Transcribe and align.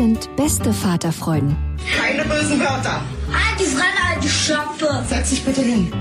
Sind 0.00 0.34
beste 0.34 0.72
Vaterfreuden. 0.72 1.54
Keine 1.94 2.22
bösen 2.22 2.58
Wörter. 2.58 3.02
Die 3.58 3.64
Fremde, 3.64 4.00
alte 4.14 4.28
Schöpfe. 4.28 5.04
Setz 5.06 5.28
dich 5.28 5.44
bitte 5.44 5.60
hin. 5.60 5.92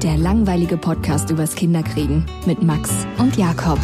Der 0.00 0.16
langweilige 0.16 0.76
Podcast 0.76 1.28
übers 1.28 1.56
Kinderkriegen 1.56 2.24
mit 2.46 2.62
Max 2.62 3.04
und 3.18 3.36
Jakob. 3.36 3.80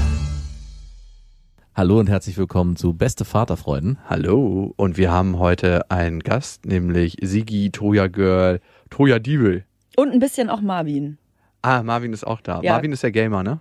Hallo 1.74 1.98
und 1.98 2.08
herzlich 2.08 2.38
willkommen 2.38 2.76
zu 2.76 2.94
Beste 2.94 3.24
Vaterfreuden. 3.24 3.98
Hallo 4.08 4.74
und 4.76 4.96
wir 4.96 5.10
haben 5.10 5.40
heute 5.40 5.90
einen 5.90 6.20
Gast, 6.20 6.64
nämlich 6.64 7.16
Sigi, 7.20 7.72
Toya 7.72 8.06
Girl, 8.06 8.60
Toya 8.90 9.18
Diebel. 9.18 9.64
Und 9.96 10.12
ein 10.12 10.20
bisschen 10.20 10.50
auch 10.50 10.60
Marvin. 10.60 11.18
Ah, 11.62 11.82
Marvin 11.82 12.12
ist 12.12 12.24
auch 12.24 12.40
da. 12.40 12.60
Ja. 12.62 12.74
Marvin 12.74 12.92
ist 12.92 13.02
der 13.02 13.10
Gamer, 13.10 13.42
ne? 13.42 13.58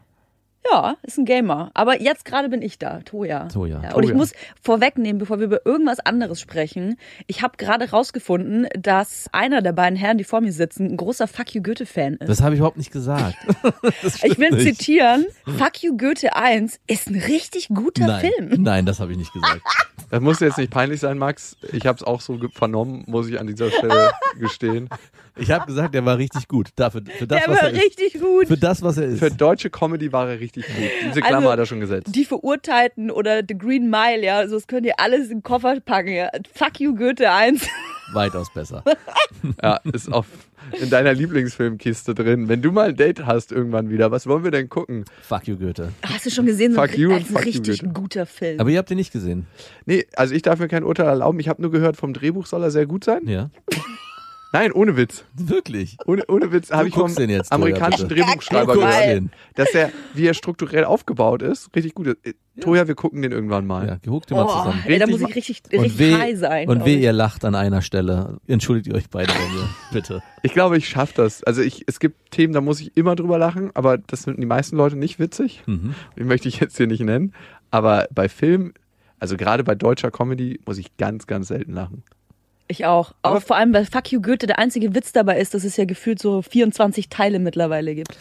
Ja, 0.71 0.95
ist 1.03 1.17
ein 1.17 1.25
Gamer. 1.25 1.71
Aber 1.73 2.01
jetzt 2.01 2.25
gerade 2.25 2.49
bin 2.49 2.61
ich 2.61 2.77
da, 2.79 2.99
Toja. 3.01 3.47
Toja. 3.47 3.81
Ja, 3.83 3.93
und 3.95 4.03
ich 4.03 4.13
muss 4.13 4.33
vorwegnehmen, 4.61 5.17
bevor 5.19 5.39
wir 5.39 5.45
über 5.45 5.65
irgendwas 5.65 5.99
anderes 5.99 6.41
sprechen. 6.41 6.97
Ich 7.27 7.41
habe 7.41 7.57
gerade 7.57 7.89
rausgefunden, 7.89 8.67
dass 8.77 9.27
einer 9.31 9.61
der 9.61 9.73
beiden 9.73 9.97
Herren, 9.97 10.17
die 10.17 10.23
vor 10.23 10.41
mir 10.41 10.51
sitzen, 10.51 10.87
ein 10.87 10.97
großer 10.97 11.27
Fuck 11.27 11.53
You 11.55 11.61
Goethe-Fan 11.61 12.15
ist. 12.15 12.27
Das 12.27 12.41
habe 12.41 12.55
ich 12.55 12.59
überhaupt 12.59 12.77
nicht 12.77 12.91
gesagt. 12.91 13.35
ich 14.23 14.37
will 14.37 14.51
nicht. 14.51 14.77
zitieren: 14.77 15.25
Fuck 15.57 15.83
You 15.83 15.95
Goethe 15.97 16.35
1 16.35 16.79
ist 16.87 17.09
ein 17.09 17.15
richtig 17.15 17.69
guter 17.69 18.07
Nein. 18.07 18.31
Film. 18.31 18.63
Nein, 18.63 18.85
das 18.85 18.99
habe 18.99 19.11
ich 19.11 19.17
nicht 19.17 19.33
gesagt. 19.33 19.61
Das 20.09 20.21
muss 20.21 20.39
jetzt 20.39 20.57
nicht 20.57 20.71
peinlich 20.71 21.01
sein, 21.01 21.17
Max. 21.17 21.57
Ich 21.73 21.85
habe 21.85 21.97
es 21.97 22.03
auch 22.03 22.21
so 22.21 22.39
vernommen, 22.53 23.03
muss 23.07 23.27
ich 23.27 23.41
an 23.41 23.47
dieser 23.47 23.69
Stelle 23.69 24.11
gestehen. 24.39 24.87
Ich 25.35 25.51
habe 25.51 25.65
gesagt, 25.65 25.93
der 25.93 26.05
war 26.05 26.17
richtig 26.17 26.47
gut. 26.47 26.69
Dafür, 26.77 27.01
für 27.17 27.27
das, 27.27 27.43
der 27.43 27.53
was 27.53 27.61
war 27.61 27.69
er 27.69 27.73
richtig 27.73 28.15
ist. 28.15 28.21
gut. 28.21 28.47
Für 28.47 28.57
das, 28.57 28.81
was 28.81 28.97
er 28.97 29.05
ist. 29.05 29.19
Für 29.19 29.29
deutsche 29.29 29.69
Comedy 29.69 30.13
war 30.13 30.29
er 30.29 30.39
richtig 30.39 30.56
gut. 30.61 31.09
Diese 31.09 31.21
Klammer 31.21 31.37
also, 31.37 31.51
hat 31.51 31.59
er 31.59 31.65
schon 31.65 31.79
gesetzt. 31.79 32.15
Die 32.15 32.25
Verurteilten 32.25 33.11
oder 33.11 33.41
The 33.47 33.57
Green 33.57 33.89
Mile, 33.89 34.23
ja, 34.23 34.47
so 34.47 34.55
das 34.55 34.67
könnt 34.67 34.85
ihr 34.85 34.99
alles 34.99 35.25
in 35.25 35.37
den 35.37 35.43
Koffer 35.43 35.79
packen. 35.79 36.13
Ja. 36.13 36.29
Fuck 36.53 36.79
you, 36.79 36.95
Goethe 36.95 37.31
1. 37.31 37.67
Weitaus 38.13 38.51
besser. 38.53 38.83
ja, 39.63 39.79
ist 39.91 40.11
auf 40.11 40.25
in 40.81 40.89
deiner 40.89 41.13
Lieblingsfilmkiste 41.13 42.13
drin. 42.13 42.49
Wenn 42.49 42.61
du 42.61 42.71
mal 42.71 42.89
ein 42.89 42.95
Date 42.95 43.25
hast 43.25 43.51
irgendwann 43.51 43.89
wieder, 43.89 44.11
was 44.11 44.27
wollen 44.27 44.43
wir 44.43 44.51
denn 44.51 44.69
gucken? 44.69 45.05
Fuck 45.21 45.47
you, 45.47 45.57
Goethe. 45.57 45.93
Hast 46.03 46.25
du 46.25 46.29
schon 46.29 46.45
gesehen? 46.45 46.73
So 46.73 46.81
fuck 46.81 46.97
you 46.97 47.11
ein 47.13 47.23
richtig 47.37 47.81
you, 47.81 47.89
guter 47.89 48.25
Film. 48.25 48.59
Aber 48.59 48.69
ihr 48.69 48.77
habt 48.77 48.91
ihn 48.91 48.97
nicht 48.97 49.13
gesehen. 49.13 49.47
Nee, 49.85 50.05
also 50.15 50.33
ich 50.33 50.41
darf 50.41 50.59
mir 50.59 50.67
kein 50.67 50.83
Urteil 50.83 51.07
erlauben. 51.07 51.39
Ich 51.39 51.47
habe 51.47 51.61
nur 51.61 51.71
gehört, 51.71 51.97
vom 51.97 52.13
Drehbuch 52.13 52.45
soll 52.45 52.63
er 52.63 52.71
sehr 52.71 52.85
gut 52.85 53.03
sein. 53.03 53.27
Ja. 53.27 53.49
Nein, 54.57 54.71
ohne 54.71 54.97
Witz. 54.97 55.23
Wirklich? 55.35 55.97
Ohne, 56.07 56.23
ohne 56.27 56.51
Witz 56.51 56.71
habe 56.71 56.87
ich 56.87 56.95
vom 56.95 57.13
jetzt, 57.15 57.51
amerikanischen 57.51 58.09
Toja, 58.09 58.25
Drehbuchschreiber 58.25 58.73
gehört, 58.73 59.23
dass 59.53 59.69
er, 59.75 59.91
wie 60.15 60.25
er 60.25 60.33
strukturell 60.33 60.83
aufgebaut 60.83 61.43
ist, 61.43 61.69
richtig 61.75 61.93
gut 61.93 62.07
ist. 62.07 62.17
Ja. 62.25 62.63
Toja, 62.63 62.87
wir 62.87 62.95
gucken 62.95 63.21
den 63.21 63.31
irgendwann 63.31 63.67
mal. 63.67 63.87
Ja, 63.87 63.97
guckt 64.03 64.31
den 64.31 64.37
oh, 64.37 64.45
mal 64.45 64.63
zusammen. 64.63 64.83
Ey, 64.87 64.97
da 64.97 65.05
muss 65.05 65.21
ich 65.21 65.35
richtig, 65.35 65.61
richtig 65.71 65.99
weh, 65.99 66.15
high 66.15 66.39
sein. 66.39 66.67
Und 66.69 66.85
weh, 66.85 66.99
ihr 66.99 67.13
lacht 67.13 67.45
an 67.45 67.53
einer 67.53 67.83
Stelle. 67.83 68.39
Entschuldigt 68.47 68.87
ihr 68.87 68.95
euch 68.95 69.11
beide 69.11 69.31
bei 69.31 69.37
mir, 69.37 69.69
bitte. 69.91 70.23
Ich 70.41 70.53
glaube, 70.53 70.75
ich 70.75 70.89
schaffe 70.89 71.13
das. 71.15 71.43
Also 71.43 71.61
ich, 71.61 71.83
es 71.85 71.99
gibt 71.99 72.31
Themen, 72.31 72.53
da 72.53 72.61
muss 72.61 72.81
ich 72.81 72.97
immer 72.97 73.15
drüber 73.15 73.37
lachen, 73.37 73.69
aber 73.75 73.99
das 73.99 74.23
finden 74.23 74.41
die 74.41 74.47
meisten 74.47 74.75
Leute 74.75 74.95
nicht 74.95 75.19
witzig. 75.19 75.61
Mhm. 75.67 75.93
Die 76.17 76.23
möchte 76.23 76.47
ich 76.47 76.59
jetzt 76.59 76.77
hier 76.77 76.87
nicht 76.87 77.01
nennen. 77.01 77.31
Aber 77.69 78.07
bei 78.11 78.27
Film, 78.27 78.73
also 79.19 79.37
gerade 79.37 79.63
bei 79.63 79.75
deutscher 79.75 80.09
Comedy, 80.09 80.59
muss 80.65 80.79
ich 80.79 80.97
ganz, 80.97 81.27
ganz 81.27 81.49
selten 81.49 81.73
lachen. 81.73 82.03
Ich 82.67 82.85
auch. 82.85 83.13
Aber 83.21 83.37
auch 83.37 83.41
vor 83.41 83.55
allem, 83.55 83.73
weil 83.73 83.85
Fuck 83.85 84.11
You 84.11 84.21
Goethe 84.21 84.47
der 84.47 84.59
einzige 84.59 84.93
Witz 84.93 85.13
dabei 85.13 85.39
ist, 85.39 85.53
dass 85.53 85.63
es 85.63 85.77
ja 85.77 85.85
gefühlt 85.85 86.19
so 86.19 86.41
24 86.41 87.09
Teile 87.09 87.39
mittlerweile 87.39 87.95
gibt. 87.95 88.17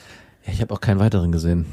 Ja, 0.46 0.52
ich 0.52 0.60
habe 0.60 0.72
auch 0.72 0.80
keinen 0.80 1.00
weiteren 1.00 1.32
gesehen. 1.32 1.66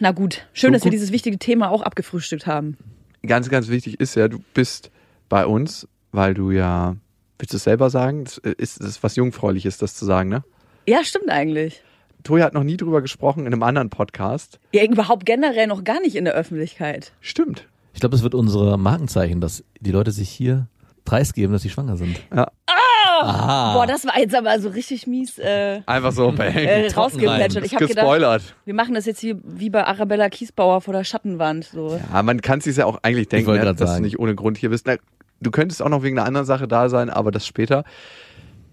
Na 0.00 0.12
gut, 0.12 0.46
schön, 0.52 0.68
so 0.68 0.72
dass 0.72 0.82
gut. 0.82 0.86
wir 0.86 0.90
dieses 0.92 1.12
wichtige 1.12 1.38
Thema 1.38 1.70
auch 1.70 1.82
abgefrühstückt 1.82 2.46
haben. 2.46 2.78
Ganz, 3.26 3.48
ganz 3.50 3.68
wichtig 3.68 4.00
ist 4.00 4.14
ja, 4.14 4.28
du 4.28 4.38
bist 4.54 4.90
bei 5.28 5.44
uns, 5.44 5.88
weil 6.12 6.34
du 6.34 6.50
ja, 6.50 6.96
willst 7.38 7.52
du 7.52 7.56
es 7.56 7.64
selber 7.64 7.90
sagen? 7.90 8.24
Das 8.24 8.38
ist, 8.38 8.80
das 8.80 8.88
ist 8.88 9.02
was 9.02 9.16
Jungfräuliches, 9.16 9.76
das 9.76 9.94
zu 9.94 10.04
sagen, 10.04 10.30
ne? 10.30 10.44
Ja, 10.86 11.04
stimmt 11.04 11.28
eigentlich. 11.28 11.82
Toja 12.22 12.46
hat 12.46 12.54
noch 12.54 12.64
nie 12.64 12.76
drüber 12.76 13.02
gesprochen 13.02 13.40
in 13.40 13.52
einem 13.52 13.62
anderen 13.62 13.90
Podcast. 13.90 14.58
Ja, 14.72 14.84
überhaupt 14.84 15.26
generell 15.26 15.66
noch 15.66 15.84
gar 15.84 16.00
nicht 16.00 16.16
in 16.16 16.24
der 16.24 16.34
Öffentlichkeit. 16.34 17.12
Stimmt. 17.20 17.66
Ich 17.92 18.00
glaube, 18.00 18.16
es 18.16 18.22
wird 18.22 18.34
unsere 18.34 18.78
Markenzeichen, 18.78 19.40
dass 19.40 19.64
die 19.80 19.90
Leute 19.90 20.10
sich 20.10 20.28
hier 20.28 20.68
preisgeben, 21.08 21.52
dass 21.52 21.62
sie 21.62 21.70
schwanger 21.70 21.96
sind. 21.96 22.20
Ja. 22.34 22.48
Ah! 22.66 23.72
Boah, 23.72 23.86
das 23.86 24.06
war 24.06 24.18
jetzt 24.18 24.34
aber 24.34 24.60
so 24.60 24.68
richtig 24.68 25.06
mies. 25.06 25.38
Äh, 25.38 25.80
Einfach 25.86 26.12
so 26.12 26.32
äh, 26.32 26.92
rausgeplätschert. 26.92 27.64
Ich 27.64 27.74
habe 27.74 27.86
gedacht, 27.86 28.54
wir 28.66 28.74
machen 28.74 28.94
das 28.94 29.06
jetzt 29.06 29.20
hier 29.20 29.38
wie 29.42 29.70
bei 29.70 29.84
Arabella 29.84 30.28
Kiesbauer 30.28 30.82
vor 30.82 30.92
der 30.92 31.04
Schattenwand. 31.04 31.64
So. 31.64 31.98
Ja, 32.12 32.22
man 32.22 32.42
kann 32.42 32.58
es 32.58 32.64
sich 32.64 32.76
ja 32.76 32.84
auch 32.84 32.98
eigentlich 33.02 33.28
denken, 33.28 33.50
ne, 33.52 33.64
dass 33.64 33.78
sagen. 33.78 33.96
du 33.96 34.02
nicht 34.02 34.18
ohne 34.18 34.34
Grund 34.34 34.58
hier 34.58 34.68
bist. 34.68 34.86
Na, 34.86 34.96
du 35.40 35.50
könntest 35.50 35.82
auch 35.82 35.88
noch 35.88 36.02
wegen 36.02 36.18
einer 36.18 36.26
anderen 36.26 36.46
Sache 36.46 36.68
da 36.68 36.90
sein, 36.90 37.08
aber 37.08 37.30
das 37.30 37.46
später. 37.46 37.84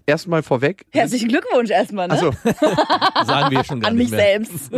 Erstmal 0.04 0.42
vorweg. 0.42 0.84
Herzlichen 0.90 1.28
Glückwunsch 1.28 1.70
erstmal, 1.70 2.06
ne? 2.06 2.14
Achso. 2.14 2.30
Sagen 3.26 3.50
wir 3.50 3.64
schon 3.64 3.80
gar 3.80 3.90
An 3.90 3.96
nicht 3.96 4.10
mich 4.10 4.18
mehr. 4.18 4.38
selbst. 4.38 4.70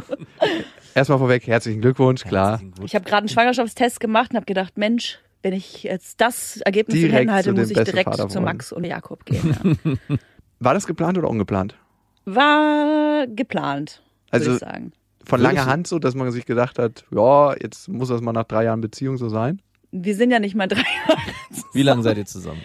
erstmal 0.94 1.18
vorweg, 1.18 1.46
herzlichen 1.46 1.82
Glückwunsch, 1.82 2.22
klar. 2.24 2.52
Herzlichen 2.52 2.84
ich 2.84 2.94
habe 2.94 3.04
gerade 3.04 3.18
einen 3.18 3.28
Schwangerschaftstest 3.28 4.00
gemacht 4.00 4.30
und 4.30 4.36
habe 4.36 4.46
gedacht, 4.46 4.78
Mensch, 4.78 5.18
wenn 5.42 5.52
ich 5.52 5.84
jetzt 5.84 6.20
das 6.20 6.58
Ergebnis 6.58 6.94
direkt 6.94 7.12
in 7.12 7.16
Händen 7.16 7.32
halte, 7.32 7.52
muss 7.52 7.70
ich 7.70 7.78
direkt 7.78 8.30
zu 8.30 8.40
Max 8.40 8.72
und 8.72 8.84
Jakob 8.84 9.24
gehen. 9.24 9.78
Ja. 10.08 10.16
War 10.60 10.74
das 10.74 10.88
geplant 10.88 11.16
oder 11.16 11.30
ungeplant? 11.30 11.76
War 12.24 13.28
geplant, 13.28 14.02
also 14.30 14.54
ich 14.54 14.58
sagen. 14.58 14.92
Von 15.24 15.40
langer 15.40 15.66
Hand 15.66 15.86
so, 15.86 16.00
dass 16.00 16.16
man 16.16 16.30
sich 16.32 16.46
gedacht 16.46 16.80
hat, 16.80 17.04
ja, 17.12 17.54
jetzt 17.54 17.88
muss 17.88 18.08
das 18.08 18.20
mal 18.20 18.32
nach 18.32 18.44
drei 18.44 18.64
Jahren 18.64 18.80
Beziehung 18.80 19.18
so 19.18 19.28
sein? 19.28 19.62
Wir 19.92 20.16
sind 20.16 20.32
ja 20.32 20.40
nicht 20.40 20.56
mal 20.56 20.66
drei 20.66 20.78
Jahre 21.08 21.20
zusammen. 21.50 21.70
Wie 21.74 21.82
lange 21.82 22.02
seid 22.02 22.18
ihr 22.18 22.26
zusammen? 22.26 22.62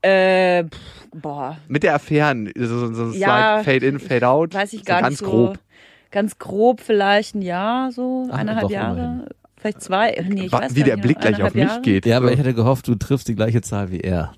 Äh, 0.00 0.64
pff, 0.64 1.08
boah. 1.14 1.58
Mit 1.68 1.82
der 1.82 1.94
Affären, 1.94 2.50
so, 2.56 2.92
so 2.94 3.10
ja, 3.10 3.62
Fade 3.64 3.86
in, 3.86 3.98
Fade 3.98 4.26
out. 4.28 4.54
Weiß 4.54 4.72
ich 4.72 4.84
gar 4.84 5.00
so 5.00 5.08
nicht. 5.08 5.20
Ganz 5.20 5.30
grob. 5.30 5.58
Ganz 6.10 6.38
grob 6.38 6.80
vielleicht 6.80 7.34
ein 7.34 7.42
Jahr, 7.42 7.92
so 7.92 8.28
Ach, 8.30 8.38
eineinhalb 8.38 8.70
Jahre. 8.70 8.98
Immerhin. 8.98 9.26
Vielleicht 9.58 9.82
zwei. 9.82 10.24
Nee, 10.28 10.46
ich 10.46 10.52
weiß 10.52 10.74
Wie 10.74 10.82
der 10.82 10.96
Blick 10.96 11.20
gleich 11.20 11.42
auf 11.42 11.54
mich 11.54 11.82
geht. 11.82 12.06
Ja, 12.06 12.18
aber 12.18 12.32
ich 12.32 12.38
hätte 12.38 12.54
gehofft, 12.54 12.88
du 12.88 12.94
triffst 12.94 13.28
die 13.28 13.34
gleiche 13.34 13.62
Zahl 13.62 13.90
wie 13.90 14.00
er. 14.00 14.32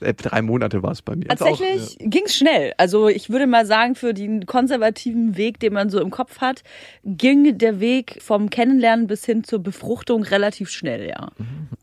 Äh, 0.00 0.14
drei 0.14 0.42
Monate 0.42 0.82
war 0.82 0.92
es 0.92 1.02
bei 1.02 1.16
mir. 1.16 1.26
Tatsächlich 1.26 1.96
ja. 2.00 2.06
ging 2.08 2.24
es 2.26 2.36
schnell. 2.36 2.72
Also 2.76 3.08
ich 3.08 3.30
würde 3.30 3.46
mal 3.46 3.66
sagen, 3.66 3.94
für 3.94 4.14
den 4.14 4.46
konservativen 4.46 5.36
Weg, 5.36 5.60
den 5.60 5.72
man 5.72 5.90
so 5.90 6.00
im 6.00 6.10
Kopf 6.10 6.38
hat, 6.40 6.62
ging 7.04 7.58
der 7.58 7.80
Weg 7.80 8.18
vom 8.20 8.50
Kennenlernen 8.50 9.06
bis 9.06 9.24
hin 9.24 9.44
zur 9.44 9.60
Befruchtung 9.60 10.22
relativ 10.22 10.70
schnell, 10.70 11.08
ja. 11.08 11.30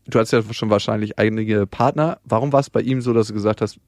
Du 0.06 0.18
hast 0.18 0.32
ja 0.32 0.42
schon 0.52 0.70
wahrscheinlich 0.70 1.18
einige 1.18 1.66
Partner. 1.66 2.18
Warum 2.24 2.52
war 2.52 2.60
es 2.60 2.70
bei 2.70 2.80
ihm 2.80 3.00
so, 3.00 3.12
dass 3.12 3.28
du 3.28 3.34
gesagt 3.34 3.60
hast, 3.60 3.78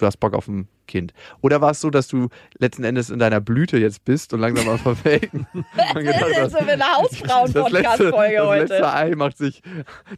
du 0.00 0.06
hast 0.06 0.18
Bock 0.18 0.34
auf 0.34 0.48
ein 0.48 0.68
Kind. 0.86 1.12
Oder 1.40 1.60
war 1.60 1.70
es 1.70 1.80
so, 1.80 1.88
dass 1.88 2.08
du 2.08 2.28
letzten 2.58 2.82
Endes 2.82 3.10
in 3.10 3.20
deiner 3.20 3.40
Blüte 3.40 3.78
jetzt 3.78 4.04
bist 4.04 4.34
und 4.34 4.40
langsam 4.40 4.66
mal 4.66 4.78
verwelken? 4.78 5.46
das 5.94 6.48
ist 6.48 6.52
so 6.52 6.58
eine 6.58 6.84
Hausfrauen-Podcast-Folge 6.84 8.46
heute. 8.46 8.60
Das 8.62 8.70
letzte 8.70 8.92
Ei 8.92 9.14
macht 9.14 9.38
sich, 9.38 9.62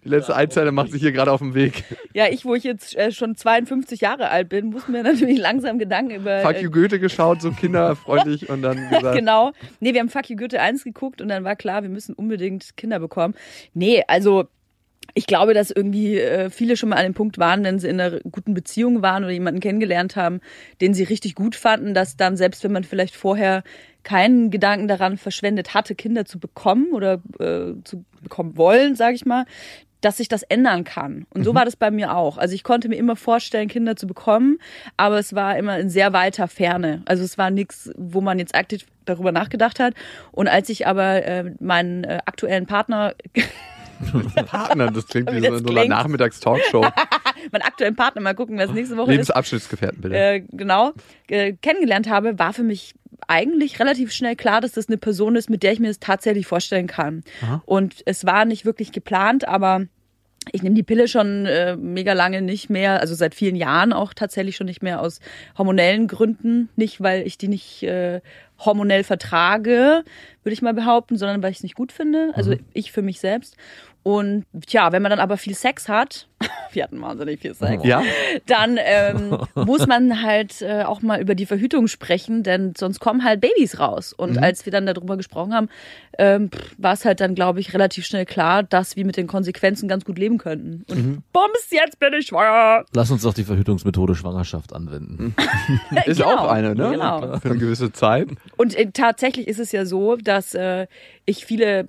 die 0.04 0.08
letzte 0.08 0.34
Eizelle 0.34 0.72
macht 0.72 0.90
sich 0.92 1.02
hier 1.02 1.12
gerade 1.12 1.30
auf 1.30 1.40
dem 1.40 1.54
Weg. 1.54 1.84
Ja, 2.14 2.28
ich, 2.28 2.44
wo 2.44 2.54
ich 2.54 2.64
jetzt 2.64 2.96
äh, 2.96 3.12
schon 3.12 3.36
52 3.36 4.00
Jahre 4.00 4.30
alt 4.30 4.48
bin, 4.48 4.70
muss 4.70 4.88
mir 4.88 5.02
natürlich 5.02 5.38
langsam 5.38 5.78
Gedanken 5.78 6.16
über. 6.16 6.40
Fuck 6.40 6.62
you 6.62 6.70
Goethe 6.70 6.98
geschaut, 6.98 7.42
so 7.42 7.50
kinderfreundlich 7.50 8.48
und 8.48 8.62
dann 8.62 8.88
gesagt. 8.88 9.16
genau. 9.16 9.52
Nee, 9.80 9.92
wir 9.92 10.00
haben 10.00 10.08
Fuck 10.08 10.30
you 10.30 10.36
Goethe 10.36 10.60
1 10.60 10.84
geguckt 10.84 11.20
und 11.20 11.28
dann 11.28 11.44
war 11.44 11.56
klar, 11.56 11.82
wir 11.82 11.90
müssen 11.90 12.14
unbedingt 12.14 12.76
Kinder 12.76 12.98
bekommen. 12.98 13.34
Nee, 13.74 14.02
also 14.08 14.48
ich 15.14 15.26
glaube, 15.26 15.54
dass 15.54 15.70
irgendwie 15.70 16.18
äh, 16.18 16.50
viele 16.50 16.76
schon 16.76 16.88
mal 16.88 16.96
an 16.96 17.04
dem 17.04 17.14
Punkt 17.14 17.38
waren, 17.38 17.64
wenn 17.64 17.78
sie 17.78 17.88
in 17.88 18.00
einer 18.00 18.20
guten 18.20 18.54
Beziehung 18.54 19.02
waren 19.02 19.24
oder 19.24 19.32
jemanden 19.32 19.60
kennengelernt 19.60 20.16
haben, 20.16 20.40
den 20.80 20.94
sie 20.94 21.04
richtig 21.04 21.34
gut 21.34 21.54
fanden, 21.54 21.94
dass 21.94 22.16
dann 22.16 22.36
selbst 22.36 22.64
wenn 22.64 22.72
man 22.72 22.84
vielleicht 22.84 23.14
vorher 23.14 23.62
keinen 24.02 24.50
Gedanken 24.50 24.88
daran 24.88 25.16
verschwendet 25.16 25.74
hatte, 25.74 25.94
Kinder 25.94 26.24
zu 26.24 26.38
bekommen 26.38 26.88
oder 26.92 27.20
äh, 27.38 27.74
zu 27.84 28.04
bekommen 28.22 28.56
wollen, 28.56 28.96
sage 28.96 29.14
ich 29.14 29.26
mal, 29.26 29.44
dass 30.00 30.16
sich 30.16 30.28
das 30.28 30.42
ändern 30.42 30.84
kann. 30.84 31.26
Und 31.30 31.44
so 31.44 31.52
mhm. 31.52 31.56
war 31.56 31.64
das 31.64 31.76
bei 31.76 31.90
mir 31.90 32.16
auch. 32.16 32.36
Also 32.36 32.54
ich 32.54 32.64
konnte 32.64 32.88
mir 32.88 32.96
immer 32.96 33.14
vorstellen, 33.14 33.68
Kinder 33.68 33.94
zu 33.94 34.06
bekommen, 34.06 34.58
aber 34.96 35.18
es 35.18 35.34
war 35.34 35.56
immer 35.56 35.78
in 35.78 35.88
sehr 35.88 36.12
weiter 36.12 36.48
Ferne. 36.48 37.02
Also 37.04 37.22
es 37.22 37.38
war 37.38 37.50
nichts, 37.50 37.90
wo 37.96 38.20
man 38.20 38.38
jetzt 38.38 38.54
aktiv 38.54 38.84
darüber 39.04 39.30
nachgedacht 39.30 39.78
hat. 39.78 39.94
Und 40.32 40.48
als 40.48 40.68
ich 40.68 40.86
aber 40.86 41.24
äh, 41.24 41.52
meinen 41.60 42.02
äh, 42.04 42.18
aktuellen 42.26 42.66
Partner 42.66 43.14
Partner, 44.46 44.90
das 44.90 45.06
klingt 45.06 45.30
wie, 45.32 45.42
wie 45.42 45.46
so, 45.46 45.58
so 45.58 45.76
eine 45.76 45.88
Nachmittagstalkshow. 45.88 46.82
mein 47.52 47.62
aktuellen 47.62 47.96
Partner, 47.96 48.20
mal 48.20 48.34
gucken, 48.34 48.58
wer 48.58 48.66
es 48.66 48.72
nächste 48.72 48.96
Woche 48.96 49.10
Lebensabschnittsgefährten, 49.10 50.00
bitte. 50.00 50.16
Äh, 50.16 50.40
genau, 50.50 50.92
äh, 51.28 51.52
kennengelernt 51.54 52.08
habe, 52.08 52.38
war 52.38 52.52
für 52.52 52.62
mich 52.62 52.94
eigentlich 53.28 53.78
relativ 53.78 54.12
schnell 54.12 54.36
klar, 54.36 54.60
dass 54.60 54.72
das 54.72 54.88
eine 54.88 54.98
Person 54.98 55.36
ist, 55.36 55.48
mit 55.48 55.62
der 55.62 55.72
ich 55.72 55.80
mir 55.80 55.88
das 55.88 56.00
tatsächlich 56.00 56.46
vorstellen 56.46 56.86
kann. 56.86 57.22
Aha. 57.42 57.62
Und 57.66 58.02
es 58.06 58.26
war 58.26 58.44
nicht 58.44 58.64
wirklich 58.64 58.92
geplant, 58.92 59.46
aber 59.46 59.86
ich 60.50 60.62
nehme 60.62 60.74
die 60.74 60.82
Pille 60.82 61.06
schon 61.06 61.46
äh, 61.46 61.76
mega 61.76 62.14
lange 62.14 62.42
nicht 62.42 62.68
mehr, 62.68 63.00
also 63.00 63.14
seit 63.14 63.34
vielen 63.34 63.54
Jahren 63.54 63.92
auch 63.92 64.12
tatsächlich 64.12 64.56
schon 64.56 64.66
nicht 64.66 64.82
mehr 64.82 65.00
aus 65.00 65.20
hormonellen 65.56 66.08
Gründen. 66.08 66.68
Nicht, 66.74 67.00
weil 67.00 67.24
ich 67.26 67.38
die 67.38 67.46
nicht 67.46 67.84
äh, 67.84 68.20
hormonell 68.58 69.04
vertrage, 69.04 70.04
würde 70.42 70.52
ich 70.52 70.62
mal 70.62 70.74
behaupten, 70.74 71.16
sondern 71.16 71.42
weil 71.42 71.52
ich 71.52 71.58
es 71.58 71.62
nicht 71.62 71.76
gut 71.76 71.92
finde. 71.92 72.32
Also 72.34 72.52
mhm. 72.52 72.60
ich 72.72 72.90
für 72.90 73.02
mich 73.02 73.20
selbst. 73.20 73.56
Und 74.02 74.46
tja, 74.66 74.90
wenn 74.90 75.02
man 75.02 75.10
dann 75.10 75.20
aber 75.20 75.36
viel 75.36 75.54
Sex 75.54 75.88
hat, 75.88 76.26
wir 76.72 76.82
hatten 76.82 77.00
wahnsinnig 77.00 77.40
viel 77.40 77.54
Sex, 77.54 77.84
ja? 77.84 78.02
dann 78.46 78.78
ähm, 78.82 79.38
muss 79.54 79.86
man 79.86 80.22
halt 80.22 80.60
äh, 80.60 80.82
auch 80.82 81.02
mal 81.02 81.20
über 81.20 81.36
die 81.36 81.46
Verhütung 81.46 81.86
sprechen, 81.86 82.42
denn 82.42 82.74
sonst 82.76 82.98
kommen 82.98 83.22
halt 83.24 83.40
Babys 83.40 83.78
raus. 83.78 84.12
Und 84.12 84.32
mhm. 84.32 84.42
als 84.42 84.64
wir 84.64 84.72
dann 84.72 84.86
darüber 84.86 85.16
gesprochen 85.16 85.54
haben, 85.54 85.68
ähm, 86.18 86.50
war 86.78 86.94
es 86.94 87.04
halt 87.04 87.20
dann, 87.20 87.36
glaube 87.36 87.60
ich, 87.60 87.74
relativ 87.74 88.04
schnell 88.04 88.26
klar, 88.26 88.64
dass 88.64 88.96
wir 88.96 89.04
mit 89.04 89.16
den 89.16 89.28
Konsequenzen 89.28 89.88
ganz 89.88 90.04
gut 90.04 90.18
leben 90.18 90.38
könnten. 90.38 90.84
Und 90.90 90.96
mhm. 90.96 91.22
bums, 91.32 91.68
jetzt 91.70 92.00
bin 92.00 92.12
ich 92.14 92.26
schwanger. 92.26 92.84
Lass 92.94 93.10
uns 93.10 93.22
doch 93.22 93.34
die 93.34 93.44
Verhütungsmethode 93.44 94.14
Schwangerschaft 94.16 94.72
anwenden. 94.74 95.36
ist 96.06 96.18
genau. 96.18 96.36
auch 96.36 96.50
eine, 96.50 96.74
ne? 96.74 96.90
Genau. 96.90 97.38
Für 97.38 97.50
eine 97.50 97.58
gewisse 97.58 97.92
Zeit. 97.92 98.28
Und 98.56 98.74
äh, 98.74 98.90
tatsächlich 98.90 99.46
ist 99.46 99.60
es 99.60 99.70
ja 99.70 99.86
so, 99.86 100.16
dass 100.16 100.54
äh, 100.54 100.86
ich 101.24 101.46
viele 101.46 101.86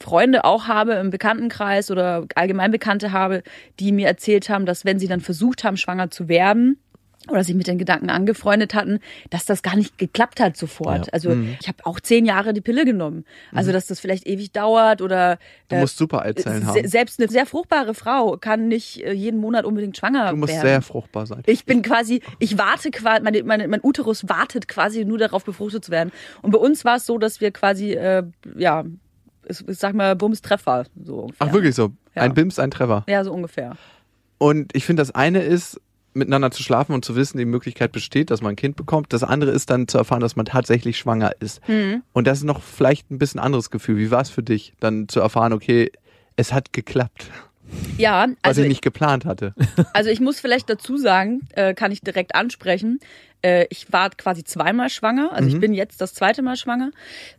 Freunde 0.00 0.44
auch 0.44 0.66
habe 0.66 0.94
im 0.94 1.10
Bekanntenkreis 1.10 1.90
oder 1.90 2.26
allgemein 2.34 2.70
Bekannte 2.70 3.12
habe, 3.12 3.42
die 3.80 3.92
mir 3.92 4.06
erzählt 4.06 4.48
haben, 4.48 4.66
dass 4.66 4.84
wenn 4.84 4.98
sie 4.98 5.08
dann 5.08 5.20
versucht 5.20 5.64
haben, 5.64 5.76
schwanger 5.76 6.10
zu 6.10 6.28
werden, 6.28 6.78
oder 7.30 7.44
sich 7.44 7.54
mit 7.54 7.66
den 7.66 7.78
Gedanken 7.78 8.10
angefreundet 8.10 8.74
hatten, 8.74 9.00
dass 9.30 9.44
das 9.44 9.62
gar 9.62 9.76
nicht 9.76 9.98
geklappt 9.98 10.40
hat 10.40 10.56
sofort. 10.56 11.06
Ja. 11.06 11.12
Also 11.12 11.30
mhm. 11.30 11.56
ich 11.60 11.68
habe 11.68 11.84
auch 11.84 12.00
zehn 12.00 12.24
Jahre 12.24 12.52
die 12.52 12.60
Pille 12.60 12.84
genommen. 12.84 13.24
Also 13.52 13.70
mhm. 13.70 13.74
dass 13.74 13.86
das 13.86 14.00
vielleicht 14.00 14.26
ewig 14.26 14.52
dauert 14.52 15.02
oder 15.02 15.38
du 15.68 15.76
musst 15.76 15.96
äh, 15.96 15.98
super 15.98 16.22
Eizellen 16.22 16.66
haben. 16.66 16.88
Selbst 16.88 17.20
eine 17.20 17.28
sehr 17.28 17.44
fruchtbare 17.44 17.94
Frau 17.94 18.36
kann 18.36 18.68
nicht 18.68 19.04
äh, 19.04 19.12
jeden 19.12 19.40
Monat 19.40 19.64
unbedingt 19.64 19.96
schwanger 19.96 20.24
werden. 20.24 20.36
Du 20.36 20.40
musst 20.40 20.54
werden. 20.54 20.66
sehr 20.66 20.82
fruchtbar 20.82 21.26
sein. 21.26 21.42
Ich 21.46 21.66
bin 21.66 21.82
quasi, 21.82 22.22
ich 22.38 22.56
warte 22.56 22.90
quasi, 22.90 23.22
meine, 23.22 23.42
meine, 23.42 23.68
mein 23.68 23.80
Uterus 23.82 24.28
wartet 24.28 24.68
quasi 24.68 25.04
nur 25.04 25.18
darauf 25.18 25.44
befruchtet 25.44 25.84
zu 25.84 25.90
werden. 25.90 26.12
Und 26.40 26.52
bei 26.52 26.58
uns 26.58 26.84
war 26.84 26.96
es 26.96 27.06
so, 27.06 27.18
dass 27.18 27.40
wir 27.40 27.50
quasi 27.50 27.92
äh, 27.92 28.22
ja 28.56 28.84
ich 29.48 29.78
sag 29.78 29.94
mal, 29.94 30.14
Bums 30.16 30.42
Treffer. 30.42 30.84
So 31.04 31.20
ungefähr. 31.20 31.46
Ach, 31.46 31.52
wirklich 31.52 31.74
so? 31.74 31.92
Ja. 32.14 32.22
Ein 32.22 32.34
Bims, 32.34 32.58
ein 32.58 32.70
Treffer. 32.70 33.04
Ja, 33.08 33.24
so 33.24 33.32
ungefähr. 33.32 33.76
Und 34.38 34.74
ich 34.74 34.84
finde, 34.84 35.00
das 35.00 35.14
eine 35.14 35.42
ist, 35.42 35.80
miteinander 36.14 36.50
zu 36.50 36.62
schlafen 36.62 36.92
und 36.92 37.04
zu 37.04 37.16
wissen, 37.16 37.38
die 37.38 37.44
Möglichkeit 37.44 37.92
besteht, 37.92 38.30
dass 38.30 38.40
man 38.40 38.50
ein 38.50 38.56
Kind 38.56 38.76
bekommt. 38.76 39.12
Das 39.12 39.22
andere 39.22 39.50
ist 39.50 39.70
dann 39.70 39.88
zu 39.88 39.98
erfahren, 39.98 40.20
dass 40.20 40.36
man 40.36 40.46
tatsächlich 40.46 40.98
schwanger 40.98 41.32
ist. 41.40 41.66
Mhm. 41.68 42.02
Und 42.12 42.26
das 42.26 42.38
ist 42.38 42.44
noch 42.44 42.62
vielleicht 42.62 43.10
ein 43.10 43.18
bisschen 43.18 43.40
anderes 43.40 43.70
Gefühl. 43.70 43.98
Wie 43.98 44.10
war 44.10 44.20
es 44.20 44.30
für 44.30 44.42
dich, 44.42 44.74
dann 44.80 45.08
zu 45.08 45.20
erfahren, 45.20 45.52
okay, 45.52 45.92
es 46.36 46.52
hat 46.52 46.72
geklappt? 46.72 47.30
Ja, 47.98 48.22
also 48.22 48.36
was 48.42 48.58
ich 48.58 48.68
nicht 48.68 48.82
geplant 48.82 49.24
hatte. 49.24 49.54
Also 49.92 50.10
ich 50.10 50.20
muss 50.20 50.40
vielleicht 50.40 50.70
dazu 50.70 50.96
sagen, 50.96 51.40
äh, 51.52 51.74
kann 51.74 51.92
ich 51.92 52.00
direkt 52.00 52.34
ansprechen. 52.34 52.98
Äh, 53.42 53.66
ich 53.70 53.92
war 53.92 54.10
quasi 54.10 54.44
zweimal 54.44 54.90
schwanger. 54.90 55.32
Also 55.32 55.48
mhm. 55.48 55.54
ich 55.54 55.60
bin 55.60 55.74
jetzt 55.74 56.00
das 56.00 56.14
zweite 56.14 56.42
Mal 56.42 56.56
schwanger. 56.56 56.90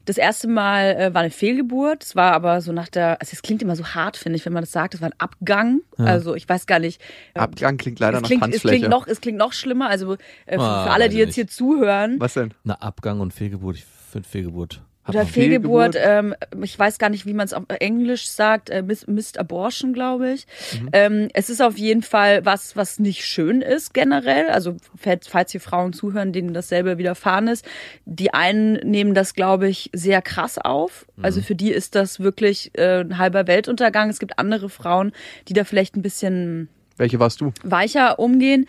Das 0.06 0.18
erste 0.18 0.48
Mal 0.48 0.96
äh, 0.96 1.13
war 1.13 1.22
eine 1.22 1.31
Fehlgeburt. 1.31 2.04
Es 2.04 2.16
war 2.16 2.34
aber 2.34 2.62
so 2.62 2.72
nach 2.72 2.88
der, 2.88 3.19
also 3.22 3.31
es 3.34 3.42
klingt 3.42 3.62
immer 3.62 3.75
so 3.75 3.86
hart, 3.86 4.18
finde 4.18 4.38
ich, 4.38 4.46
wenn 4.46 4.54
man 4.54 4.63
das 4.63 4.72
sagt. 4.72 4.94
Es 4.94 5.01
war 5.01 5.10
ein 5.10 5.19
Abgang. 5.19 5.81
Ja. 5.98 6.06
Also 6.06 6.36
ich 6.36 6.48
weiß 6.48 6.68
gar 6.68 6.80
nicht. 6.80 7.01
Ähm, 7.36 7.42
Abgang 7.42 7.78
klingt 7.78 8.00
leider 8.00 8.22
nach 8.22 8.28
klingt, 8.28 8.44
Tanzfläche. 8.44 8.75
Es 8.75 8.80
klingt, 8.80 8.90
noch, 8.90 9.07
es 9.07 9.22
klingt 9.22 9.38
noch 9.38 9.54
schlimmer. 9.54 9.90
Also 9.90 10.13
äh, 10.46 10.56
für, 10.56 10.62
ah, 10.62 10.86
für 10.86 10.92
alle, 10.92 11.10
die 11.10 11.18
jetzt 11.18 11.28
nicht. 11.28 11.36
hier 11.36 11.48
zuhören. 11.48 12.19
Was 12.19 12.34
denn? 12.34 12.54
Na, 12.63 12.75
Abgang 12.75 13.19
und 13.19 13.34
Fehlgeburt. 13.34 13.78
Ich 13.78 13.86
finde 13.86 14.28
Fehlgeburt 14.28 14.81
oder 15.09 15.25
Fehlgeburt, 15.25 15.95
ähm, 15.97 16.35
ich 16.63 16.77
weiß 16.77 16.97
gar 16.97 17.09
nicht, 17.09 17.25
wie 17.25 17.33
man 17.33 17.45
es 17.45 17.53
auf 17.53 17.63
Englisch 17.79 18.29
sagt, 18.29 18.69
äh, 18.69 18.81
Missed 18.81 19.38
Abortion, 19.38 19.94
glaube 19.94 20.31
ich. 20.31 20.45
Mhm. 20.79 20.89
Ähm, 20.94 21.27
es 21.33 21.50
ist 21.50 21.61
auf 21.61 21.77
jeden 21.77 22.01
Fall 22.01 22.45
was, 22.45 22.75
was 22.75 23.00
nicht 23.00 23.25
schön 23.25 23.61
ist 23.61 23.94
generell. 23.94 24.50
Also 24.50 24.77
falls 24.95 25.51
hier 25.51 25.61
Frauen 25.61 25.94
zuhören, 25.94 26.33
denen 26.33 26.53
dasselbe 26.53 26.97
widerfahren 26.97 27.47
ist. 27.47 27.65
Die 28.06 28.33
einen 28.33 28.73
nehmen 28.73 29.13
das, 29.13 29.33
glaube 29.33 29.67
ich, 29.67 29.89
sehr 29.94 30.21
krass 30.21 30.57
auf. 30.57 31.06
Mhm. 31.15 31.25
Also 31.25 31.41
für 31.41 31.56
die 31.56 31.71
ist 31.71 31.95
das 31.95 32.19
wirklich 32.19 32.71
äh, 32.77 33.01
ein 33.01 33.17
halber 33.17 33.47
Weltuntergang. 33.47 34.09
Es 34.09 34.19
gibt 34.19 34.39
andere 34.39 34.69
Frauen, 34.69 35.11
die 35.47 35.53
da 35.53 35.63
vielleicht 35.63 35.95
ein 35.95 36.01
bisschen 36.01 36.69
welche 37.00 37.19
warst 37.19 37.39
du? 37.41 37.53
Weicher 37.63 38.19
umgehen. 38.19 38.67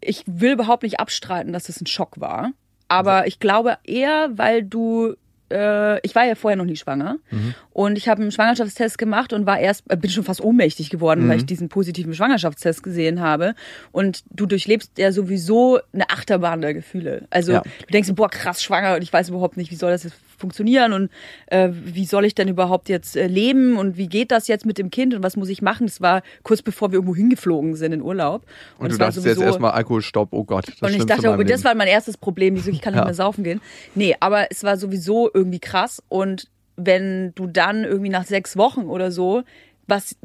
Ich 0.00 0.24
will 0.26 0.52
überhaupt 0.52 0.82
nicht 0.82 1.00
abstreiten, 1.00 1.52
dass 1.52 1.68
es 1.68 1.80
ein 1.80 1.86
Schock 1.86 2.20
war. 2.20 2.50
Aber 2.88 3.26
ich 3.26 3.38
glaube 3.38 3.78
eher, 3.84 4.30
weil 4.36 4.64
du 4.64 5.14
äh, 5.50 6.00
ich 6.00 6.14
war 6.14 6.24
ja 6.24 6.34
vorher 6.34 6.56
noch 6.56 6.64
nie 6.64 6.76
schwanger 6.76 7.16
mhm. 7.30 7.54
und 7.72 7.98
ich 7.98 8.08
habe 8.08 8.22
einen 8.22 8.32
Schwangerschaftstest 8.32 8.98
gemacht 8.98 9.32
und 9.32 9.46
war 9.46 9.58
erst, 9.58 9.84
äh, 9.88 9.96
bin 9.96 10.10
schon 10.10 10.24
fast 10.24 10.40
ohnmächtig 10.40 10.90
geworden, 10.90 11.24
mhm. 11.24 11.28
weil 11.28 11.38
ich 11.38 11.46
diesen 11.46 11.68
positiven 11.68 12.14
Schwangerschaftstest 12.14 12.82
gesehen 12.82 13.20
habe. 13.20 13.54
Und 13.92 14.24
du 14.30 14.46
durchlebst 14.46 14.98
ja 14.98 15.12
sowieso 15.12 15.80
eine 15.92 16.10
Achterbahn 16.10 16.60
der 16.60 16.74
Gefühle. 16.74 17.26
Also 17.30 17.52
ja. 17.52 17.62
du 17.62 17.92
denkst, 17.92 18.12
boah, 18.14 18.28
krass 18.28 18.62
schwanger 18.62 18.96
und 18.96 19.02
ich 19.02 19.12
weiß 19.12 19.30
überhaupt 19.30 19.56
nicht, 19.56 19.70
wie 19.70 19.76
soll 19.76 19.90
das 19.90 20.04
jetzt 20.04 20.16
funktionieren 20.38 20.92
und 20.92 21.10
äh, 21.46 21.68
wie 21.72 22.04
soll 22.04 22.24
ich 22.24 22.34
denn 22.34 22.48
überhaupt 22.48 22.88
jetzt 22.88 23.16
äh, 23.16 23.26
leben 23.26 23.76
und 23.76 23.96
wie 23.96 24.06
geht 24.06 24.30
das 24.30 24.48
jetzt 24.48 24.64
mit 24.64 24.78
dem 24.78 24.90
Kind 24.90 25.14
und 25.14 25.22
was 25.22 25.36
muss 25.36 25.48
ich 25.48 25.60
machen? 25.62 25.86
Das 25.86 26.00
war 26.00 26.22
kurz 26.42 26.62
bevor 26.62 26.90
wir 26.90 26.96
irgendwo 26.96 27.14
hingeflogen 27.14 27.74
sind 27.74 27.92
in 27.92 28.02
Urlaub. 28.02 28.46
Und, 28.78 28.86
und 28.86 28.92
du 28.92 28.98
dachtest 28.98 29.26
jetzt 29.26 29.40
erstmal 29.40 29.72
Alkoholstopp, 29.72 30.28
oh 30.32 30.44
Gott. 30.44 30.66
Und 30.80 30.94
ich 30.94 31.04
dachte, 31.04 31.30
oh, 31.30 31.42
das 31.42 31.64
war 31.64 31.74
mein 31.74 31.88
erstes 31.88 32.16
Problem, 32.16 32.56
ich, 32.56 32.66
ich 32.68 32.80
kann 32.80 32.94
nicht 32.94 33.00
ja. 33.00 33.04
mehr 33.04 33.14
saufen 33.14 33.44
gehen. 33.44 33.60
Nee, 33.94 34.16
aber 34.20 34.50
es 34.50 34.64
war 34.64 34.76
sowieso 34.76 35.30
irgendwie 35.32 35.60
krass 35.60 36.02
und 36.08 36.48
wenn 36.76 37.32
du 37.34 37.48
dann 37.48 37.84
irgendwie 37.84 38.10
nach 38.10 38.24
sechs 38.24 38.56
Wochen 38.56 38.82
oder 38.82 39.10
so, 39.10 39.42
was 39.88 40.16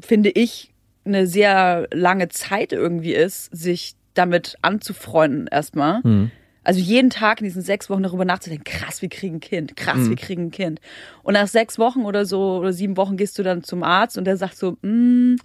finde 0.00 0.30
ich 0.30 0.72
eine 1.04 1.28
sehr 1.28 1.86
lange 1.92 2.28
Zeit 2.28 2.72
irgendwie 2.72 3.14
ist, 3.14 3.56
sich 3.56 3.94
damit 4.14 4.56
anzufreunden 4.62 5.46
erstmal. 5.46 6.00
Mhm 6.02 6.30
also 6.66 6.80
jeden 6.80 7.10
Tag 7.10 7.40
in 7.40 7.44
diesen 7.44 7.62
sechs 7.62 7.88
Wochen 7.88 8.02
darüber 8.02 8.24
nachzudenken, 8.24 8.64
krass, 8.64 9.00
wir 9.00 9.08
kriegen 9.08 9.36
ein 9.36 9.40
Kind, 9.40 9.76
krass, 9.76 9.98
mhm. 9.98 10.08
wir 10.08 10.16
kriegen 10.16 10.46
ein 10.46 10.50
Kind. 10.50 10.80
Und 11.22 11.34
nach 11.34 11.46
sechs 11.46 11.78
Wochen 11.78 12.04
oder 12.04 12.26
so 12.26 12.56
oder 12.58 12.72
sieben 12.72 12.96
Wochen 12.96 13.16
gehst 13.16 13.38
du 13.38 13.44
dann 13.44 13.62
zum 13.62 13.84
Arzt 13.84 14.18
und 14.18 14.24
der 14.24 14.36
sagt 14.36 14.56
so, 14.56 14.76
mm, 14.82 15.36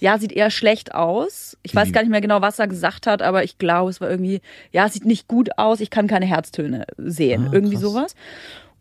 ja, 0.00 0.18
sieht 0.18 0.32
eher 0.32 0.50
schlecht 0.50 0.94
aus. 0.94 1.56
Ich 1.62 1.74
weiß 1.74 1.92
gar 1.92 2.02
nicht 2.02 2.10
mehr 2.10 2.20
genau, 2.20 2.42
was 2.42 2.58
er 2.58 2.68
gesagt 2.68 3.06
hat, 3.06 3.22
aber 3.22 3.42
ich 3.42 3.56
glaube, 3.56 3.88
es 3.88 4.02
war 4.02 4.10
irgendwie, 4.10 4.42
ja, 4.70 4.86
sieht 4.90 5.06
nicht 5.06 5.28
gut 5.28 5.56
aus, 5.56 5.80
ich 5.80 5.88
kann 5.88 6.06
keine 6.06 6.26
Herztöne 6.26 6.84
sehen. 6.98 7.46
Ah, 7.48 7.54
irgendwie 7.54 7.78
sowas. 7.78 8.14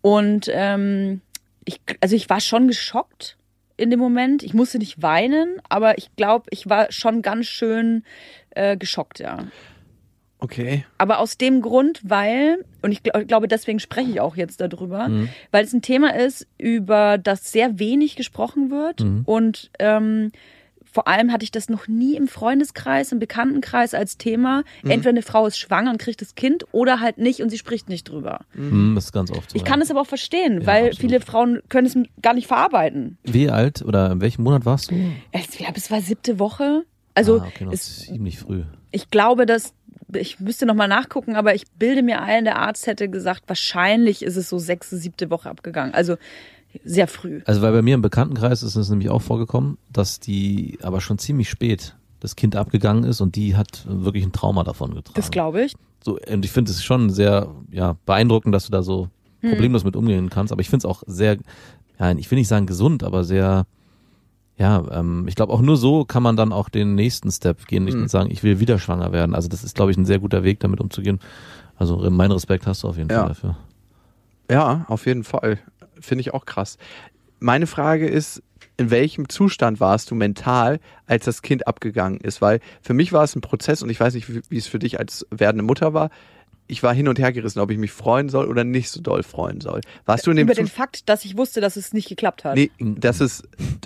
Und 0.01 0.50
ähm, 0.51 1.21
ich, 1.63 1.79
also 2.01 2.13
ich 2.13 2.29
war 2.29 2.41
schon 2.41 2.67
geschockt 2.67 3.38
in 3.77 3.89
dem 3.89 4.00
Moment. 4.00 4.43
Ich 4.43 4.53
musste 4.53 4.79
nicht 4.79 5.01
weinen, 5.01 5.62
aber 5.69 5.98
ich 5.98 6.13
glaube, 6.17 6.48
ich 6.50 6.67
war 6.67 6.91
schon 6.91 7.21
ganz 7.21 7.45
schön 7.45 8.03
äh, 8.50 8.75
geschockt, 8.75 9.19
ja. 9.19 9.45
Okay. 10.39 10.86
Aber 10.98 11.19
aus 11.19 11.38
dem 11.38 11.62
Grund, 11.62 12.01
weil, 12.03 12.65
und 12.81 12.91
ich 12.91 13.03
glaube, 13.03 13.48
deswegen 13.48 13.79
spreche 13.79 14.10
ich 14.10 14.22
auch 14.22 14.38
jetzt 14.38 14.62
darüber, 14.62 15.10
mhm. 15.10 15.29
weil 15.51 15.65
es 15.65 15.74
ein 15.74 15.81
Thema 15.81 16.15
ist, 16.15 16.48
über 16.58 17.17
das 17.17 17.51
sehr 17.51 17.77
wenig 17.79 18.15
gesprochen 18.15 18.72
wird 18.72 19.01
mhm. 19.01 19.24
und 19.25 19.69
ähm, 19.79 20.31
vor 20.91 21.08
allem 21.08 21.31
hatte 21.31 21.43
ich 21.43 21.51
das 21.51 21.69
noch 21.69 21.88
nie 21.88 22.15
im 22.15 22.27
Freundeskreis, 22.27 23.12
im 23.12 23.19
Bekanntenkreis 23.19 23.93
als 23.93 24.17
Thema. 24.17 24.63
Mhm. 24.84 24.91
Entweder 24.91 25.10
eine 25.10 25.22
Frau 25.22 25.46
ist 25.46 25.58
schwanger 25.58 25.91
und 25.91 26.00
kriegt 26.00 26.22
das 26.22 26.36
Kind 26.36 26.65
oder 26.72 27.00
halt 27.00 27.17
nicht 27.17 27.41
und 27.41 27.50
sie 27.50 27.58
spricht 27.58 27.89
nicht 27.89 28.10
drüber. 28.10 28.41
Mhm. 28.53 28.96
Das 28.96 29.05
ist 29.05 29.12
ganz 29.12 29.31
oft 29.31 29.51
so. 29.51 29.55
Ich 29.55 29.63
kann 29.63 29.81
es 29.81 29.91
aber 29.91 30.01
auch 30.01 30.08
verstehen, 30.08 30.62
ja, 30.62 30.67
weil 30.67 30.88
absolut. 30.88 31.00
viele 31.00 31.22
Frauen 31.22 31.62
können 31.69 31.88
es 31.88 31.98
gar 32.22 32.34
nicht 32.34 32.48
verarbeiten. 32.48 33.17
Wie 33.24 33.50
alt 33.50 33.84
oder 33.84 34.12
in 34.12 34.22
welchem 34.22 34.43
Monat 34.43 34.65
warst 34.65 34.91
du? 34.91 34.96
Ich 35.31 35.50
glaube, 35.50 35.77
es 35.77 35.91
war 35.91 36.01
siebte 36.01 36.39
Woche. 36.39 36.86
Also 37.13 37.39
ah, 37.39 37.48
okay, 37.48 37.65
noch 37.65 37.74
ist 37.74 38.01
ziemlich 38.01 38.39
früh. 38.39 38.63
Ich 38.91 39.12
glaube, 39.12 39.46
dass 39.46 39.74
ich 40.13 40.39
müsste 40.39 40.65
noch 40.65 40.75
mal 40.75 40.87
nachgucken, 40.87 41.35
aber 41.35 41.55
ich 41.55 41.65
bilde 41.77 42.03
mir 42.03 42.21
ein, 42.21 42.45
der 42.45 42.57
Arzt 42.57 42.87
hätte 42.87 43.09
gesagt, 43.09 43.43
wahrscheinlich 43.47 44.23
ist 44.23 44.37
es 44.37 44.49
so 44.49 44.57
sechste, 44.57 44.97
siebte 44.97 45.29
Woche 45.29 45.49
abgegangen. 45.49 45.93
Also 45.93 46.17
sehr 46.83 47.07
früh. 47.07 47.41
Also 47.45 47.61
weil 47.61 47.71
bei 47.71 47.81
mir 47.81 47.95
im 47.95 48.01
Bekanntenkreis 48.01 48.63
ist 48.63 48.75
es 48.75 48.89
nämlich 48.89 49.09
auch 49.09 49.21
vorgekommen, 49.21 49.77
dass 49.91 50.19
die 50.19 50.77
aber 50.81 51.01
schon 51.01 51.17
ziemlich 51.17 51.49
spät 51.49 51.95
das 52.19 52.35
Kind 52.35 52.55
abgegangen 52.55 53.03
ist 53.03 53.21
und 53.21 53.35
die 53.35 53.55
hat 53.55 53.85
wirklich 53.87 54.23
ein 54.23 54.31
Trauma 54.31 54.63
davon 54.63 54.93
getragen. 54.93 55.15
Das 55.15 55.31
glaube 55.31 55.63
ich. 55.63 55.75
So, 56.03 56.17
und 56.17 56.45
ich 56.45 56.51
finde 56.51 56.71
es 56.71 56.83
schon 56.83 57.09
sehr 57.09 57.49
ja, 57.71 57.95
beeindruckend, 58.05 58.53
dass 58.53 58.65
du 58.65 58.71
da 58.71 58.83
so 58.83 59.09
hm. 59.41 59.51
problemlos 59.51 59.83
mit 59.83 59.95
umgehen 59.95 60.29
kannst. 60.29 60.51
Aber 60.51 60.61
ich 60.61 60.69
finde 60.69 60.85
es 60.87 60.91
auch 60.91 61.03
sehr, 61.07 61.37
ja, 61.99 62.11
ich 62.11 62.29
will 62.29 62.37
nicht 62.37 62.47
sagen 62.47 62.65
gesund, 62.65 63.03
aber 63.03 63.23
sehr, 63.23 63.65
ja, 64.59 64.83
ähm, 64.91 65.25
ich 65.27 65.35
glaube 65.35 65.53
auch 65.53 65.61
nur 65.61 65.77
so 65.77 66.03
kann 66.03 66.21
man 66.21 66.35
dann 66.35 66.51
auch 66.51 66.67
den 66.67 66.93
nächsten 66.93 67.31
Step 67.31 67.65
gehen, 67.65 67.85
nicht 67.85 67.93
hm. 67.93 68.03
und 68.03 68.09
sagen, 68.09 68.29
ich 68.29 68.43
will 68.43 68.59
wieder 68.59 68.77
schwanger 68.77 69.13
werden. 69.13 69.33
Also 69.33 69.47
das 69.47 69.63
ist, 69.63 69.75
glaube 69.75 69.91
ich, 69.91 69.97
ein 69.97 70.05
sehr 70.05 70.19
guter 70.19 70.43
Weg, 70.43 70.59
damit 70.59 70.81
umzugehen. 70.81 71.19
Also 71.77 71.97
mein 72.11 72.31
Respekt 72.31 72.67
hast 72.67 72.83
du 72.83 72.89
auf 72.89 72.97
jeden 72.97 73.09
ja. 73.09 73.19
Fall 73.19 73.29
dafür. 73.29 73.57
Ja, 74.51 74.85
auf 74.89 75.05
jeden 75.05 75.23
Fall 75.23 75.59
finde 75.99 76.21
ich 76.21 76.33
auch 76.33 76.45
krass. 76.45 76.77
Meine 77.39 77.67
Frage 77.67 78.07
ist, 78.07 78.43
in 78.75 78.91
welchem 78.91 79.29
Zustand 79.29 79.79
warst 79.79 80.11
du 80.11 80.15
mental, 80.15 80.79
als 81.05 81.23
das 81.25 81.41
Kind 81.41 81.67
abgegangen 81.67 82.19
ist? 82.19 82.41
Weil 82.41 82.59
für 82.81 82.93
mich 82.93 83.13
war 83.13 83.23
es 83.23 83.35
ein 83.35 83.41
Prozess 83.41 83.81
und 83.81 83.89
ich 83.89 83.99
weiß 83.99 84.13
nicht, 84.13 84.49
wie 84.49 84.57
es 84.57 84.67
für 84.67 84.79
dich 84.79 84.99
als 84.99 85.25
werdende 85.31 85.63
Mutter 85.63 85.93
war. 85.93 86.09
Ich 86.69 86.83
war 86.83 86.93
hin 86.93 87.07
und 87.07 87.19
her 87.19 87.33
gerissen, 87.33 87.59
ob 87.59 87.71
ich 87.71 87.77
mich 87.77 87.91
freuen 87.91 88.29
soll 88.29 88.47
oder 88.47 88.63
nicht 88.63 88.89
so 88.89 89.01
doll 89.01 89.23
freuen 89.23 89.59
soll. 89.59 89.81
Warst 90.05 90.25
du 90.25 90.31
in 90.31 90.38
dem 90.38 90.47
Über 90.47 90.53
den 90.53 90.67
Fakt, 90.67 91.09
dass 91.09 91.25
ich 91.25 91.35
wusste, 91.35 91.59
dass 91.59 91.75
es 91.75 91.93
nicht 91.93 92.07
geklappt 92.07 92.45
hat. 92.45 92.55
Nee, 92.55 92.71
dass 92.79 93.19
es, 93.19 93.43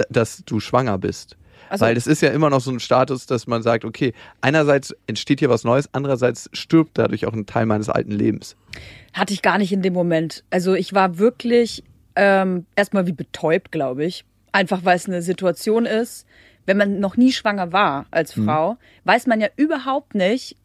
dass 0.09 0.43
du 0.45 0.59
schwanger 0.59 0.97
bist. 0.97 1.37
Also, 1.69 1.85
Weil 1.85 1.97
es 1.97 2.05
ist 2.05 2.21
ja 2.21 2.29
immer 2.29 2.49
noch 2.49 2.61
so 2.61 2.69
ein 2.69 2.79
Status, 2.79 3.25
dass 3.25 3.47
man 3.47 3.63
sagt, 3.63 3.83
okay, 3.83 4.13
einerseits 4.41 4.95
entsteht 5.07 5.39
hier 5.39 5.49
was 5.49 5.63
Neues, 5.63 5.89
andererseits 5.91 6.49
stirbt 6.53 6.97
dadurch 6.97 7.25
auch 7.25 7.33
ein 7.33 7.45
Teil 7.45 7.65
meines 7.65 7.89
alten 7.89 8.11
Lebens. 8.11 8.55
Hatte 9.13 9.33
ich 9.33 9.41
gar 9.41 9.57
nicht 9.57 9.71
in 9.71 9.81
dem 9.81 9.93
Moment. 9.93 10.43
Also 10.51 10.75
ich 10.75 10.93
war 10.93 11.17
wirklich 11.17 11.83
ähm, 12.15 12.65
erstmal 12.75 13.07
wie 13.07 13.13
betäubt, 13.13 13.71
glaube 13.71 14.05
ich. 14.05 14.25
Einfach 14.51 14.85
weil 14.85 14.97
es 14.97 15.07
eine 15.07 15.23
Situation 15.23 15.85
ist, 15.85 16.27
wenn 16.65 16.77
man 16.77 16.99
noch 16.99 17.17
nie 17.17 17.31
schwanger 17.31 17.71
war 17.71 18.05
als 18.11 18.35
mhm. 18.35 18.45
Frau, 18.45 18.73
mhm. 18.73 18.77
weiß 19.05 19.27
man 19.27 19.41
ja 19.41 19.47
überhaupt 19.55 20.15
nicht, 20.15 20.57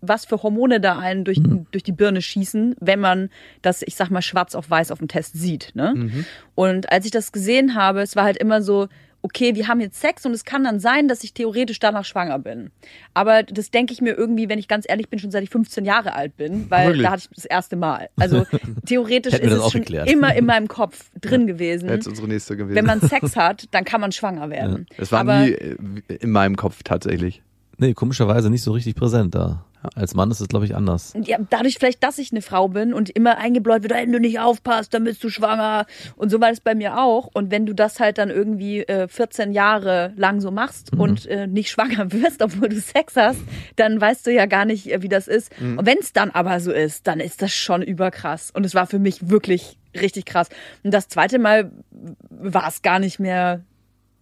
was 0.00 0.24
für 0.24 0.42
Hormone 0.42 0.80
da 0.80 0.98
einen 0.98 1.24
durch, 1.24 1.38
mhm. 1.38 1.66
durch 1.70 1.82
die 1.82 1.92
Birne 1.92 2.22
schießen, 2.22 2.76
wenn 2.80 3.00
man 3.00 3.30
das, 3.62 3.82
ich 3.82 3.94
sag 3.94 4.10
mal, 4.10 4.22
schwarz 4.22 4.54
auf 4.54 4.70
weiß 4.70 4.90
auf 4.90 4.98
dem 4.98 5.08
Test 5.08 5.34
sieht. 5.34 5.72
Ne? 5.74 5.94
Mhm. 5.96 6.24
Und 6.54 6.92
als 6.92 7.04
ich 7.04 7.10
das 7.10 7.32
gesehen 7.32 7.74
habe, 7.74 8.00
es 8.00 8.16
war 8.16 8.24
halt 8.24 8.36
immer 8.36 8.62
so, 8.62 8.88
okay, 9.26 9.56
wir 9.56 9.66
haben 9.66 9.80
jetzt 9.80 10.00
Sex 10.00 10.24
und 10.24 10.32
es 10.32 10.44
kann 10.44 10.62
dann 10.62 10.78
sein, 10.78 11.08
dass 11.08 11.24
ich 11.24 11.34
theoretisch 11.34 11.80
danach 11.80 12.04
schwanger 12.04 12.38
bin. 12.38 12.70
Aber 13.12 13.42
das 13.42 13.72
denke 13.72 13.92
ich 13.92 14.00
mir 14.00 14.14
irgendwie, 14.14 14.48
wenn 14.48 14.60
ich 14.60 14.68
ganz 14.68 14.86
ehrlich 14.88 15.08
bin, 15.08 15.18
schon 15.18 15.32
seit 15.32 15.42
ich 15.42 15.50
15 15.50 15.84
Jahre 15.84 16.14
alt 16.14 16.36
bin, 16.36 16.70
weil 16.70 16.86
Wirklich? 16.88 17.02
da 17.02 17.10
hatte 17.10 17.22
ich 17.28 17.34
das 17.34 17.44
erste 17.44 17.74
Mal. 17.74 18.08
Also 18.16 18.46
theoretisch 18.86 19.34
ist 19.34 19.52
es 19.52 19.72
schon 19.72 19.80
geklärt. 19.80 20.08
immer 20.08 20.32
in 20.34 20.46
meinem 20.46 20.68
Kopf 20.76 21.10
drin 21.20 21.42
ja. 21.42 21.46
gewesen. 21.54 21.88
Jetzt 21.88 22.06
unsere 22.06 22.28
nächste 22.28 22.56
gewesen. 22.56 22.76
Wenn 22.76 22.86
man 22.86 23.00
Sex 23.00 23.34
hat, 23.34 23.66
dann 23.72 23.84
kann 23.84 24.00
man 24.00 24.12
schwanger 24.12 24.48
werden. 24.50 24.86
Es 24.96 25.10
ja. 25.10 25.12
war 25.12 25.20
Aber 25.20 25.40
nie 25.40 25.52
äh, 25.52 25.76
in 26.20 26.30
meinem 26.30 26.54
Kopf 26.54 26.84
tatsächlich. 26.84 27.42
Nee, 27.78 27.94
komischerweise 27.94 28.50
nicht 28.50 28.62
so 28.62 28.72
richtig 28.72 28.94
präsent 28.94 29.34
da. 29.34 29.64
Als 29.94 30.14
Mann 30.14 30.30
ist 30.30 30.40
es, 30.40 30.48
glaube 30.48 30.64
ich, 30.64 30.74
anders. 30.74 31.12
Ja, 31.22 31.38
dadurch 31.50 31.76
vielleicht, 31.78 32.02
dass 32.02 32.18
ich 32.18 32.32
eine 32.32 32.42
Frau 32.42 32.68
bin 32.68 32.92
und 32.92 33.10
immer 33.10 33.38
eingebläut 33.38 33.82
wird, 33.82 33.94
wenn 33.94 34.10
du 34.10 34.18
nicht 34.18 34.40
aufpasst, 34.40 34.92
dann 34.94 35.04
bist 35.04 35.22
du 35.22 35.28
schwanger. 35.28 35.86
Und 36.16 36.30
so 36.30 36.40
war 36.40 36.50
es 36.50 36.60
bei 36.60 36.74
mir 36.74 36.98
auch. 36.98 37.28
Und 37.32 37.50
wenn 37.50 37.66
du 37.66 37.74
das 37.74 38.00
halt 38.00 38.18
dann 38.18 38.30
irgendwie 38.30 38.80
äh, 38.80 39.06
14 39.08 39.52
Jahre 39.52 40.12
lang 40.16 40.40
so 40.40 40.50
machst 40.50 40.92
mhm. 40.92 41.00
und 41.00 41.26
äh, 41.26 41.46
nicht 41.46 41.70
schwanger 41.70 42.12
wirst, 42.12 42.42
obwohl 42.42 42.68
du 42.68 42.80
Sex 42.80 43.14
hast, 43.16 43.40
dann 43.76 44.00
weißt 44.00 44.26
du 44.26 44.32
ja 44.32 44.46
gar 44.46 44.64
nicht, 44.64 44.92
äh, 44.92 45.02
wie 45.02 45.08
das 45.08 45.28
ist. 45.28 45.52
Mhm. 45.60 45.78
Und 45.78 45.86
wenn 45.86 45.98
es 45.98 46.12
dann 46.12 46.30
aber 46.30 46.60
so 46.60 46.72
ist, 46.72 47.06
dann 47.06 47.20
ist 47.20 47.42
das 47.42 47.52
schon 47.52 47.82
überkrass. 47.82 48.50
Und 48.50 48.64
es 48.66 48.74
war 48.74 48.86
für 48.86 48.98
mich 48.98 49.28
wirklich 49.28 49.78
richtig 49.94 50.24
krass. 50.24 50.48
Und 50.82 50.92
das 50.92 51.08
zweite 51.08 51.38
Mal 51.38 51.70
war 52.30 52.68
es 52.68 52.82
gar 52.82 52.98
nicht 52.98 53.18
mehr 53.18 53.62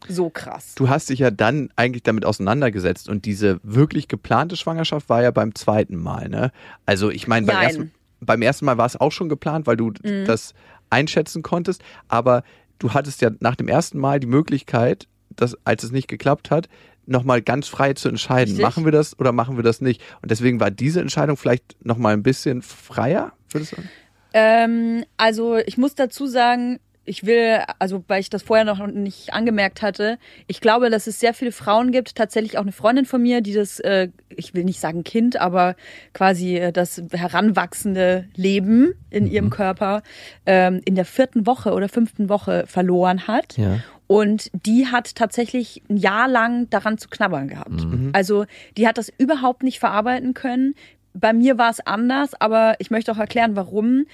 so 0.09 0.31
krass. 0.31 0.75
Du 0.75 0.89
hast 0.89 1.09
dich 1.11 1.21
ja 1.21 1.31
dann 1.31 1.71
eigentlich 1.77 2.03
damit 2.03 2.25
auseinandergesetzt 2.25 3.09
und 3.09 3.25
diese 3.25 3.61
wirklich 3.63 4.09
geplante 4.09 4.57
Schwangerschaft 4.57 5.09
war 5.09 5.23
ja 5.23 5.31
beim 5.31 5.55
zweiten 5.55 5.97
Mal, 5.97 6.29
ne? 6.29 6.53
Also 6.87 7.11
ich 7.11 7.27
meine, 7.27 7.47
beim, 7.47 7.63
ersten, 7.63 7.93
beim 8.21 8.43
ersten 8.43 8.65
Mal 8.65 8.79
war 8.79 8.87
es 8.87 9.01
auch 9.01 9.13
schon 9.13 9.29
geplant, 9.29 9.67
weil 9.67 9.77
du 9.77 9.93
mhm. 10.03 10.25
das 10.27 10.55
einschätzen 10.91 11.43
konntest, 11.43 11.83
aber 12.09 12.43
du 12.79 12.93
hattest 12.93 13.21
ja 13.23 13.31
nach 13.41 13.57
dem 13.57 13.69
ersten 13.69 13.99
Mal 13.99 14.21
die 14.21 14.27
Möglichkeit, 14.27 15.09
dass, 15.31 15.57
als 15.65 15.83
es 15.83 15.91
nicht 15.91 16.09
geklappt 16.09 16.51
hat, 16.51 16.69
nochmal 17.07 17.43
ganz 17.43 17.69
frei 17.69 17.93
zu 17.95 18.09
entscheiden, 18.09 18.53
Richtig. 18.53 18.63
machen 18.65 18.85
wir 18.85 18.93
das 18.93 19.19
oder 19.19 19.33
machen 19.33 19.57
wir 19.57 19.63
das 19.63 19.81
nicht. 19.81 20.03
Und 20.23 20.31
deswegen 20.31 20.61
war 20.61 20.71
diese 20.71 21.01
Entscheidung 21.01 21.37
vielleicht 21.37 21.85
nochmal 21.85 22.15
ein 22.15 22.23
bisschen 22.23 22.63
freier, 22.63 23.33
würdest 23.51 23.73
du 23.73 23.77
sagen? 23.77 23.89
Ähm, 24.33 25.05
also 25.17 25.57
ich 25.57 25.79
muss 25.79 25.95
dazu 25.95 26.27
sagen, 26.27 26.81
ich 27.05 27.27
will, 27.27 27.61
also 27.79 28.05
weil 28.09 28.21
ich 28.21 28.31
das 28.31 28.43
vorher 28.43 28.65
noch 28.65 28.87
nicht 28.87 29.33
angemerkt 29.33 29.83
hatte, 29.83 30.19
ich 30.47 30.61
glaube, 30.61 30.91
dass 30.91 31.07
es 31.07 31.21
sehr 31.21 31.35
viele 31.35 31.53
Frauen 31.53 31.93
gibt, 31.93 32.15
tatsächlich 32.15 32.57
auch 32.59 32.63
eine 32.63 32.73
Freundin 32.73 33.05
von 33.05 33.23
mir, 33.23 33.41
die 33.41 33.53
das, 33.53 33.81
äh, 33.81 34.09
ich 34.29 34.55
will 34.55 34.65
nicht 34.65 34.81
sagen 34.81 35.05
Kind, 35.05 35.41
aber 35.41 35.77
quasi 36.13 36.57
äh, 36.57 36.73
das 36.73 37.03
heranwachsende 37.13 38.29
Leben 38.35 38.95
in 39.11 39.25
mhm. 39.25 39.31
ihrem 39.31 39.51
Körper 39.51 40.03
ähm, 40.47 40.81
in 40.85 40.95
der 40.95 41.05
vierten 41.05 41.47
Woche 41.47 41.73
oder 41.73 41.89
fünften 41.89 42.29
Woche 42.29 42.65
verloren 42.67 43.27
hat. 43.27 43.57
Ja. 43.57 43.81
Und 44.07 44.51
die 44.53 44.87
hat 44.87 45.15
tatsächlich 45.15 45.83
ein 45.89 45.97
Jahr 45.97 46.29
lang 46.29 46.69
daran 46.71 46.99
zu 46.99 47.09
knabbern 47.09 47.49
gehabt. 47.49 47.85
Mhm. 47.85 48.11
Also 48.13 48.45
die 48.77 48.87
hat 48.87 48.99
das 48.99 49.11
überhaupt 49.17 49.63
nicht 49.63 49.79
verarbeiten 49.79 50.35
können. 50.35 50.75
Bei 51.15 51.33
mir 51.33 51.59
war 51.59 51.71
es 51.71 51.81
anders, 51.81 52.35
aber 52.39 52.75
ich 52.81 52.91
möchte 52.91 53.13
auch 53.13 53.19
erklären, 53.19 53.57
warum. 53.57 54.07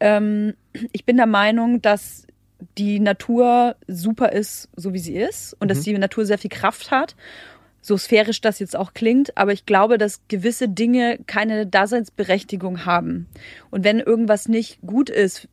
Ähm, 0.00 0.54
ich 0.92 1.04
bin 1.04 1.16
der 1.16 1.26
Meinung, 1.26 1.80
dass 1.82 2.26
die 2.78 3.00
Natur 3.00 3.76
super 3.86 4.32
ist, 4.32 4.68
so 4.76 4.92
wie 4.92 4.98
sie 4.98 5.16
ist 5.16 5.54
und 5.54 5.66
mhm. 5.66 5.68
dass 5.68 5.80
die 5.82 5.96
Natur 5.96 6.24
sehr 6.24 6.38
viel 6.38 6.50
Kraft 6.50 6.90
hat. 6.90 7.14
So 7.84 7.96
sphärisch 7.96 8.40
das 8.40 8.60
jetzt 8.60 8.76
auch 8.76 8.94
klingt, 8.94 9.36
aber 9.36 9.52
ich 9.52 9.66
glaube, 9.66 9.98
dass 9.98 10.20
gewisse 10.28 10.68
Dinge 10.68 11.18
keine 11.26 11.66
Daseinsberechtigung 11.66 12.86
haben. 12.86 13.26
Und 13.70 13.82
wenn 13.82 13.98
irgendwas 13.98 14.48
nicht 14.48 14.80
gut 14.82 15.10
ist, 15.10 15.48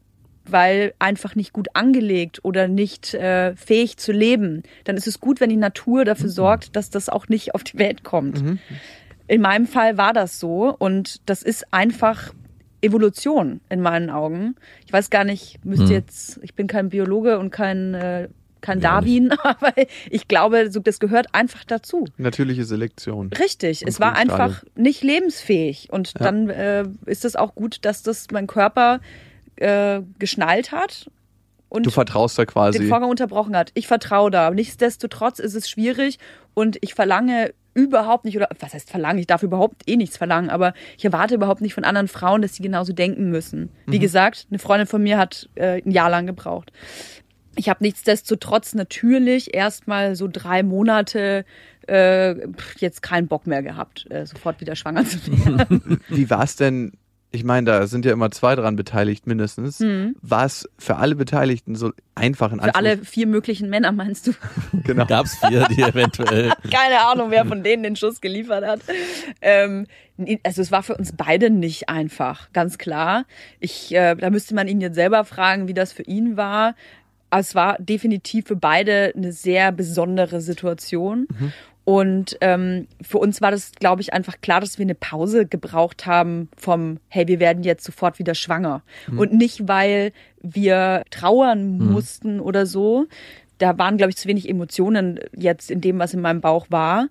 weil 0.46 0.94
einfach 1.00 1.36
nicht 1.36 1.54
gut 1.54 1.70
angelegt 1.74 2.40
oder 2.44 2.68
nicht 2.68 3.14
äh, 3.14 3.56
fähig 3.56 3.98
zu 3.98 4.12
leben, 4.12 4.64
dann 4.84 4.98
ist 4.98 5.08
es 5.08 5.20
gut, 5.20 5.42
wenn 5.42 5.50
die 5.50 5.58
Natur 5.58 6.06
dafür 6.06 6.28
mhm. 6.28 6.34
sorgt, 6.34 6.76
dass 6.76 6.90
das 6.90 7.10
auch 7.10 7.28
nicht 7.28 7.56
auf 7.56 7.64
die 7.64 7.78
Welt 7.78 8.04
kommt. 8.04 8.44
Mhm. 8.44 8.60
In 9.28 9.42
meinem 9.42 9.68
Fall 9.68 9.98
war 9.98 10.14
das 10.14 10.40
so 10.40 10.76
und 10.78 11.22
das 11.26 11.44
ist 11.44 11.72
einfach 11.74 12.34
Evolution 12.82 13.62
in 13.70 13.82
meinen 13.82 14.10
Augen. 14.10 14.56
Ich 14.86 14.94
weiß 14.94 15.10
gar 15.10 15.24
nicht, 15.24 15.64
müsste 15.66 15.86
hm. 15.86 15.92
jetzt, 15.92 16.40
ich 16.44 16.54
bin 16.54 16.68
kein 16.68 16.90
Biologe 16.90 17.40
und 17.40 17.52
kein, 17.52 17.94
äh, 17.94 18.30
kein 18.62 18.80
ja, 18.80 18.92
Darwin, 18.92 19.32
aber 19.44 19.74
ich 20.10 20.28
glaube, 20.28 20.70
das 20.70 21.00
gehört 21.00 21.34
einfach 21.34 21.64
dazu. 21.64 22.06
Natürliche 22.18 22.66
Selektion. 22.66 23.32
Richtig, 23.34 23.84
es 23.86 24.00
war 24.00 24.16
einfach 24.16 24.64
nicht 24.76 25.04
lebensfähig 25.04 25.90
und 25.92 26.14
ja. 26.14 26.26
dann 26.26 26.50
äh, 26.50 26.86
ist 27.06 27.26
es 27.26 27.36
auch 27.36 27.56
gut, 27.56 27.80
dass 27.84 28.04
das 28.04 28.28
mein 28.32 28.48
Körper 28.48 29.00
äh, 29.58 30.02
geschnallt 30.18 30.72
hat 30.72 31.10
und 31.70 31.86
du 31.86 31.92
vertraust 31.92 32.38
da 32.38 32.46
quasi. 32.46 32.80
Den 32.80 32.88
Vorgang 32.88 33.10
unterbrochen 33.10 33.56
hat. 33.56 33.72
Ich 33.76 33.88
vertraue 33.88 34.32
da. 34.32 34.50
Nichtsdestotrotz 34.50 35.38
ist 35.38 35.54
es 35.54 35.70
schwierig 35.70 36.18
und 36.56 36.78
ich 36.82 36.96
verlange 36.96 37.54
überhaupt 37.80 38.26
nicht, 38.26 38.36
oder 38.36 38.50
was 38.60 38.74
heißt 38.74 38.90
verlangen? 38.90 39.20
Ich 39.20 39.28
darf 39.28 39.44
überhaupt 39.44 39.84
eh 39.88 39.96
nichts 39.96 40.18
verlangen, 40.18 40.50
aber 40.50 40.74
ich 40.98 41.06
erwarte 41.06 41.36
überhaupt 41.36 41.62
nicht 41.62 41.74
von 41.74 41.84
anderen 41.84 42.08
Frauen, 42.08 42.42
dass 42.42 42.56
sie 42.56 42.64
genauso 42.64 42.94
denken 42.94 43.30
müssen. 43.30 43.70
Wie 43.86 43.98
mhm. 43.98 44.02
gesagt, 44.02 44.48
eine 44.50 44.60
Freundin 44.60 44.88
von 44.88 45.02
mir 45.02 45.18
hat 45.18 45.50
äh, 45.56 45.82
ein 45.82 45.92
Jahr 45.92 46.10
lang 46.10 46.26
gebraucht. 46.26 46.72
Ich 47.56 47.70
habe 47.70 47.84
nichtsdestotrotz 47.84 48.74
natürlich 48.74 49.54
erstmal 49.54 50.16
so 50.16 50.30
drei 50.32 50.64
Monate 50.64 51.46
äh, 51.88 52.36
jetzt 52.78 53.02
keinen 53.02 53.28
Bock 53.28 53.48
mehr 53.48 53.64
gehabt, 53.64 54.06
äh, 54.10 54.26
sofort 54.26 54.62
wieder 54.62 54.76
schwanger 54.76 55.06
zu 55.06 55.20
werden. 55.28 56.02
Wie 56.10 56.30
war 56.30 56.44
es 56.44 56.56
denn 56.56 56.94
ich 57.32 57.44
meine, 57.44 57.66
da 57.66 57.86
sind 57.86 58.06
ja 58.06 58.12
immer 58.12 58.32
zwei 58.32 58.56
dran 58.56 58.76
beteiligt 58.76 59.28
mindestens. 59.28 59.80
Mhm. 59.80 60.16
War 60.22 60.46
es 60.46 60.68
für 60.80 60.96
alle 60.96 61.16
Beteiligten 61.16 61.76
so 61.76 61.92
einfach 62.16 62.52
in 62.52 62.60
Für 62.60 62.74
alle 62.74 62.98
vier 62.98 63.28
möglichen 63.28 63.70
Männer 63.70 63.92
meinst 63.92 64.28
du? 64.28 64.32
genau. 64.84 65.06
Gab 65.06 65.28
es 65.28 65.36
vier, 65.36 65.68
die 65.70 65.82
eventuell. 65.82 66.52
Keine 66.72 67.02
Ahnung, 67.02 67.30
wer 67.30 67.46
von 67.46 67.62
denen 67.62 67.84
den 67.84 67.96
Schuss 67.96 68.20
geliefert 68.20 68.66
hat. 68.66 68.82
Ähm, 69.42 69.86
also 70.44 70.62
es 70.62 70.72
war 70.72 70.82
für 70.82 70.98
uns 70.98 71.14
beide 71.16 71.52
nicht 71.52 71.88
einfach, 71.88 72.52
ganz 72.52 72.80
klar. 72.80 73.26
Ich, 73.60 73.94
äh, 73.94 74.16
da 74.16 74.32
müsste 74.32 74.56
man 74.56 74.68
ihn 74.68 74.82
jetzt 74.82 74.96
selber 74.96 75.24
fragen, 75.24 75.68
wie 75.68 75.76
das 75.76 75.94
für 75.94 76.04
ihn 76.04 76.36
war. 76.36 76.76
es 77.30 77.54
war 77.54 77.78
definitiv 77.78 78.48
für 78.48 78.56
beide 78.56 79.14
eine 79.16 79.34
sehr 79.34 79.72
besondere 79.72 80.42
Situation. 80.42 81.28
Mhm. 81.30 81.54
Und 81.90 82.38
ähm, 82.42 82.86
für 83.02 83.18
uns 83.18 83.42
war 83.42 83.50
das, 83.50 83.72
glaube 83.72 84.04
ich, 84.04 84.14
einfach 84.14 84.42
klar, 84.42 84.62
dass 84.62 84.78
wir 84.78 84.86
eine 84.86 84.94
Pause 84.94 85.48
gebraucht 85.48 86.06
haben 86.06 86.48
vom, 86.56 87.00
hey, 87.08 87.28
wir 87.28 87.40
werden 87.40 87.64
jetzt 87.64 87.84
sofort 87.84 88.20
wieder 88.20 88.36
schwanger. 88.36 88.84
Mhm. 89.08 89.18
Und 89.18 89.34
nicht, 89.34 89.68
weil 89.68 90.12
wir 90.40 91.04
trauern 91.10 91.80
mhm. 91.80 91.92
mussten 91.92 92.40
oder 92.42 92.68
so. 92.68 93.08
Da 93.58 93.80
waren, 93.80 93.98
glaube 93.98 94.12
ich, 94.12 94.18
zu 94.18 94.28
wenig 94.28 94.48
Emotionen 94.48 95.20
jetzt 95.36 95.72
in 95.72 95.82
dem, 95.82 95.98
was 95.98 96.14
in 96.14 96.22
meinem 96.22 96.42
Bauch 96.42 96.68
war. 96.70 97.08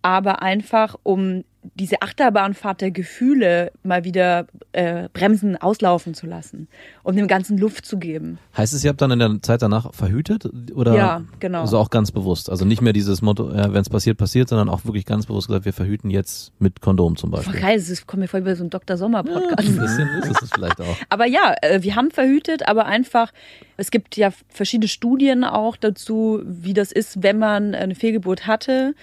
Aber 0.00 0.42
einfach, 0.42 0.94
um 1.02 1.42
diese 1.74 2.00
Achterbahnfahrt 2.00 2.80
der 2.80 2.90
Gefühle 2.90 3.72
mal 3.82 4.04
wieder 4.04 4.46
äh, 4.72 5.08
bremsen, 5.12 5.56
auslaufen 5.56 6.14
zu 6.14 6.26
lassen, 6.26 6.68
um 7.02 7.14
dem 7.16 7.28
Ganzen 7.28 7.58
Luft 7.58 7.84
zu 7.84 7.98
geben. 7.98 8.38
Heißt 8.56 8.72
es, 8.72 8.82
ihr 8.82 8.88
habt 8.90 9.02
dann 9.02 9.10
in 9.10 9.18
der 9.18 9.42
Zeit 9.42 9.60
danach 9.60 9.92
verhütet? 9.92 10.48
Oder 10.74 10.94
ja, 10.94 11.22
genau. 11.38 11.60
Also 11.60 11.78
auch 11.78 11.90
ganz 11.90 12.12
bewusst. 12.12 12.48
Also 12.48 12.64
nicht 12.64 12.80
mehr 12.80 12.94
dieses 12.94 13.20
Motto, 13.20 13.50
äh, 13.50 13.72
wenn 13.72 13.82
es 13.82 13.90
passiert, 13.90 14.16
passiert, 14.16 14.48
sondern 14.48 14.70
auch 14.70 14.84
wirklich 14.84 15.04
ganz 15.04 15.26
bewusst 15.26 15.48
gesagt, 15.48 15.66
wir 15.66 15.74
verhüten 15.74 16.10
jetzt 16.10 16.52
mit 16.58 16.80
Kondom 16.80 17.16
zum 17.16 17.30
Beispiel. 17.30 17.52
Voll 17.52 17.60
geil, 17.60 17.76
das 17.76 18.06
kommt 18.06 18.22
mir 18.22 18.28
voll 18.28 18.44
wie 18.46 18.54
so 18.54 18.64
ein 18.64 18.70
Dr. 18.70 18.96
Sommer-Podcast. 18.96 19.68
Ja, 19.68 19.74
ein 19.74 19.78
bisschen 19.78 20.08
ist 20.30 20.42
es 20.42 20.50
vielleicht 20.54 20.80
auch. 20.80 20.96
aber 21.10 21.26
ja, 21.26 21.54
äh, 21.60 21.82
wir 21.82 21.94
haben 21.94 22.10
verhütet, 22.10 22.66
aber 22.68 22.86
einfach, 22.86 23.32
es 23.76 23.90
gibt 23.90 24.16
ja 24.16 24.30
verschiedene 24.48 24.88
Studien 24.88 25.44
auch 25.44 25.76
dazu, 25.76 26.40
wie 26.44 26.72
das 26.72 26.90
ist, 26.90 27.22
wenn 27.22 27.38
man 27.38 27.74
eine 27.74 27.94
Fehlgeburt 27.94 28.46
hatte 28.46 28.94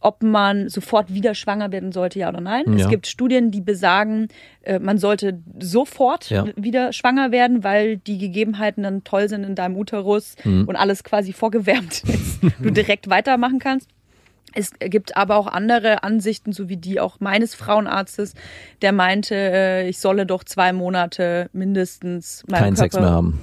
ob 0.00 0.22
man 0.22 0.68
sofort 0.68 1.12
wieder 1.12 1.34
schwanger 1.34 1.72
werden 1.72 1.92
sollte, 1.92 2.18
ja 2.18 2.28
oder 2.28 2.40
nein. 2.40 2.64
Ja. 2.66 2.84
Es 2.84 2.88
gibt 2.88 3.06
Studien, 3.06 3.50
die 3.50 3.60
besagen, 3.60 4.28
äh, 4.62 4.78
man 4.78 4.98
sollte 4.98 5.40
sofort 5.58 6.30
ja. 6.30 6.46
wieder 6.56 6.92
schwanger 6.92 7.32
werden, 7.32 7.64
weil 7.64 7.96
die 7.96 8.18
Gegebenheiten 8.18 8.82
dann 8.84 9.04
toll 9.04 9.28
sind 9.28 9.44
in 9.44 9.54
deinem 9.54 9.76
Uterus 9.76 10.36
mhm. 10.44 10.66
und 10.68 10.76
alles 10.76 11.04
quasi 11.04 11.32
vorgewärmt 11.32 12.04
ist. 12.04 12.40
du 12.60 12.70
direkt 12.70 13.10
weitermachen 13.10 13.58
kannst. 13.58 13.88
Es 14.54 14.72
gibt 14.80 15.16
aber 15.16 15.36
auch 15.36 15.46
andere 15.46 16.02
Ansichten, 16.02 16.52
so 16.52 16.68
wie 16.68 16.78
die 16.78 17.00
auch 17.00 17.20
meines 17.20 17.54
Frauenarztes, 17.54 18.34
der 18.80 18.92
meinte, 18.92 19.34
äh, 19.34 19.88
ich 19.88 19.98
solle 19.98 20.24
doch 20.26 20.42
zwei 20.42 20.72
Monate 20.72 21.50
mindestens 21.52 22.44
keinen 22.50 22.76
Sex 22.76 22.94
mehr 22.94 23.10
haben 23.10 23.38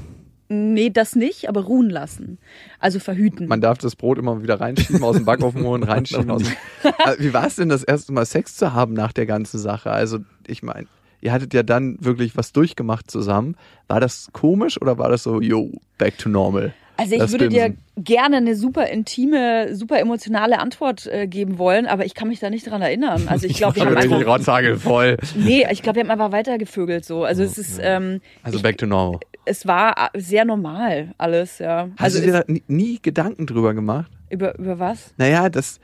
Nee, 0.48 0.92
das 0.92 1.16
nicht, 1.16 1.50
aber 1.50 1.62
ruhen 1.64 1.90
lassen. 1.90 2.38
Also 2.80 3.00
verhüten. 3.00 3.48
Man 3.48 3.62
darf 3.62 3.80
das 3.80 3.96
Brot 3.96 4.20
immer 4.20 4.44
wieder 4.44 4.60
reinschieben 4.60 5.04
aus 5.04 5.16
dem 5.16 5.26
Backofen 5.26 5.66
und 5.66 5.84
reinschieben 5.88 6.30
aus 6.30 6.44
dem 6.44 6.54
äh, 6.84 7.16
Wie 7.18 7.34
war 7.34 7.48
es 7.48 7.56
denn 7.56 7.70
das 7.70 7.84
erste 7.84 8.14
Mal 8.14 8.26
Sex 8.26 8.56
zu 8.56 8.74
haben 8.74 8.94
nach 8.94 9.12
der 9.12 9.26
ganzen 9.26 9.58
Sache? 9.58 9.92
Also, 9.92 10.20
ich 10.46 10.62
meine, 10.62 10.88
ihr 11.22 11.32
hattet 11.32 11.54
ja 11.56 11.64
dann 11.64 11.98
wirklich 12.00 12.38
was 12.38 12.52
durchgemacht 12.52 13.10
zusammen. 13.10 13.56
War 13.88 14.00
das 14.00 14.30
komisch 14.34 14.80
oder 14.80 15.00
war 15.00 15.10
das 15.10 15.24
so, 15.24 15.42
yo, 15.42 15.72
back 15.98 16.18
to 16.20 16.30
normal? 16.30 16.74
Also 16.98 17.16
ich 17.16 17.32
würde 17.32 17.50
dir 17.50 17.74
gerne 17.98 18.38
eine 18.38 18.56
super 18.56 18.88
intime, 18.88 19.76
super 19.76 20.00
emotionale 20.00 20.60
Antwort 20.60 21.08
äh, 21.08 21.28
geben 21.28 21.58
wollen, 21.58 21.88
aber 21.88 22.06
ich 22.06 22.14
kann 22.14 22.30
mich 22.30 22.40
da 22.40 22.50
nicht 22.50 22.70
dran 22.70 22.82
erinnern. 22.82 23.28
Also 23.28 23.48
ich 23.48 23.58
glaube, 23.58 23.76
wir 23.76 23.86
haben 23.86 23.98
einfach 23.98 24.80
voll. 24.80 25.18
Nee, 25.36 25.68
ich 25.70 25.82
glaube, 25.82 25.98
wir 25.98 26.04
haben 26.04 26.12
einfach 26.12 26.32
weitergevögelt 26.32 27.04
so. 27.04 27.26
Also 27.26 27.44
es 27.44 27.58
ist 27.58 27.80
ähm, 27.82 28.22
also 28.44 28.62
back 28.62 28.78
to 28.78 28.86
normal 28.86 29.20
es 29.46 29.66
war 29.66 30.10
sehr 30.16 30.46
normal 30.46 31.14
alles, 31.18 31.60
ja. 31.60 31.90
Hast 31.98 32.16
also 32.16 32.20
du 32.20 32.26
dir 32.26 32.44
da 32.48 32.54
nie 32.68 33.00
Gedanken 33.02 33.46
drüber 33.46 33.74
gemacht? 33.74 34.12
Über, 34.30 34.58
über 34.58 34.80
was? 34.80 35.14
Naja, 35.18 35.50
dass 35.50 35.80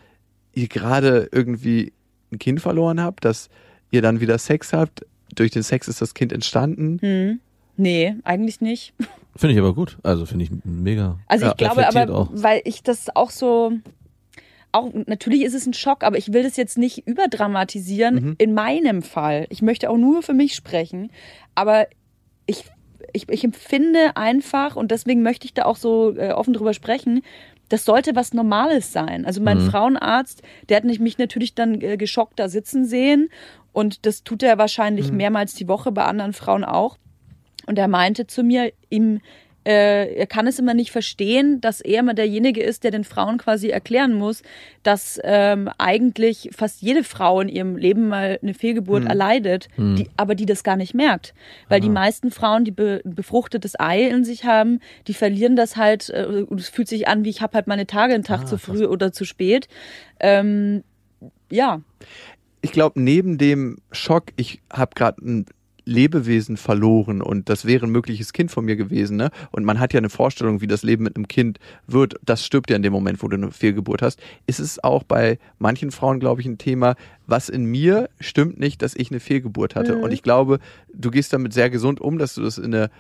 ihr 0.54 0.68
gerade 0.68 1.30
irgendwie 1.32 1.94
ein 2.32 2.40
Kind 2.40 2.62
verloren 2.62 3.02
habt, 3.02 3.26
dass 3.26 3.50
ihr 3.92 4.02
dann 4.02 4.20
wieder 4.20 4.38
Sex 4.38 4.74
habt. 4.74 5.06
Durch 5.36 5.52
den 5.52 5.64
Sex 5.64 5.88
ist 5.88 6.02
das 6.02 6.14
Kind 6.14 6.34
entstanden. 6.34 7.00
Hm. 7.02 7.40
Nee, 7.78 8.16
eigentlich 8.24 8.62
nicht. 8.62 8.94
Finde 9.36 9.54
ich 9.54 9.60
aber 9.60 9.74
gut. 9.74 9.98
Also 10.04 10.26
finde 10.26 10.44
ich 10.44 10.52
mega. 10.66 11.18
Also 11.28 11.48
ich 11.48 11.56
glaube 11.56 11.88
aber, 11.88 12.14
auch. 12.14 12.30
weil 12.34 12.62
ich 12.66 12.84
das 12.84 13.16
auch 13.16 13.32
so, 13.32 13.72
auch 14.74 14.92
natürlich 15.06 15.44
ist 15.44 15.54
es 15.54 15.66
ein 15.66 15.74
Schock, 15.74 16.04
aber 16.04 16.18
ich 16.18 16.34
will 16.34 16.44
das 16.44 16.58
jetzt 16.58 16.78
nicht 16.78 17.08
überdramatisieren 17.08 18.16
mhm. 18.16 18.36
in 18.40 18.54
meinem 18.54 19.02
Fall. 19.02 19.48
Ich 19.50 19.62
möchte 19.62 19.90
auch 19.90 19.98
nur 19.98 20.22
für 20.22 20.34
mich 20.34 20.54
sprechen. 20.54 21.12
Aber 21.56 21.88
ich 22.46 22.66
ich, 23.14 23.30
ich 23.30 23.44
empfinde 23.44 24.16
einfach, 24.16 24.76
und 24.76 24.92
deswegen 24.92 25.22
möchte 25.22 25.46
ich 25.46 25.54
da 25.54 25.66
auch 25.66 25.76
so 25.76 26.16
äh, 26.16 26.32
offen 26.32 26.54
drüber 26.54 26.74
sprechen, 26.74 27.22
das 27.70 27.86
sollte 27.86 28.16
was 28.16 28.34
Normales 28.34 28.92
sein. 28.92 29.26
Also 29.26 29.42
mein 29.42 29.60
mhm. 29.60 29.70
Frauenarzt, 29.70 30.42
der 30.68 30.78
hat 30.78 30.84
mich 30.84 31.18
natürlich 31.18 31.56
dann 31.56 31.80
äh, 31.82 31.98
geschockt 31.98 32.40
da 32.40 32.50
sitzen 32.50 32.86
sehen 32.86 33.30
und 33.72 34.06
das 34.06 34.24
tut 34.24 34.44
er 34.44 34.58
wahrscheinlich 34.58 35.12
mhm. 35.12 35.18
mehrmals 35.18 35.54
die 35.54 35.68
Woche 35.68 35.92
bei 35.92 36.04
anderen 36.04 36.34
Frauen 36.34 36.66
auch. 36.66 36.98
Und 37.68 37.78
er 37.78 37.88
meinte 37.88 38.28
zu 38.28 38.44
mir, 38.44 38.74
ihm 38.90 39.22
äh, 39.64 40.16
er 40.16 40.28
kann 40.28 40.48
es 40.48 40.58
immer 40.58 40.74
nicht 40.74 40.92
verstehen, 40.92 41.62
dass 41.62 41.82
er 41.82 42.00
immer 42.00 42.14
derjenige 42.14 42.64
ist, 42.64 42.84
der 42.84 42.92
den 42.92 43.04
Frauen 43.04 43.38
quasi 43.38 43.70
erklären 43.70 44.14
muss, 44.14 44.42
dass 44.82 45.20
ähm, 45.24 45.70
eigentlich 45.78 46.50
fast 46.52 46.82
jede 46.82 47.04
Frau 47.04 47.42
in 47.42 47.50
ihrem 47.50 47.76
Leben 47.76 48.08
mal 48.08 48.40
eine 48.42 48.56
Fehlgeburt 48.56 49.04
hm. 49.04 49.10
erleidet, 49.10 49.68
hm. 49.76 49.96
Die, 49.96 50.10
aber 50.18 50.34
die 50.34 50.48
das 50.48 50.64
gar 50.64 50.78
nicht 50.78 50.96
merkt. 50.96 51.36
Weil 51.70 51.80
Aha. 51.80 51.84
die 51.84 51.92
meisten 51.92 52.32
Frauen, 52.32 52.66
die 52.66 52.72
be 52.72 53.02
befruchtetes 53.04 53.80
Ei 53.80 54.08
in 54.08 54.24
sich 54.24 54.46
haben, 54.46 54.80
die 55.08 55.14
verlieren 55.14 55.56
das 55.56 55.78
halt 55.78 56.10
äh, 56.10 56.46
und 56.48 56.60
es 56.60 56.70
fühlt 56.70 56.88
sich 56.88 57.08
an, 57.08 57.24
wie 57.24 57.30
ich 57.30 57.42
habe 57.42 57.54
halt 57.54 57.68
meine 57.68 57.86
Tage 57.86 58.16
einen 58.16 58.24
Tag 58.24 58.42
ah, 58.42 58.46
zu 58.46 58.58
früh 58.58 58.86
oder 58.86 59.12
zu 59.12 59.26
spät. 59.26 59.68
Ähm, 60.20 60.84
ja. 61.52 61.82
Ich 62.62 62.72
glaube, 62.72 63.00
neben 63.00 63.38
dem 63.38 63.78
Schock, 63.92 64.26
ich 64.38 64.62
habe 64.72 64.96
gerade 64.96 65.22
ein 65.24 65.46
Lebewesen 65.86 66.58
verloren 66.58 67.22
und 67.22 67.50
das 67.50 67.66
wäre 67.66 67.86
ein 67.86 67.92
mögliches 67.92 68.34
Kind 68.34 68.52
von 68.52 68.66
mir 68.66 68.76
gewesen. 68.76 69.18
Ne? 69.18 69.32
Und 69.52 69.66
man 69.66 69.80
hat 69.80 69.94
ja 69.94 69.98
eine 69.98 70.10
Vorstellung, 70.10 70.62
wie 70.62 70.68
das 70.68 70.84
Leben 70.84 71.04
mit 71.04 71.16
einem 71.16 71.28
Kind 71.28 71.60
wird. 71.88 72.16
Das 72.24 72.46
stirbt 72.46 72.70
ja 72.70 72.76
in 72.76 72.84
dem 72.84 72.94
Moment, 72.94 73.24
wo 73.24 73.28
du 73.28 73.36
eine 73.36 73.52
Fehlgeburt 73.52 74.02
hast. 74.02 74.22
Ist 74.46 74.60
es 74.60 74.84
auch 74.84 75.04
bei 75.04 75.40
manchen 75.60 75.92
Frauen, 75.92 76.20
glaube 76.20 76.42
ich, 76.42 76.48
ein 76.48 76.58
Thema, 76.58 76.96
was 77.26 77.50
in 77.50 77.66
mir 77.66 78.10
stimmt 78.20 78.60
nicht, 78.60 78.82
dass 78.82 78.96
ich 78.96 79.10
eine 79.12 79.20
Fehlgeburt 79.20 79.76
hatte. 79.76 79.96
Mhm. 79.96 80.04
Und 80.04 80.12
ich 80.12 80.22
glaube, 80.22 80.60
du 80.94 81.10
gehst 81.10 81.34
damit 81.34 81.54
sehr 81.54 81.70
gesund 81.70 82.00
um, 82.00 82.18
dass 82.18 82.36
du 82.36 82.42
das 82.42 82.58
in 82.58 82.76
eine 82.76 82.92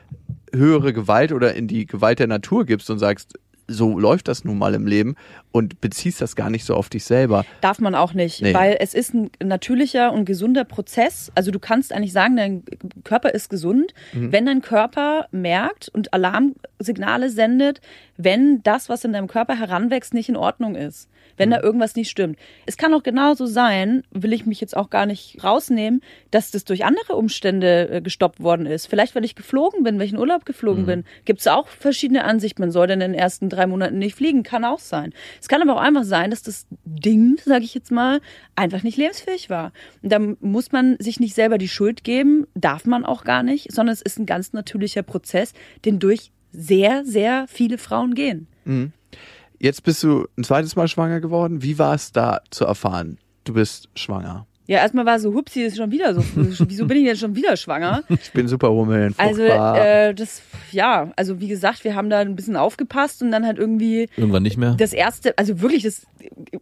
höhere 0.53 0.93
Gewalt 0.93 1.31
oder 1.31 1.53
in 1.53 1.67
die 1.67 1.85
Gewalt 1.85 2.19
der 2.19 2.27
Natur 2.27 2.65
gibst 2.65 2.89
und 2.89 2.99
sagst, 2.99 3.37
so 3.67 3.97
läuft 3.97 4.27
das 4.27 4.43
nun 4.43 4.57
mal 4.57 4.73
im 4.73 4.87
Leben 4.87 5.15
und 5.51 5.81
beziehst 5.81 6.21
das 6.21 6.35
gar 6.35 6.49
nicht 6.49 6.65
so 6.65 6.75
auf 6.75 6.89
dich 6.89 7.03
selber. 7.03 7.45
Darf 7.61 7.79
man 7.79 7.95
auch 7.95 8.13
nicht, 8.13 8.41
nee. 8.41 8.53
weil 8.53 8.77
es 8.79 8.93
ist 8.93 9.13
ein 9.13 9.31
natürlicher 9.43 10.11
und 10.11 10.25
gesunder 10.25 10.63
Prozess. 10.63 11.31
Also 11.35 11.51
du 11.51 11.59
kannst 11.59 11.93
eigentlich 11.93 12.13
sagen, 12.13 12.35
dein 12.35 12.63
Körper 13.03 13.33
ist 13.33 13.49
gesund, 13.49 13.93
mhm. 14.13 14.31
wenn 14.31 14.45
dein 14.45 14.61
Körper 14.61 15.27
merkt 15.31 15.89
und 15.89 16.13
Alarmsignale 16.13 17.29
sendet, 17.29 17.81
wenn 18.17 18.61
das, 18.63 18.89
was 18.89 19.03
in 19.03 19.13
deinem 19.13 19.27
Körper 19.27 19.57
heranwächst, 19.57 20.13
nicht 20.13 20.29
in 20.29 20.37
Ordnung 20.37 20.75
ist 20.75 21.09
wenn 21.37 21.49
mhm. 21.49 21.53
da 21.53 21.61
irgendwas 21.61 21.95
nicht 21.95 22.09
stimmt. 22.09 22.37
Es 22.65 22.77
kann 22.77 22.93
auch 22.93 23.03
genauso 23.03 23.45
sein, 23.45 24.03
will 24.11 24.33
ich 24.33 24.45
mich 24.45 24.61
jetzt 24.61 24.75
auch 24.75 24.89
gar 24.89 25.05
nicht 25.05 25.43
rausnehmen, 25.43 26.01
dass 26.29 26.51
das 26.51 26.63
durch 26.65 26.85
andere 26.85 27.15
Umstände 27.15 27.89
äh, 27.89 28.01
gestoppt 28.01 28.41
worden 28.41 28.65
ist. 28.65 28.87
Vielleicht, 28.87 29.15
weil 29.15 29.25
ich 29.25 29.35
geflogen 29.35 29.83
bin, 29.83 29.97
weil 29.97 30.05
ich 30.05 30.13
in 30.13 30.19
Urlaub 30.19 30.45
geflogen 30.45 30.83
mhm. 30.83 30.87
bin. 30.87 31.03
Gibt 31.25 31.39
es 31.41 31.47
auch 31.47 31.67
verschiedene 31.67 32.23
Ansichten. 32.23 32.61
Man 32.61 32.71
soll 32.71 32.87
denn 32.87 33.01
in 33.01 33.11
den 33.11 33.19
ersten 33.19 33.49
drei 33.49 33.67
Monaten 33.67 33.97
nicht 33.97 34.15
fliegen. 34.15 34.43
Kann 34.43 34.65
auch 34.65 34.79
sein. 34.79 35.13
Es 35.39 35.47
kann 35.47 35.61
aber 35.61 35.75
auch 35.75 35.81
einfach 35.81 36.03
sein, 36.03 36.29
dass 36.31 36.43
das 36.43 36.67
Ding, 36.85 37.37
sage 37.43 37.63
ich 37.63 37.73
jetzt 37.73 37.91
mal, 37.91 38.21
einfach 38.55 38.83
nicht 38.83 38.97
lebensfähig 38.97 39.49
war. 39.49 39.71
Und 40.01 40.11
da 40.11 40.19
muss 40.19 40.71
man 40.71 40.97
sich 40.99 41.19
nicht 41.19 41.35
selber 41.35 41.57
die 41.57 41.67
Schuld 41.67 42.03
geben, 42.03 42.47
darf 42.53 42.85
man 42.85 43.05
auch 43.05 43.23
gar 43.23 43.43
nicht, 43.43 43.71
sondern 43.71 43.93
es 43.93 44.01
ist 44.01 44.19
ein 44.19 44.25
ganz 44.25 44.53
natürlicher 44.53 45.03
Prozess, 45.03 45.53
den 45.85 45.99
durch 45.99 46.31
sehr, 46.51 47.05
sehr 47.05 47.45
viele 47.47 47.77
Frauen 47.77 48.13
gehen. 48.13 48.47
Mhm. 48.65 48.93
Jetzt 49.61 49.83
bist 49.83 50.01
du 50.01 50.27
ein 50.39 50.43
zweites 50.43 50.75
Mal 50.75 50.87
schwanger 50.87 51.19
geworden. 51.19 51.61
Wie 51.61 51.77
war 51.77 51.93
es 51.93 52.11
da 52.11 52.41
zu 52.49 52.65
erfahren, 52.65 53.19
du 53.43 53.53
bist 53.53 53.89
schwanger? 53.93 54.47
Ja, 54.65 54.79
erstmal 54.79 55.05
war 55.05 55.19
so, 55.19 55.35
hupsi, 55.35 55.61
ist 55.61 55.77
schon 55.77 55.91
wieder 55.91 56.15
so. 56.15 56.23
Wieso 56.33 56.87
bin 56.87 56.97
ich 56.97 57.05
denn 57.05 57.17
schon 57.17 57.35
wieder 57.35 57.55
schwanger? 57.55 58.03
Ich 58.09 58.31
bin 58.31 58.47
super 58.47 58.69
rummeln. 58.69 59.13
Also, 59.17 59.43
äh, 59.43 60.15
das, 60.15 60.41
ja, 60.71 61.11
also 61.15 61.39
wie 61.39 61.47
gesagt, 61.47 61.83
wir 61.83 61.93
haben 61.93 62.09
da 62.09 62.19
ein 62.19 62.35
bisschen 62.35 62.55
aufgepasst 62.55 63.21
und 63.21 63.29
dann 63.31 63.45
halt 63.45 63.59
irgendwie. 63.59 64.09
Irgendwann 64.17 64.41
nicht 64.41 64.57
mehr. 64.57 64.73
Das 64.79 64.93
erste, 64.93 65.37
also 65.37 65.61
wirklich 65.61 65.83
das, 65.83 66.07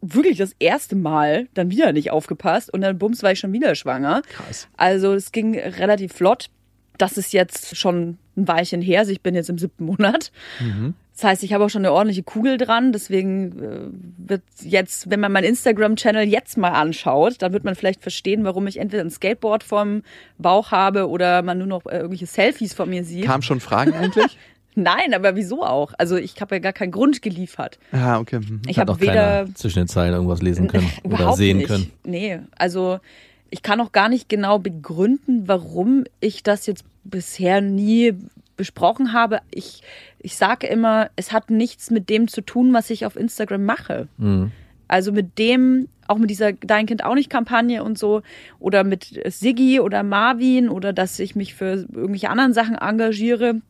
wirklich 0.02 0.38
das 0.38 0.52
erste 0.60 0.98
Mal 0.98 1.48
dann 1.54 1.72
wieder 1.72 1.94
nicht 1.94 2.12
aufgepasst 2.12 2.74
und 2.74 2.82
dann 2.82 2.98
bums 2.98 3.24
war 3.24 3.32
ich 3.32 3.40
schon 3.40 3.54
wieder 3.54 3.76
schwanger. 3.76 4.24
Krass. 4.30 4.68
Also, 4.76 5.14
es 5.14 5.32
ging 5.32 5.58
relativ 5.58 6.12
flott. 6.14 6.50
Das 6.98 7.18
ist 7.18 7.32
jetzt 7.32 7.78
schon 7.78 8.18
ein 8.36 8.48
Weilchen 8.48 8.82
her, 8.82 9.00
also 9.00 9.14
ich 9.14 9.22
bin 9.22 9.36
jetzt 9.36 9.50
im 9.50 9.58
siebten 9.58 9.86
Monat. 9.86 10.34
Mhm. 10.60 10.96
Das 11.20 11.32
heißt, 11.32 11.44
ich 11.44 11.52
habe 11.52 11.66
auch 11.66 11.70
schon 11.70 11.82
eine 11.82 11.92
ordentliche 11.92 12.24
Kugel 12.24 12.58
dran. 12.58 12.94
Deswegen 12.94 13.60
äh, 13.60 14.30
wird 14.30 14.42
jetzt, 14.62 15.10
wenn 15.12 15.20
man 15.20 15.34
meinen 15.34 15.44
Instagram-Channel 15.44 16.26
jetzt 16.26 16.58
mal 16.58 16.70
anschaut, 16.70 17.42
dann 17.42 17.52
wird 17.52 17.66
man 17.66 17.76
vielleicht 17.76 18.02
verstehen, 18.02 18.46
warum 18.46 18.68
ich 18.68 18.78
entweder 18.78 19.04
ein 19.04 19.12
Skateboard 19.12 19.66
vorm 19.66 20.04
Bauch 20.38 20.72
habe 20.72 21.10
oder 21.10 21.42
man 21.42 21.58
nur 21.58 21.68
noch 21.68 21.86
äh, 21.88 21.98
irgendwelche 21.98 22.26
Selfies 22.26 22.74
von 22.74 22.90
mir 22.90 23.04
sieht. 23.04 23.26
Kam 23.26 23.42
schon 23.42 23.60
Fragen 23.60 23.94
eigentlich? 23.96 24.38
Nein, 24.76 25.14
aber 25.14 25.36
wieso 25.36 25.66
auch? 25.66 25.92
Also 25.98 26.16
ich 26.16 26.40
habe 26.40 26.56
ja 26.56 26.60
gar 26.60 26.72
keinen 26.72 26.94
Grund 26.94 27.22
geliefert. 27.22 27.80
Ah, 27.92 28.18
okay. 28.18 28.40
Mhm. 28.40 28.62
Ich 28.68 28.80
habe 28.80 29.02
weder 29.02 29.46
zwischen 29.56 29.80
den 29.80 29.88
Zeilen 29.90 30.14
irgendwas 30.14 30.42
lesen 30.42 30.70
können 30.70 30.90
oder 31.04 31.34
sehen 31.34 31.58
nicht. 31.58 31.68
können. 31.68 31.92
Nee, 32.06 32.40
also 32.58 33.02
ich 33.50 33.62
kann 33.62 33.82
auch 33.82 33.92
gar 33.92 34.08
nicht 34.08 34.30
genau 34.30 34.58
begründen, 34.58 35.50
warum 35.50 36.06
ich 36.22 36.44
das 36.44 36.66
jetzt 36.66 36.86
bisher 37.04 37.60
nie 37.60 38.14
besprochen 38.60 39.14
habe, 39.14 39.40
ich, 39.52 39.82
ich 40.20 40.36
sage 40.36 40.68
immer, 40.68 41.10
es 41.16 41.32
hat 41.32 41.50
nichts 41.50 41.92
mit 41.92 42.10
dem 42.10 42.28
zu 42.28 42.42
tun, 42.42 42.74
was 42.74 42.90
ich 42.90 43.06
auf 43.06 43.16
Instagram 43.16 43.64
mache. 43.64 44.10
Mhm. 44.18 44.52
Also 44.90 45.14
mit 45.14 45.38
dem, 45.38 45.88
auch 46.08 46.18
mit 46.18 46.30
dieser 46.30 46.52
Dein 46.52 46.86
Kind 46.86 47.06
auch 47.06 47.16
nicht 47.16 47.30
Kampagne 47.30 47.86
und 47.86 47.98
so, 47.98 48.22
oder 48.60 48.84
mit 48.84 49.18
Siggi 49.28 49.80
oder 49.80 50.04
Marvin 50.04 50.68
oder 50.68 50.92
dass 50.92 51.20
ich 51.20 51.38
mich 51.38 51.54
für 51.54 51.88
irgendwelche 51.94 52.30
anderen 52.30 52.52
Sachen 52.52 52.76
engagiere, 52.76 53.62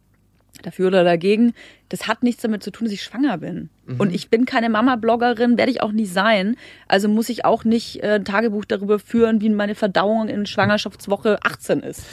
dafür 0.63 0.87
oder 0.87 1.03
dagegen, 1.03 1.53
das 1.89 2.07
hat 2.07 2.23
nichts 2.23 2.41
damit 2.41 2.63
zu 2.63 2.71
tun, 2.71 2.85
dass 2.85 2.93
ich 2.93 3.03
schwanger 3.03 3.37
bin. 3.37 3.69
Mhm. 3.85 3.99
Und 3.99 4.13
ich 4.13 4.29
bin 4.29 4.45
keine 4.45 4.69
Mama-Bloggerin, 4.69 5.59
werde 5.59 5.71
ich 5.71 5.83
auch 5.83 5.91
nie 5.91 6.07
sein. 6.07 6.55
Also 6.87 7.07
muss 7.09 7.29
ich 7.29 7.45
auch 7.45 7.63
nicht 7.63 8.03
äh, 8.03 8.15
ein 8.15 8.25
Tagebuch 8.25 8.65
darüber 8.65 8.97
führen, 8.97 9.39
wie 9.39 9.49
meine 9.49 9.75
Verdauung 9.75 10.27
in 10.29 10.47
Schwangerschaftswoche 10.47 11.37
18 11.43 11.81
ist. 11.81 12.03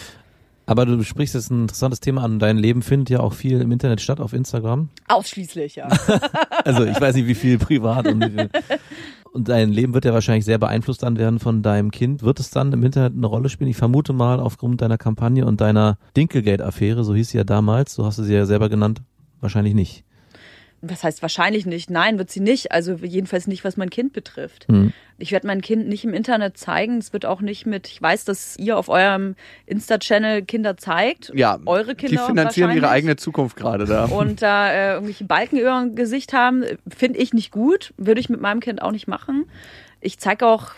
Aber 0.67 0.85
du 0.85 1.03
sprichst 1.05 1.35
jetzt 1.35 1.51
ein 1.51 1.63
interessantes 1.63 2.01
Thema 2.01 2.25
an. 2.25 2.41
Dein 2.41 2.59
Leben 2.59 2.83
findet 2.83 3.09
ja 3.11 3.21
auch 3.21 3.33
viel 3.33 3.61
im 3.61 3.71
Internet 3.71 4.01
statt, 4.01 4.21
auf 4.21 4.33
Instagram. 4.33 4.89
Ausschließlich, 5.07 5.77
ja. 5.77 5.89
also 6.65 6.85
ich 6.85 7.01
weiß 7.01 7.15
nicht, 7.15 7.29
wie 7.29 7.37
viel 7.37 7.59
privat 7.59 8.09
und 8.09 8.21
wie 8.21 8.31
viel. 8.31 8.51
Und 9.33 9.49
dein 9.49 9.71
Leben 9.71 9.95
wird 9.95 10.05
ja 10.05 10.13
wahrscheinlich 10.13 10.45
sehr 10.45 10.59
beeinflusst 10.59 11.03
dann 11.03 11.19
werden 11.19 11.39
von 11.39 11.63
deinem 11.63 11.91
Kind. 11.91 12.23
Wird 12.23 12.41
es 12.41 12.51
dann 12.51 12.73
im 12.73 12.83
Internet 12.83 13.13
eine 13.17 13.27
Rolle 13.27 13.49
spielen? 13.49 13.71
Ich 13.71 13.77
vermute 13.77 14.13
mal 14.13 14.41
aufgrund 14.41 14.81
deiner 14.81 14.99
Kampagne 14.99 15.47
und 15.47 15.61
deiner 15.61 15.99
Dinkelgate-Affäre, 16.17 17.05
so 17.05 17.15
hieß 17.15 17.29
sie 17.29 17.37
ja 17.37 17.45
damals, 17.45 17.95
so 17.95 18.05
hast 18.07 18.19
du 18.19 18.25
sie 18.25 18.35
ja 18.35 18.47
selber 18.47 18.69
genannt, 18.69 19.03
wahrscheinlich 19.41 19.75
nicht 19.75 20.05
was 20.83 21.05
heißt 21.05 21.23
wahrscheinlich 21.23 21.67
nicht? 21.67 21.91
Nein, 21.91 22.19
wird 22.19 22.31
sie 22.31 22.41
nicht. 22.41 22.73
Also 22.73 22.95
jedenfalls 22.95 23.47
nicht, 23.47 23.65
was 23.65 23.77
mein 23.77 23.91
Kind 23.91 24.13
betrifft. 24.13 24.69
Mhm. 24.69 24.93
Ich 25.19 25.33
werde 25.33 25.47
mein 25.47 25.63
Kind 25.63 25.89
nicht 25.89 26.05
im 26.05 26.13
Internet 26.13 26.59
zeigen. 26.59 26.99
Es 26.99 27.13
wird 27.13 27.25
auch 27.25 27.41
nicht 27.41 27.65
mit, 27.65 27.89
ich 27.89 28.01
weiß, 28.01 28.25
dass 28.25 28.57
ihr 28.59 28.77
auf 28.77 28.89
eurem 28.89 29.35
Insta-Channel 29.65 30.43
Kinder 30.43 30.77
zeigt. 30.77 31.33
Ja, 31.35 31.59
eure 31.65 31.95
Kinder. 31.95 32.21
Die 32.23 32.27
finanzieren 32.27 32.73
ihre 32.77 32.91
eigene 32.91 33.17
Zukunft 33.17 33.57
gerade 33.57 33.87
da. 33.87 34.05
Und 34.05 34.43
da 34.43 34.71
äh, 34.71 34.93
irgendwelche 34.95 35.25
Balken 35.25 35.57
über 35.59 35.81
dem 35.81 35.95
Gesicht 35.95 36.33
haben, 36.33 36.65
finde 36.95 37.19
ich 37.19 37.33
nicht 37.33 37.51
gut. 37.51 37.95
Würde 37.97 38.21
ich 38.21 38.29
mit 38.29 38.41
meinem 38.41 38.61
Kind 38.61 38.83
auch 38.83 38.93
nicht 38.93 39.09
machen. 39.09 39.47
Ich 40.01 40.19
zeige 40.19 40.47
auch 40.47 40.73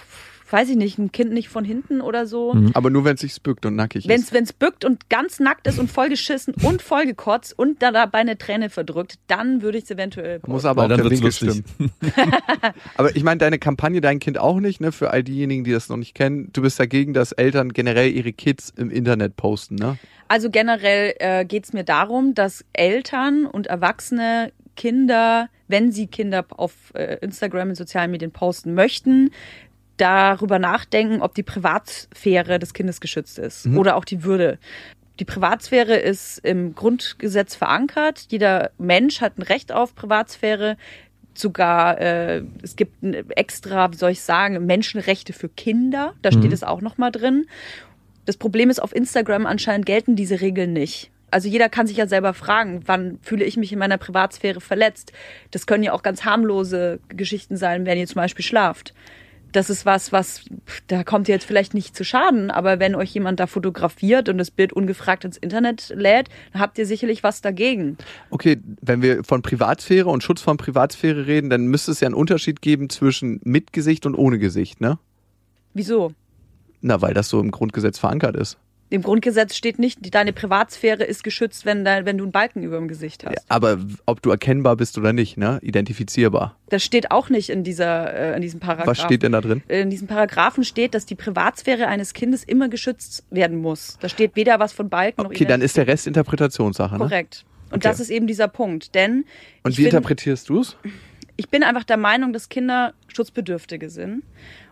weiß 0.50 0.70
ich 0.70 0.76
nicht, 0.76 0.98
ein 0.98 1.12
Kind 1.12 1.32
nicht 1.32 1.48
von 1.48 1.64
hinten 1.64 2.00
oder 2.00 2.26
so. 2.26 2.54
Mhm. 2.54 2.70
Aber 2.74 2.90
nur, 2.90 3.04
wenn 3.04 3.14
es 3.14 3.20
sich 3.20 3.42
bückt 3.42 3.66
und 3.66 3.76
nackig 3.76 4.08
wenn's, 4.08 4.24
ist. 4.24 4.32
Wenn 4.32 4.44
es 4.44 4.52
bückt 4.52 4.84
und 4.84 5.08
ganz 5.10 5.40
nackt 5.40 5.66
ist 5.66 5.78
und 5.78 5.90
vollgeschissen 5.90 6.54
und 6.62 6.82
vollgekotzt 6.82 7.58
und 7.58 7.82
da 7.82 7.90
dabei 7.90 8.18
eine 8.18 8.38
Träne 8.38 8.70
verdrückt, 8.70 9.18
dann 9.26 9.62
würde 9.62 9.78
ich 9.78 9.84
es 9.84 9.90
eventuell. 9.90 10.40
Muss 10.46 10.64
aber 10.64 10.84
auch 10.84 10.88
der 10.88 11.10
Winkel 11.10 11.32
stimmen. 11.32 11.64
aber 12.96 13.14
ich 13.14 13.22
meine, 13.22 13.38
deine 13.38 13.58
Kampagne, 13.58 14.00
dein 14.00 14.18
Kind 14.18 14.38
auch 14.38 14.60
nicht, 14.60 14.80
ne? 14.80 14.92
Für 14.92 15.10
all 15.10 15.22
diejenigen, 15.22 15.64
die 15.64 15.72
das 15.72 15.88
noch 15.88 15.96
nicht 15.96 16.14
kennen. 16.14 16.50
Du 16.52 16.62
bist 16.62 16.80
dagegen, 16.80 17.12
dass 17.12 17.32
Eltern 17.32 17.72
generell 17.72 18.10
ihre 18.10 18.32
Kids 18.32 18.72
im 18.76 18.90
Internet 18.90 19.36
posten, 19.36 19.74
ne? 19.76 19.98
Also 20.28 20.50
generell 20.50 21.14
äh, 21.20 21.46
geht 21.46 21.64
es 21.64 21.72
mir 21.72 21.84
darum, 21.84 22.34
dass 22.34 22.64
Eltern 22.74 23.46
und 23.46 23.66
Erwachsene 23.66 24.52
Kinder, 24.78 25.48
wenn 25.66 25.90
sie 25.90 26.06
Kinder 26.06 26.46
auf 26.56 26.72
äh, 26.94 27.16
Instagram 27.20 27.70
in 27.70 27.74
sozialen 27.74 28.12
Medien 28.12 28.30
posten 28.30 28.74
möchten, 28.74 29.30
darüber 30.00 30.58
nachdenken, 30.58 31.20
ob 31.20 31.34
die 31.34 31.42
Privatsphäre 31.42 32.58
des 32.58 32.72
Kindes 32.72 33.00
geschützt 33.00 33.38
ist 33.38 33.66
mhm. 33.66 33.78
oder 33.78 33.96
auch 33.96 34.04
die 34.04 34.24
Würde. 34.24 34.58
Die 35.20 35.24
Privatsphäre 35.24 35.96
ist 35.96 36.38
im 36.38 36.74
Grundgesetz 36.74 37.54
verankert. 37.54 38.26
Jeder 38.30 38.70
Mensch 38.78 39.20
hat 39.20 39.36
ein 39.36 39.42
Recht 39.42 39.72
auf 39.72 39.94
Privatsphäre. 39.94 40.76
Sogar 41.34 42.00
äh, 42.00 42.42
es 42.62 42.76
gibt 42.76 43.04
extra, 43.36 43.92
wie 43.92 43.96
soll 43.96 44.12
ich 44.12 44.22
sagen, 44.22 44.64
Menschenrechte 44.64 45.32
für 45.32 45.48
Kinder. 45.48 46.14
Da 46.22 46.30
steht 46.30 46.44
mhm. 46.44 46.52
es 46.52 46.62
auch 46.62 46.80
noch 46.80 46.98
mal 46.98 47.10
drin. 47.10 47.46
Das 48.26 48.36
Problem 48.36 48.70
ist, 48.70 48.80
auf 48.80 48.94
Instagram 48.94 49.46
anscheinend 49.46 49.86
gelten 49.86 50.14
diese 50.14 50.40
Regeln 50.40 50.72
nicht. 50.72 51.10
Also 51.30 51.48
jeder 51.48 51.68
kann 51.68 51.86
sich 51.86 51.96
ja 51.96 52.06
selber 52.06 52.32
fragen, 52.32 52.82
wann 52.86 53.18
fühle 53.22 53.44
ich 53.44 53.56
mich 53.56 53.72
in 53.72 53.78
meiner 53.78 53.98
Privatsphäre 53.98 54.60
verletzt. 54.60 55.12
Das 55.50 55.66
können 55.66 55.82
ja 55.82 55.92
auch 55.92 56.02
ganz 56.02 56.24
harmlose 56.24 57.00
Geschichten 57.08 57.56
sein, 57.56 57.86
wenn 57.86 57.98
ihr 57.98 58.06
zum 58.06 58.16
Beispiel 58.16 58.44
schlaft 58.44 58.94
das 59.52 59.70
ist 59.70 59.86
was, 59.86 60.12
was, 60.12 60.44
da 60.86 61.04
kommt 61.04 61.28
jetzt 61.28 61.44
vielleicht 61.44 61.74
nicht 61.74 61.96
zu 61.96 62.04
Schaden, 62.04 62.50
aber 62.50 62.78
wenn 62.78 62.94
euch 62.94 63.10
jemand 63.10 63.40
da 63.40 63.46
fotografiert 63.46 64.28
und 64.28 64.38
das 64.38 64.50
Bild 64.50 64.72
ungefragt 64.72 65.24
ins 65.24 65.36
Internet 65.36 65.92
lädt, 65.94 66.28
dann 66.52 66.62
habt 66.62 66.78
ihr 66.78 66.86
sicherlich 66.86 67.22
was 67.22 67.40
dagegen. 67.40 67.96
Okay, 68.30 68.58
wenn 68.80 69.02
wir 69.02 69.24
von 69.24 69.42
Privatsphäre 69.42 70.08
und 70.08 70.22
Schutz 70.22 70.40
von 70.40 70.56
Privatsphäre 70.56 71.26
reden, 71.26 71.50
dann 71.50 71.66
müsste 71.66 71.92
es 71.92 72.00
ja 72.00 72.06
einen 72.06 72.14
Unterschied 72.14 72.62
geben 72.62 72.90
zwischen 72.90 73.40
mit 73.44 73.72
Gesicht 73.72 74.06
und 74.06 74.14
ohne 74.14 74.38
Gesicht, 74.38 74.80
ne? 74.80 74.98
Wieso? 75.74 76.12
Na, 76.80 77.00
weil 77.02 77.14
das 77.14 77.28
so 77.28 77.40
im 77.40 77.50
Grundgesetz 77.50 77.98
verankert 77.98 78.36
ist. 78.36 78.58
Im 78.90 79.02
Grundgesetz 79.02 79.54
steht 79.54 79.78
nicht, 79.78 80.14
deine 80.14 80.32
Privatsphäre 80.32 81.04
ist 81.04 81.22
geschützt, 81.22 81.66
wenn, 81.66 81.84
da, 81.84 82.06
wenn 82.06 82.16
du 82.16 82.24
einen 82.24 82.32
Balken 82.32 82.62
über 82.62 82.78
dem 82.78 82.88
Gesicht 82.88 83.24
hast. 83.24 83.34
Ja, 83.34 83.42
aber 83.48 83.78
ob 84.06 84.22
du 84.22 84.30
erkennbar 84.30 84.76
bist 84.76 84.96
oder 84.96 85.12
nicht, 85.12 85.36
ne? 85.36 85.58
Identifizierbar. 85.62 86.56
Das 86.70 86.82
steht 86.82 87.10
auch 87.10 87.28
nicht 87.28 87.50
in, 87.50 87.64
dieser, 87.64 88.14
äh, 88.14 88.36
in 88.36 88.42
diesem 88.42 88.60
Paragraphen. 88.60 88.90
Was 88.90 89.02
steht 89.02 89.22
denn 89.22 89.32
da 89.32 89.42
drin? 89.42 89.62
In 89.68 89.90
diesem 89.90 90.08
Paragraphen 90.08 90.64
steht, 90.64 90.94
dass 90.94 91.04
die 91.04 91.16
Privatsphäre 91.16 91.86
eines 91.86 92.14
Kindes 92.14 92.44
immer 92.44 92.68
geschützt 92.68 93.24
werden 93.30 93.58
muss. 93.58 93.98
Da 94.00 94.08
steht 94.08 94.36
weder 94.36 94.58
was 94.58 94.72
von 94.72 94.88
Balken 94.88 95.20
okay, 95.20 95.28
noch 95.28 95.30
Okay, 95.34 95.44
dann 95.44 95.60
ist 95.60 95.76
der 95.76 95.86
Rest 95.86 96.06
Interpretationssache, 96.06 96.94
ne? 96.94 96.98
Korrekt. 96.98 97.44
Und 97.70 97.78
okay. 97.78 97.88
das 97.88 98.00
ist 98.00 98.08
eben 98.08 98.26
dieser 98.26 98.48
Punkt. 98.48 98.94
Denn. 98.94 99.26
Und 99.64 99.72
wie 99.76 99.82
bin, 99.82 99.86
interpretierst 99.86 100.48
du 100.48 100.60
es? 100.60 100.76
Ich 101.36 101.50
bin 101.50 101.62
einfach 101.62 101.84
der 101.84 101.98
Meinung, 101.98 102.32
dass 102.32 102.48
Kinder 102.48 102.94
Schutzbedürftige 103.08 103.90
sind. 103.90 104.22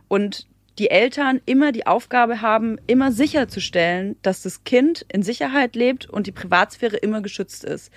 Und 0.08 0.46
die 0.78 0.90
Eltern 0.90 1.40
immer 1.46 1.72
die 1.72 1.86
Aufgabe 1.86 2.42
haben, 2.42 2.78
immer 2.86 3.12
sicherzustellen, 3.12 4.16
dass 4.22 4.42
das 4.42 4.64
Kind 4.64 5.06
in 5.10 5.22
Sicherheit 5.22 5.74
lebt 5.74 6.08
und 6.08 6.26
die 6.26 6.32
Privatsphäre 6.32 6.96
immer 6.96 7.22
geschützt 7.22 7.64
ist. 7.64 7.90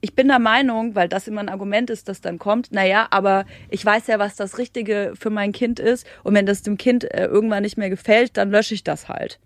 Ich 0.00 0.14
bin 0.14 0.28
der 0.28 0.38
Meinung, 0.38 0.94
weil 0.94 1.08
das 1.08 1.26
immer 1.26 1.40
ein 1.40 1.48
Argument 1.48 1.90
ist, 1.90 2.08
das 2.08 2.20
dann 2.20 2.38
kommt, 2.38 2.70
naja, 2.70 3.08
aber 3.10 3.46
ich 3.68 3.84
weiß 3.84 4.06
ja, 4.06 4.18
was 4.18 4.36
das 4.36 4.58
Richtige 4.58 5.14
für 5.18 5.30
mein 5.30 5.52
Kind 5.52 5.80
ist 5.80 6.06
und 6.22 6.34
wenn 6.34 6.46
das 6.46 6.62
dem 6.62 6.76
Kind 6.76 7.04
äh, 7.12 7.26
irgendwann 7.26 7.62
nicht 7.62 7.78
mehr 7.78 7.90
gefällt, 7.90 8.36
dann 8.36 8.50
lösche 8.50 8.74
ich 8.74 8.84
das 8.84 9.08
halt. 9.08 9.40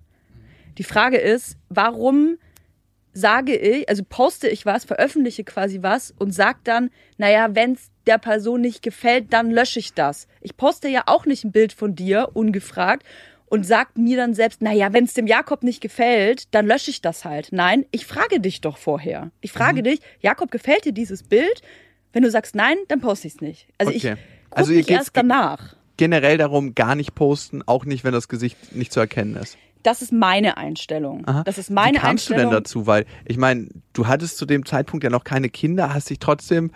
Die 0.78 0.84
Frage 0.84 1.18
ist, 1.18 1.56
warum 1.68 2.36
sage 3.12 3.56
ich, 3.56 3.88
also 3.88 4.02
poste 4.08 4.48
ich 4.48 4.66
was, 4.66 4.84
veröffentliche 4.84 5.44
quasi 5.44 5.82
was 5.82 6.12
und 6.18 6.32
sag 6.32 6.64
dann, 6.64 6.90
naja, 7.18 7.54
wenn 7.54 7.72
es 7.72 7.91
der 8.06 8.18
Person 8.18 8.60
nicht 8.60 8.82
gefällt, 8.82 9.32
dann 9.32 9.50
lösche 9.50 9.78
ich 9.78 9.94
das. 9.94 10.26
Ich 10.40 10.56
poste 10.56 10.88
ja 10.88 11.04
auch 11.06 11.26
nicht 11.26 11.44
ein 11.44 11.52
Bild 11.52 11.72
von 11.72 11.94
dir, 11.94 12.30
ungefragt, 12.34 13.04
und 13.52 13.66
sag 13.66 13.98
mir 13.98 14.16
dann 14.16 14.32
selbst, 14.32 14.62
naja, 14.62 14.94
wenn 14.94 15.04
es 15.04 15.12
dem 15.12 15.26
Jakob 15.26 15.62
nicht 15.62 15.82
gefällt, 15.82 16.54
dann 16.54 16.66
lösche 16.66 16.90
ich 16.90 17.02
das 17.02 17.26
halt. 17.26 17.48
Nein, 17.50 17.84
ich 17.90 18.06
frage 18.06 18.40
dich 18.40 18.62
doch 18.62 18.78
vorher. 18.78 19.30
Ich 19.42 19.52
frage 19.52 19.80
mhm. 19.80 19.84
dich, 19.84 20.00
Jakob, 20.20 20.50
gefällt 20.50 20.86
dir 20.86 20.92
dieses 20.92 21.22
Bild? 21.22 21.60
Wenn 22.14 22.22
du 22.22 22.30
sagst 22.30 22.54
nein, 22.54 22.76
dann 22.88 23.02
poste 23.02 23.28
ich 23.28 23.34
es 23.34 23.40
nicht. 23.42 23.68
Also 23.76 23.90
okay. 23.90 24.14
ich 24.14 24.18
also 24.50 24.72
ihr 24.72 24.88
erst 24.88 25.14
danach. 25.14 25.76
Generell 25.98 26.38
darum, 26.38 26.74
gar 26.74 26.94
nicht 26.94 27.14
posten, 27.14 27.62
auch 27.66 27.84
nicht, 27.84 28.04
wenn 28.04 28.12
das 28.12 28.28
Gesicht 28.28 28.74
nicht 28.74 28.90
zu 28.90 29.00
erkennen 29.00 29.36
ist. 29.36 29.58
Das 29.82 30.00
ist 30.00 30.12
meine 30.12 30.56
Einstellung. 30.56 31.26
Aha. 31.26 31.42
Das 31.44 31.58
ist 31.58 31.70
meine 31.70 31.98
Wie 31.98 32.00
kamst 32.00 32.30
Einstellung. 32.30 32.50
du 32.50 32.56
denn 32.56 32.64
dazu? 32.64 32.86
Weil 32.86 33.04
ich 33.26 33.36
meine, 33.36 33.68
du 33.92 34.06
hattest 34.06 34.38
zu 34.38 34.46
dem 34.46 34.64
Zeitpunkt 34.64 35.04
ja 35.04 35.10
noch 35.10 35.24
keine 35.24 35.48
Kinder, 35.50 35.92
hast 35.92 36.08
dich 36.08 36.20
trotzdem 36.20 36.70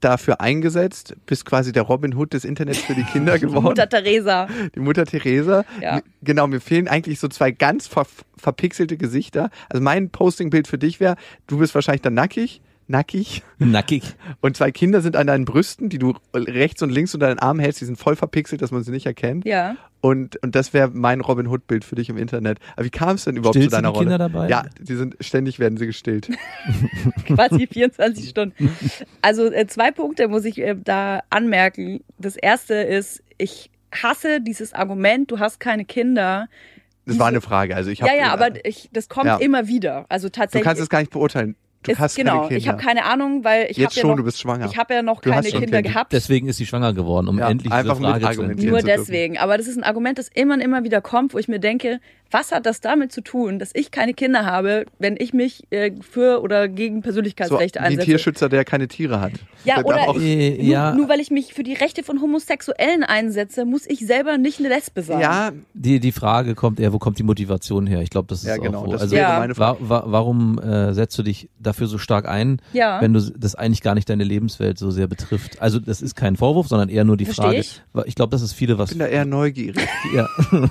dafür 0.00 0.40
eingesetzt, 0.40 1.14
bist 1.26 1.44
quasi 1.44 1.72
der 1.72 1.82
Robin 1.82 2.14
Hood 2.14 2.32
des 2.32 2.44
Internets 2.44 2.80
für 2.80 2.94
die 2.94 3.04
Kinder 3.04 3.38
geworden. 3.38 3.64
Die 3.64 3.68
Mutter 3.68 3.88
Teresa. 3.88 4.48
Die 4.74 4.80
Mutter 4.80 5.06
Teresa. 5.06 5.64
Ja. 5.80 6.00
Genau, 6.22 6.46
mir 6.46 6.60
fehlen 6.60 6.88
eigentlich 6.88 7.20
so 7.20 7.28
zwei 7.28 7.50
ganz 7.50 7.86
ver 7.86 8.06
verpixelte 8.38 8.98
Gesichter. 8.98 9.50
Also 9.70 9.82
mein 9.82 10.10
Postingbild 10.10 10.68
für 10.68 10.76
dich 10.76 11.00
wäre, 11.00 11.16
du 11.46 11.58
bist 11.58 11.74
wahrscheinlich 11.74 12.02
dann 12.02 12.14
nackig 12.14 12.60
nackig. 12.88 13.42
Nackig. 13.58 14.14
Und 14.40 14.56
zwei 14.56 14.70
Kinder 14.70 15.00
sind 15.00 15.16
an 15.16 15.26
deinen 15.26 15.44
Brüsten, 15.44 15.88
die 15.88 15.98
du 15.98 16.14
rechts 16.34 16.82
und 16.82 16.90
links 16.90 17.14
unter 17.14 17.26
deinen 17.26 17.38
Arm 17.38 17.58
hältst, 17.58 17.80
die 17.80 17.84
sind 17.84 17.98
voll 17.98 18.16
verpixelt, 18.16 18.62
dass 18.62 18.70
man 18.70 18.82
sie 18.82 18.90
nicht 18.90 19.06
erkennt. 19.06 19.44
Ja. 19.44 19.76
Und, 20.00 20.36
und 20.42 20.54
das 20.54 20.72
wäre 20.72 20.90
mein 20.92 21.20
Robin 21.20 21.48
Hood-Bild 21.48 21.84
für 21.84 21.96
dich 21.96 22.08
im 22.08 22.16
Internet. 22.16 22.58
Aber 22.76 22.84
wie 22.84 22.90
kam 22.90 23.16
es 23.16 23.24
denn 23.24 23.36
überhaupt 23.36 23.56
Stillst 23.56 23.70
zu 23.70 23.76
deiner 23.76 23.92
die 23.92 23.98
Kinder 23.98 24.16
Rolle? 24.18 24.30
dabei? 24.32 24.48
Ja, 24.48 24.64
die 24.80 24.94
sind 24.94 25.16
ständig 25.20 25.58
werden 25.58 25.78
sie 25.78 25.86
gestillt. 25.86 26.30
Quasi 27.26 27.66
24 27.66 28.28
Stunden. 28.28 28.70
Also 29.22 29.50
äh, 29.50 29.66
zwei 29.66 29.90
Punkte 29.90 30.28
muss 30.28 30.44
ich 30.44 30.58
äh, 30.58 30.76
da 30.76 31.22
anmerken. 31.30 32.04
Das 32.18 32.36
erste 32.36 32.74
ist, 32.74 33.22
ich 33.38 33.70
hasse 33.92 34.40
dieses 34.40 34.72
Argument, 34.74 35.30
du 35.30 35.38
hast 35.38 35.60
keine 35.60 35.84
Kinder. 35.84 36.48
Das 37.06 37.18
war 37.18 37.28
eine 37.28 37.40
Frage. 37.40 37.76
Also 37.76 37.90
ich 37.90 38.02
hab, 38.02 38.08
ja, 38.08 38.16
ja, 38.16 38.32
aber 38.32 38.64
ich, 38.64 38.90
das 38.92 39.08
kommt 39.08 39.26
ja. 39.26 39.36
immer 39.36 39.68
wieder. 39.68 40.06
Also 40.08 40.28
tatsächlich. 40.28 40.62
Du 40.62 40.68
kannst 40.68 40.82
es 40.82 40.88
gar 40.88 41.00
nicht 41.00 41.12
beurteilen. 41.12 41.56
Du 41.86 41.92
ist, 41.92 41.98
hast 41.98 42.16
genau, 42.16 42.32
keine 42.32 42.48
Kinder. 42.48 42.56
ich 42.56 42.68
habe 42.68 42.82
keine 42.82 43.04
Ahnung, 43.04 43.44
weil 43.44 43.66
ich 43.70 43.76
Jetzt 43.76 43.94
schon, 43.94 44.02
ja 44.02 44.08
noch, 44.08 44.16
du 44.16 44.24
bist 44.24 44.40
schwanger. 44.40 44.66
Ich 44.66 44.76
habe 44.76 44.94
ja 44.94 45.02
noch 45.02 45.20
du 45.20 45.30
keine 45.30 45.48
Kinder 45.48 45.82
gehabt. 45.82 46.12
Deswegen 46.12 46.48
ist 46.48 46.56
sie 46.56 46.66
schwanger 46.66 46.92
geworden, 46.92 47.28
um 47.28 47.38
ja, 47.38 47.48
endlich 47.48 47.72
diese 47.72 47.96
Frage 47.96 48.30
zu 48.34 48.42
Nur 48.66 48.82
deswegen. 48.82 49.38
Aber 49.38 49.56
das 49.56 49.66
ist 49.66 49.76
ein 49.76 49.84
Argument, 49.84 50.18
das 50.18 50.28
immer 50.34 50.54
und 50.54 50.60
immer 50.60 50.84
wieder 50.84 51.00
kommt, 51.00 51.34
wo 51.34 51.38
ich 51.38 51.48
mir 51.48 51.60
denke, 51.60 52.00
was 52.30 52.52
hat 52.52 52.66
das 52.66 52.80
damit 52.80 53.12
zu 53.12 53.20
tun, 53.20 53.58
dass 53.58 53.70
ich 53.74 53.90
keine 53.90 54.14
Kinder 54.14 54.44
habe, 54.44 54.86
wenn 54.98 55.16
ich 55.18 55.32
mich 55.32 55.64
äh, 55.70 55.92
für 56.00 56.42
oder 56.42 56.68
gegen 56.68 57.02
Persönlichkeitsrechte 57.02 57.78
so, 57.78 57.84
einsetze? 57.84 58.02
Wie 58.02 58.10
Tierschützer, 58.10 58.48
der 58.48 58.64
keine 58.64 58.88
Tiere 58.88 59.20
hat. 59.20 59.32
Ja, 59.64 59.76
der 59.76 59.86
oder 59.86 60.08
äh, 60.16 60.50
nur, 60.50 60.64
ja. 60.64 60.94
nur 60.94 61.08
weil 61.08 61.20
ich 61.20 61.30
mich 61.30 61.54
für 61.54 61.62
die 61.62 61.74
Rechte 61.74 62.02
von 62.02 62.20
Homosexuellen 62.20 63.04
einsetze, 63.04 63.64
muss 63.64 63.86
ich 63.86 64.00
selber 64.00 64.38
nicht 64.38 64.58
eine 64.58 64.68
Lesbe 64.68 65.02
sein. 65.02 65.20
Ja, 65.20 65.52
die, 65.74 66.00
die 66.00 66.12
Frage 66.12 66.54
kommt 66.54 66.80
eher, 66.80 66.92
wo 66.92 66.98
kommt 66.98 67.18
die 67.18 67.22
Motivation 67.22 67.86
her? 67.86 68.02
Ich 68.02 68.10
glaube, 68.10 68.26
das 68.28 68.40
ist 68.42 68.48
ja, 68.48 68.56
genau, 68.56 68.80
auch 68.80 68.86
wo. 68.86 68.92
Das 68.92 69.02
also, 69.02 69.16
wäre 69.16 69.38
meine 69.38 69.54
Frage. 69.54 69.78
Wa 69.80 70.02
wa 70.02 70.04
warum 70.06 70.58
äh, 70.58 70.94
setzt 70.94 71.16
du 71.18 71.22
dich 71.22 71.48
dafür 71.60 71.75
dafür 71.76 71.86
so 71.86 71.98
stark 71.98 72.26
ein, 72.26 72.60
Ja. 72.72 73.00
wenn 73.02 73.12
du 73.12 73.20
das 73.20 73.54
eigentlich 73.54 73.82
gar 73.82 73.94
nicht 73.94 74.08
deine 74.08 74.24
Lebenswelt 74.24 74.78
so 74.78 74.90
sehr 74.90 75.06
betrifft. 75.06 75.60
Also 75.60 75.78
das 75.78 76.00
ist 76.02 76.16
kein 76.16 76.36
Vorwurf, 76.36 76.68
sondern 76.68 76.88
eher 76.88 77.04
nur 77.04 77.16
die 77.18 77.26
Versteh 77.26 77.42
Frage. 77.42 77.58
ich. 77.58 77.82
Ich, 77.94 78.02
ich 78.06 78.14
glaube, 78.14 78.30
das 78.30 78.40
ist 78.42 78.54
viele 78.54 78.78
was. 78.78 78.90
Ich 78.92 78.98
bin 78.98 79.06
da 79.06 79.12
eher 79.12 79.24
neugierig. 79.26 79.86
Ja. 80.14 80.26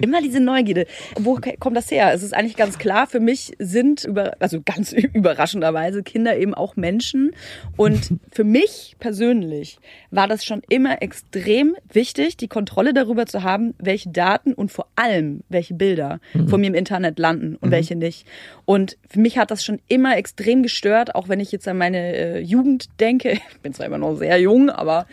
Immer 0.00 0.20
diese 0.20 0.40
Neugierde. 0.40 0.86
Wo 1.18 1.38
kommt 1.58 1.76
das 1.76 1.90
her? 1.90 2.12
Es 2.12 2.22
ist 2.22 2.34
eigentlich 2.34 2.56
ganz 2.56 2.78
klar, 2.78 3.06
für 3.06 3.20
mich 3.20 3.52
sind, 3.58 4.04
über, 4.04 4.32
also 4.40 4.60
ganz 4.64 4.92
überraschenderweise, 5.14 6.02
Kinder 6.02 6.36
eben 6.36 6.54
auch 6.54 6.76
Menschen. 6.76 7.32
Und 7.76 8.14
für 8.32 8.44
mich 8.44 8.96
persönlich 8.98 9.78
war 10.10 10.26
das 10.26 10.44
schon 10.44 10.62
immer 10.68 11.02
extrem 11.02 11.76
wichtig, 11.92 12.36
die 12.36 12.48
Kontrolle 12.48 12.92
darüber 12.92 13.26
zu 13.26 13.42
haben, 13.42 13.74
welche 13.78 14.10
Daten 14.10 14.52
und 14.52 14.72
vor 14.72 14.88
allem 14.96 15.42
welche 15.48 15.74
Bilder 15.74 16.20
von 16.48 16.60
mir 16.60 16.68
im 16.68 16.74
Internet 16.74 17.18
landen 17.18 17.56
und 17.56 17.70
welche 17.70 17.96
nicht. 17.96 18.26
Und 18.64 18.96
für 19.08 19.20
mich 19.20 19.38
hat 19.38 19.50
das 19.50 19.64
schon 19.64 19.80
immer 19.88 20.16
extrem 20.16 20.62
gestört, 20.62 21.14
auch 21.14 21.28
wenn 21.28 21.40
ich 21.40 21.52
jetzt 21.52 21.68
an 21.68 21.78
meine 21.78 22.14
äh, 22.16 22.40
Jugend 22.40 22.88
denke. 23.00 23.38
Ich 23.52 23.60
bin 23.60 23.74
zwar 23.74 23.86
immer 23.86 23.98
noch 23.98 24.16
sehr 24.16 24.40
jung, 24.40 24.70
aber 24.70 25.06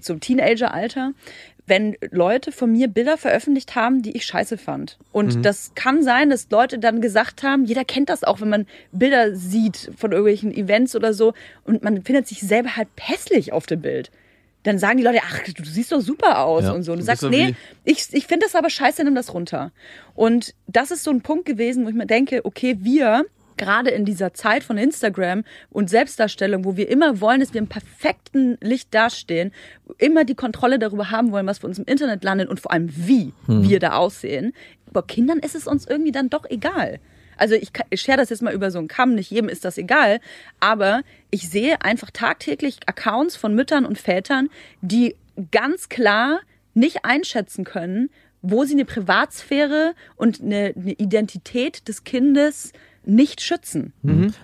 zum 0.00 0.20
Teenageralter 0.20 1.12
wenn 1.66 1.96
Leute 2.10 2.52
von 2.52 2.72
mir 2.72 2.88
Bilder 2.88 3.16
veröffentlicht 3.16 3.74
haben, 3.74 4.02
die 4.02 4.16
ich 4.16 4.24
scheiße 4.26 4.58
fand. 4.58 4.98
Und 5.12 5.44
das 5.44 5.72
kann 5.74 6.02
sein, 6.02 6.30
dass 6.30 6.48
Leute 6.50 6.78
dann 6.78 7.00
gesagt 7.00 7.42
haben, 7.42 7.64
jeder 7.64 7.84
kennt 7.84 8.08
das 8.08 8.24
auch, 8.24 8.40
wenn 8.40 8.48
man 8.48 8.66
Bilder 8.92 9.34
sieht 9.36 9.90
von 9.96 10.12
irgendwelchen 10.12 10.52
Events 10.52 10.96
oder 10.96 11.12
so 11.14 11.32
und 11.64 11.82
man 11.82 12.02
findet 12.02 12.26
sich 12.26 12.40
selber 12.40 12.76
halt 12.76 12.88
hässlich 12.98 13.52
auf 13.52 13.66
dem 13.66 13.80
Bild. 13.82 14.10
Dann 14.62 14.78
sagen 14.78 14.98
die 14.98 15.04
Leute, 15.04 15.20
ach, 15.22 15.40
du 15.56 15.64
siehst 15.64 15.90
doch 15.90 16.02
super 16.02 16.40
aus 16.44 16.64
Ja. 16.64 16.72
und 16.72 16.82
so. 16.82 16.92
Und 16.92 16.98
du 16.98 17.04
sagst, 17.04 17.22
nee, 17.22 17.54
ich, 17.84 18.08
ich 18.12 18.26
finde 18.26 18.44
das 18.44 18.54
aber 18.54 18.68
scheiße, 18.68 19.02
nimm 19.04 19.14
das 19.14 19.32
runter. 19.32 19.72
Und 20.14 20.54
das 20.66 20.90
ist 20.90 21.02
so 21.02 21.10
ein 21.10 21.22
Punkt 21.22 21.46
gewesen, 21.46 21.84
wo 21.84 21.88
ich 21.88 21.94
mir 21.94 22.04
denke, 22.06 22.44
okay, 22.44 22.76
wir 22.80 23.24
gerade 23.60 23.90
in 23.90 24.04
dieser 24.04 24.32
Zeit 24.32 24.64
von 24.64 24.78
Instagram 24.78 25.44
und 25.68 25.90
Selbstdarstellung, 25.90 26.64
wo 26.64 26.76
wir 26.76 26.88
immer 26.88 27.20
wollen, 27.20 27.40
dass 27.40 27.52
wir 27.52 27.60
im 27.60 27.68
perfekten 27.68 28.56
Licht 28.60 28.92
dastehen, 28.94 29.52
immer 29.98 30.24
die 30.24 30.34
Kontrolle 30.34 30.78
darüber 30.78 31.10
haben 31.10 31.30
wollen, 31.30 31.46
was 31.46 31.58
für 31.58 31.66
uns 31.66 31.78
im 31.78 31.84
Internet 31.84 32.24
landet 32.24 32.48
und 32.48 32.58
vor 32.58 32.72
allem 32.72 32.88
wie 32.90 33.32
wir 33.46 33.78
da 33.78 33.92
aussehen. 33.92 34.54
Bei 34.92 35.02
Kindern 35.02 35.38
ist 35.38 35.54
es 35.54 35.66
uns 35.66 35.86
irgendwie 35.86 36.10
dann 36.10 36.30
doch 36.30 36.46
egal. 36.48 36.98
Also 37.36 37.54
ich, 37.54 37.70
ich 37.90 38.00
schere 38.00 38.16
das 38.16 38.30
jetzt 38.30 38.42
mal 38.42 38.54
über 38.54 38.70
so 38.70 38.78
einen 38.78 38.88
Kamm, 38.88 39.14
nicht 39.14 39.30
jedem 39.30 39.48
ist 39.48 39.64
das 39.64 39.78
egal, 39.78 40.20
aber 40.58 41.02
ich 41.30 41.48
sehe 41.48 41.82
einfach 41.82 42.10
tagtäglich 42.10 42.78
Accounts 42.86 43.36
von 43.36 43.54
Müttern 43.54 43.84
und 43.86 43.98
Vätern, 43.98 44.48
die 44.80 45.16
ganz 45.50 45.88
klar 45.88 46.40
nicht 46.74 47.04
einschätzen 47.04 47.64
können, 47.64 48.10
wo 48.42 48.64
sie 48.64 48.74
eine 48.74 48.84
Privatsphäre 48.84 49.94
und 50.16 50.40
eine, 50.40 50.72
eine 50.76 50.92
Identität 50.92 51.88
des 51.88 52.04
Kindes 52.04 52.72
nicht 53.04 53.40
schützen. 53.40 53.92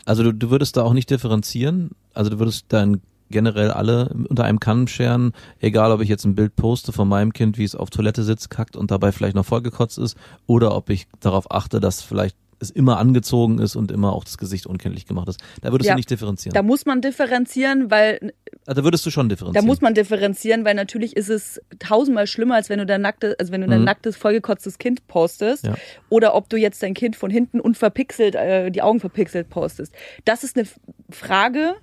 Also 0.04 0.22
du, 0.22 0.32
du 0.32 0.50
würdest 0.50 0.76
da 0.76 0.82
auch 0.82 0.92
nicht 0.92 1.10
differenzieren. 1.10 1.90
Also 2.14 2.30
du 2.30 2.38
würdest 2.38 2.66
dann 2.68 3.00
generell 3.28 3.70
alle 3.72 4.08
unter 4.28 4.44
einem 4.44 4.60
Kamm 4.60 4.86
scheren, 4.86 5.32
egal 5.60 5.90
ob 5.90 6.00
ich 6.00 6.08
jetzt 6.08 6.24
ein 6.24 6.34
Bild 6.36 6.54
poste 6.56 6.92
von 6.92 7.08
meinem 7.08 7.32
Kind, 7.32 7.58
wie 7.58 7.64
es 7.64 7.74
auf 7.74 7.90
Toilette 7.90 8.22
sitzt, 8.22 8.50
kackt 8.50 8.76
und 8.76 8.90
dabei 8.90 9.10
vielleicht 9.12 9.34
noch 9.34 9.44
vollgekotzt 9.44 9.98
ist, 9.98 10.16
oder 10.46 10.74
ob 10.76 10.90
ich 10.90 11.06
darauf 11.20 11.50
achte, 11.50 11.80
dass 11.80 12.02
vielleicht 12.02 12.36
es 12.58 12.70
immer 12.70 12.98
angezogen 12.98 13.58
ist 13.58 13.76
und 13.76 13.90
immer 13.90 14.12
auch 14.12 14.24
das 14.24 14.38
Gesicht 14.38 14.66
unkenntlich 14.66 15.06
gemacht 15.06 15.28
ist. 15.28 15.40
Da 15.60 15.72
würdest 15.72 15.88
Ja. 15.88 15.94
du 15.94 15.98
nicht 15.98 16.10
differenzieren. 16.10 16.54
Da 16.54 16.62
muss 16.62 16.86
man 16.86 17.02
differenzieren, 17.02 17.90
weil 17.90 18.32
also 18.66 18.80
da 18.80 18.84
würdest 18.84 19.06
du 19.06 19.10
schon 19.10 19.28
Da 19.28 19.34
differenzieren. 19.34 19.66
muss 19.66 19.80
man 19.80 19.94
differenzieren, 19.94 20.64
weil 20.64 20.74
natürlich 20.74 21.16
ist 21.16 21.28
es 21.30 21.60
tausendmal 21.78 22.26
schlimmer, 22.26 22.56
als 22.56 22.68
wenn 22.68 22.78
du 22.78 22.86
dein 22.86 23.00
nackte, 23.00 23.36
also 23.38 23.52
wenn 23.52 23.60
du 23.60 23.68
dein 23.68 23.84
nacktes, 23.84 24.16
vollgekotztes 24.16 24.78
Kind 24.78 25.06
postest. 25.06 25.64
Ja. 25.66 25.74
Oder 26.08 26.34
ob 26.34 26.48
du 26.48 26.56
jetzt 26.56 26.82
dein 26.82 26.94
Kind 26.94 27.16
von 27.16 27.30
hinten 27.30 27.60
unverpixelt, 27.60 28.34
äh, 28.34 28.70
die 28.70 28.82
Augen 28.82 28.98
verpixelt 29.00 29.48
postest. 29.48 29.94
Das 30.24 30.42
ist 30.42 30.56
eine 30.56 30.66
Frage, 31.10 31.74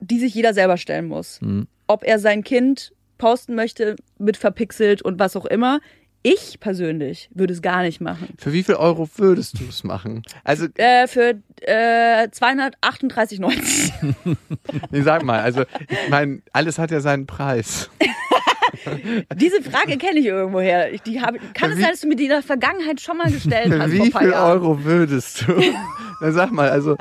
die 0.00 0.18
sich 0.18 0.34
jeder 0.34 0.54
selber 0.54 0.76
stellen 0.76 1.06
muss. 1.06 1.40
Ob 1.86 2.04
er 2.04 2.18
sein 2.18 2.42
Kind 2.42 2.92
posten 3.18 3.54
möchte 3.54 3.96
mit 4.18 4.36
verpixelt 4.36 5.02
und 5.02 5.18
was 5.18 5.36
auch 5.36 5.46
immer. 5.46 5.80
Ich 6.22 6.58
persönlich 6.60 7.30
würde 7.32 7.52
es 7.52 7.62
gar 7.62 7.82
nicht 7.82 8.00
machen. 8.00 8.34
Für 8.38 8.52
wie 8.52 8.62
viel 8.64 8.74
Euro 8.74 9.08
würdest 9.16 9.60
du 9.60 9.64
es 9.68 9.84
machen? 9.84 10.22
Also, 10.44 10.66
Äh, 10.76 11.06
für 11.06 11.34
äh, 11.62 12.28
238,90. 12.28 13.92
nee, 14.90 15.02
sag 15.02 15.22
mal, 15.22 15.40
also 15.40 15.62
ich 15.88 16.08
meine, 16.10 16.42
alles 16.52 16.78
hat 16.78 16.90
ja 16.90 17.00
seinen 17.00 17.26
Preis. 17.26 17.88
Diese 19.36 19.62
Frage 19.62 19.96
kenne 19.98 20.20
ich 20.20 20.26
irgendwoher. 20.26 20.92
Ich, 20.92 21.02
die 21.02 21.20
habe, 21.20 21.38
kann 21.54 21.72
es 21.72 21.78
sein, 21.78 21.90
dass 21.90 22.00
du 22.00 22.08
mir 22.08 22.16
die 22.16 22.24
in 22.24 22.30
der 22.30 22.42
Vergangenheit 22.42 23.00
schon 23.00 23.16
mal 23.16 23.30
gestellt 23.30 23.72
hast? 23.78 23.92
wie 23.92 24.10
viel? 24.10 24.32
Euro 24.32 24.84
würdest 24.84 25.46
du? 25.46 25.54
Na 26.20 26.32
sag 26.32 26.50
mal, 26.50 26.68
also 26.68 26.96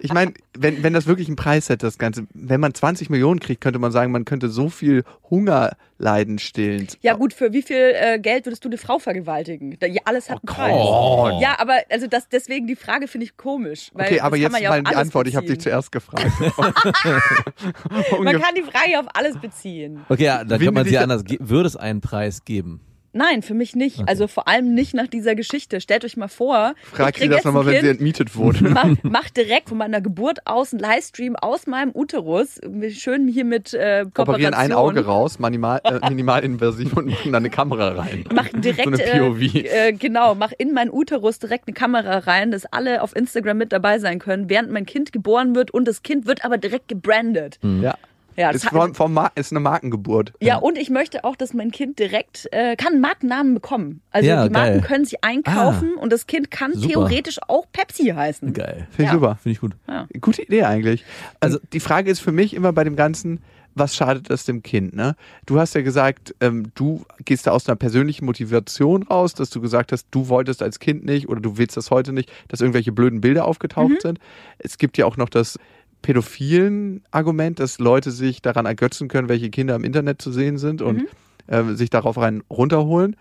ich 0.00 0.12
meine, 0.12 0.32
wenn, 0.56 0.82
wenn 0.82 0.94
das 0.94 1.06
wirklich 1.06 1.28
einen 1.28 1.36
Preis 1.36 1.68
hätte, 1.68 1.86
das 1.86 1.98
Ganze, 1.98 2.26
wenn 2.32 2.60
man 2.60 2.72
20 2.72 3.10
Millionen 3.10 3.38
kriegt, 3.38 3.60
könnte 3.60 3.78
man 3.78 3.92
sagen, 3.92 4.12
man 4.12 4.24
könnte 4.24 4.48
so 4.48 4.70
viel 4.70 5.04
Hunger 5.28 5.76
leiden 5.98 6.38
stillen. 6.38 6.88
Ja 7.00 7.14
gut, 7.14 7.32
für 7.32 7.52
wie 7.52 7.62
viel 7.62 7.94
äh, 7.94 8.18
Geld 8.18 8.44
würdest 8.44 8.64
du 8.64 8.68
eine 8.68 8.76
Frau 8.76 8.98
vergewaltigen? 8.98 9.76
Da, 9.78 9.86
ja, 9.86 10.02
alles 10.04 10.28
hat 10.28 10.38
einen 10.38 10.56
Preis. 10.56 10.72
Gott. 10.72 11.40
Ja, 11.40 11.58
aber 11.58 11.74
also 11.90 12.06
das 12.06 12.28
deswegen 12.28 12.66
die 12.66 12.76
Frage 12.76 13.08
finde 13.08 13.26
ich 13.26 13.36
komisch. 13.36 13.90
Weil 13.94 14.06
Okay, 14.06 14.20
aber 14.20 14.36
jetzt 14.36 14.58
ja 14.58 14.70
mal 14.70 14.82
die 14.82 14.94
Antwort. 14.94 15.28
Ich 15.28 15.36
habe 15.36 15.46
dich 15.46 15.56
beziehen. 15.56 15.70
zuerst 15.70 15.92
gefragt. 15.92 16.26
Man 18.20 18.40
kann 18.40 18.54
die 18.56 18.62
Frage 18.62 18.98
auf 18.98 19.06
alles 19.14 19.38
beziehen. 19.38 20.00
okay, 20.08 20.24
ja, 20.24 20.44
dann 20.44 20.60
Wen 20.60 20.66
kann 20.66 20.74
man 20.74 20.86
sie 20.86 20.98
anders. 20.98 21.21
Ge- 21.24 21.38
Würde 21.40 21.66
es 21.68 21.76
einen 21.76 22.00
Preis 22.00 22.44
geben? 22.44 22.80
Nein, 23.14 23.42
für 23.42 23.52
mich 23.52 23.76
nicht. 23.76 24.08
Also 24.08 24.26
vor 24.26 24.48
allem 24.48 24.72
nicht 24.72 24.94
nach 24.94 25.06
dieser 25.06 25.34
Geschichte. 25.34 25.82
Stellt 25.82 26.02
euch 26.02 26.16
mal 26.16 26.28
vor, 26.28 26.72
Frag 26.94 27.14
ich 27.18 27.22
sie 27.22 27.28
das 27.28 27.44
nochmal, 27.44 27.66
wenn 27.66 27.82
sie 27.82 27.90
entmietet 27.90 28.34
wurde. 28.36 28.60
mach, 28.70 28.88
mach 29.02 29.28
direkt 29.28 29.68
von 29.68 29.76
meiner 29.76 30.00
Geburt 30.00 30.46
aus 30.46 30.72
einen 30.72 30.80
Livestream 30.80 31.36
aus 31.36 31.66
meinem 31.66 31.90
Uterus, 31.94 32.58
schön 32.92 33.28
hier 33.28 33.44
mit 33.44 33.74
äh, 33.74 34.06
Operieren 34.16 34.54
ein. 34.54 34.72
Auge 34.72 35.04
raus, 35.04 35.38
minimal, 35.38 35.82
äh, 35.84 36.00
minimalinvasiv 36.08 36.96
und 36.96 37.08
machen 37.10 37.32
da 37.32 37.36
eine 37.36 37.50
Kamera 37.50 37.88
rein. 38.00 38.24
mach 38.34 38.48
direkt 38.48 38.84
So 38.84 38.88
eine 38.90 39.02
äh, 39.02 39.18
POV. 39.18 39.54
äh, 39.56 39.92
genau, 39.92 40.34
mach 40.34 40.52
in 40.56 40.72
meinen 40.72 40.90
Uterus 40.90 41.38
direkt 41.38 41.68
eine 41.68 41.74
Kamera 41.74 42.16
rein, 42.16 42.50
dass 42.50 42.64
alle 42.64 43.02
auf 43.02 43.14
Instagram 43.14 43.58
mit 43.58 43.72
dabei 43.72 43.98
sein 43.98 44.20
können, 44.20 44.48
während 44.48 44.70
mein 44.70 44.86
Kind 44.86 45.12
geboren 45.12 45.54
wird 45.54 45.70
und 45.70 45.86
das 45.86 46.02
Kind 46.02 46.24
wird 46.24 46.46
aber 46.46 46.56
direkt 46.56 46.88
gebrandet. 46.88 47.58
Ja. 47.62 47.94
Ja, 48.36 48.52
das 48.52 48.64
Ist, 48.64 48.70
vom 48.96 49.12
Mar 49.12 49.32
ist 49.34 49.52
eine 49.52 49.60
Markengeburt. 49.60 50.32
ja, 50.40 50.56
und 50.56 50.78
ich 50.78 50.90
möchte 50.90 51.24
auch, 51.24 51.36
dass 51.36 51.54
mein 51.54 51.70
Kind 51.70 51.98
direkt 51.98 52.48
äh, 52.52 52.76
kann 52.76 52.92
einen 52.92 53.00
Markennamen 53.00 53.54
bekommen. 53.54 54.00
Also 54.10 54.28
Ja, 54.28 54.44
die 54.48 54.52
Marken 54.52 54.78
geil. 54.78 54.80
können 54.80 55.04
sich 55.04 55.22
einkaufen 55.22 55.94
und 55.94 56.12
das 56.12 56.26
Kind 56.26 56.50
kann 56.50 56.72
Super. 56.74 56.88
theoretisch 56.88 57.38
auch 57.48 57.66
Pepsi 57.72 58.06
heißen. 58.08 58.52
Geil. 58.52 58.86
Finde 58.90 59.02
ich 59.02 59.06
Ja. 59.08 59.12
super. 59.12 59.38
Finde 59.42 59.52
ich 59.54 59.60
gut. 59.60 59.72
Gute 60.20 60.42
Idee 60.42 60.64
eigentlich. 60.64 61.04
Also 61.40 61.58
die 61.72 61.80
Frage 61.80 62.10
ist 62.10 62.20
für 62.20 62.32
mich 62.32 62.54
immer 62.54 62.72
bei 62.72 62.84
dem 62.84 62.96
Ganzen, 62.96 63.40
was 63.74 63.96
schadet 63.96 64.28
das 64.28 64.44
dem 64.44 64.62
Kind? 64.62 64.94
Ne? 64.94 65.16
Du 65.46 65.58
hast 65.58 65.74
ja 65.74 65.80
gesagt, 65.80 66.34
ähm, 66.40 66.72
du 66.74 67.04
gehst 67.24 67.46
da 67.46 67.52
aus 67.52 67.66
einer 67.66 67.76
persönlichen 67.76 68.26
Motivation 68.26 69.02
raus, 69.04 69.32
dass 69.32 69.48
du 69.48 69.60
gesagt 69.62 69.92
hast, 69.92 70.06
du 70.10 70.28
wolltest 70.28 70.62
als 70.62 70.78
Kind 70.78 71.04
nicht 71.06 71.28
oder 71.28 71.40
du 71.40 71.56
willst 71.56 71.76
das 71.78 71.90
heute 71.90 72.12
nicht, 72.12 72.30
dass 72.48 72.60
irgendwelche 72.60 72.92
blöden 72.92 73.20
Bilder 73.22 73.46
aufgetaucht 73.46 74.02
sind. 74.02 74.18
Es 74.58 74.76
gibt 74.76 74.98
ja 74.98 75.06
auch 75.06 75.16
noch 75.16 75.30
das 75.30 75.58
pädophilen 76.02 77.02
Argument, 77.10 77.58
dass 77.60 77.78
Leute 77.78 78.10
sich 78.10 78.42
daran 78.42 78.66
ergötzen 78.66 79.08
können, 79.08 79.28
welche 79.28 79.50
Kinder 79.50 79.74
im 79.76 79.84
Internet 79.84 80.20
zu 80.20 80.32
sehen 80.32 80.58
sind 80.58 80.82
und 80.82 81.04
äh, 81.46 81.64
sich 81.74 81.90
darauf 81.90 82.18
rein 82.18 82.42
runterholen. 82.50 83.16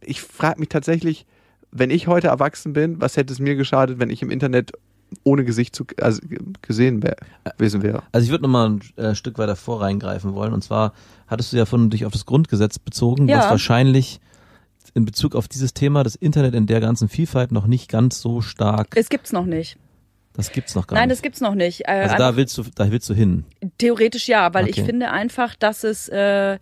Ich 0.00 0.20
frage 0.22 0.60
mich 0.60 0.68
tatsächlich, 0.68 1.26
wenn 1.70 1.90
ich 1.90 2.06
heute 2.06 2.28
erwachsen 2.28 2.72
bin, 2.72 3.00
was 3.00 3.16
hätte 3.16 3.32
es 3.32 3.40
mir 3.40 3.56
geschadet, 3.56 3.98
wenn 3.98 4.10
ich 4.10 4.22
im 4.22 4.30
Internet 4.30 4.72
ohne 5.22 5.44
Gesicht 5.44 5.74
zu, 5.76 5.84
also 6.00 6.20
gesehen 6.62 7.02
wär, 7.02 7.16
gewesen 7.56 7.82
wäre? 7.82 8.02
Also 8.12 8.24
ich 8.24 8.30
würde 8.30 8.42
nochmal 8.42 8.70
ein 8.70 8.80
äh, 8.96 9.14
Stück 9.14 9.38
weiter 9.38 9.56
vor 9.56 9.80
reingreifen 9.80 10.34
wollen. 10.34 10.52
Und 10.52 10.62
zwar 10.62 10.92
hattest 11.26 11.52
du 11.52 11.56
ja 11.56 11.66
von 11.66 11.90
dich 11.90 12.04
auf 12.04 12.12
das 12.12 12.26
Grundgesetz 12.26 12.78
bezogen, 12.78 13.28
Ja. 13.28 13.38
was 13.38 13.50
wahrscheinlich 13.50 14.20
in 14.94 15.04
Bezug 15.04 15.34
auf 15.34 15.48
dieses 15.48 15.74
Thema, 15.74 16.02
das 16.04 16.14
Internet 16.14 16.54
in 16.54 16.66
der 16.66 16.80
ganzen 16.80 17.08
Vielfalt 17.08 17.50
noch 17.52 17.66
nicht 17.66 17.90
ganz 17.90 18.20
so 18.20 18.40
stark, 18.40 18.88
Es 18.94 19.08
gibt's 19.08 19.32
noch 19.32 19.46
nicht. 19.46 19.76
Das 20.34 20.52
gibt's 20.52 20.74
noch 20.74 20.86
gar 20.86 20.98
Nein, 20.98 21.08
nicht. 21.08 21.16
das 21.18 21.22
gibt's 21.22 21.40
noch 21.40 21.54
nicht. 21.54 21.82
Äh, 21.88 21.92
also 21.92 22.16
da 22.16 22.36
willst 22.36 22.56
du, 22.58 22.64
da 22.74 22.90
willst 22.90 23.08
du 23.08 23.14
hin. 23.14 23.44
Theoretisch 23.78 24.28
ja, 24.28 24.52
weil 24.54 24.68
ich 24.68 24.78
Okay. 24.78 24.86
finde 24.86 25.10
einfach, 25.10 25.54
dass 25.56 25.84
es 25.84 26.08
äh, 26.08 26.58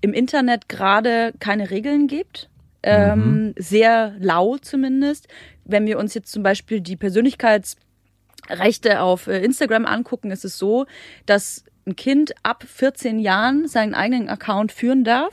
im 0.00 0.12
Internet 0.12 0.68
gerade 0.68 1.32
keine 1.40 1.70
Regeln 1.70 2.06
gibt. 2.06 2.48
Ähm, 2.82 3.52
Sehr 3.58 4.14
lau 4.18 4.58
zumindest. 4.58 5.26
Wenn 5.64 5.86
wir 5.86 5.98
uns 5.98 6.14
jetzt 6.14 6.30
zum 6.30 6.42
Beispiel 6.44 6.80
die 6.80 6.96
Persönlichkeitsrechte 6.96 9.00
auf 9.00 9.26
äh, 9.26 9.42
Instagram 9.44 9.86
angucken, 9.86 10.30
ist 10.30 10.44
es 10.44 10.58
so, 10.58 10.86
dass 11.26 11.64
ein 11.86 11.96
Kind 11.96 12.32
ab 12.42 12.64
14 12.66 13.18
Jahren 13.18 13.68
seinen 13.68 13.94
eigenen 13.94 14.28
Account 14.28 14.72
führen 14.72 15.04
darf. 15.04 15.32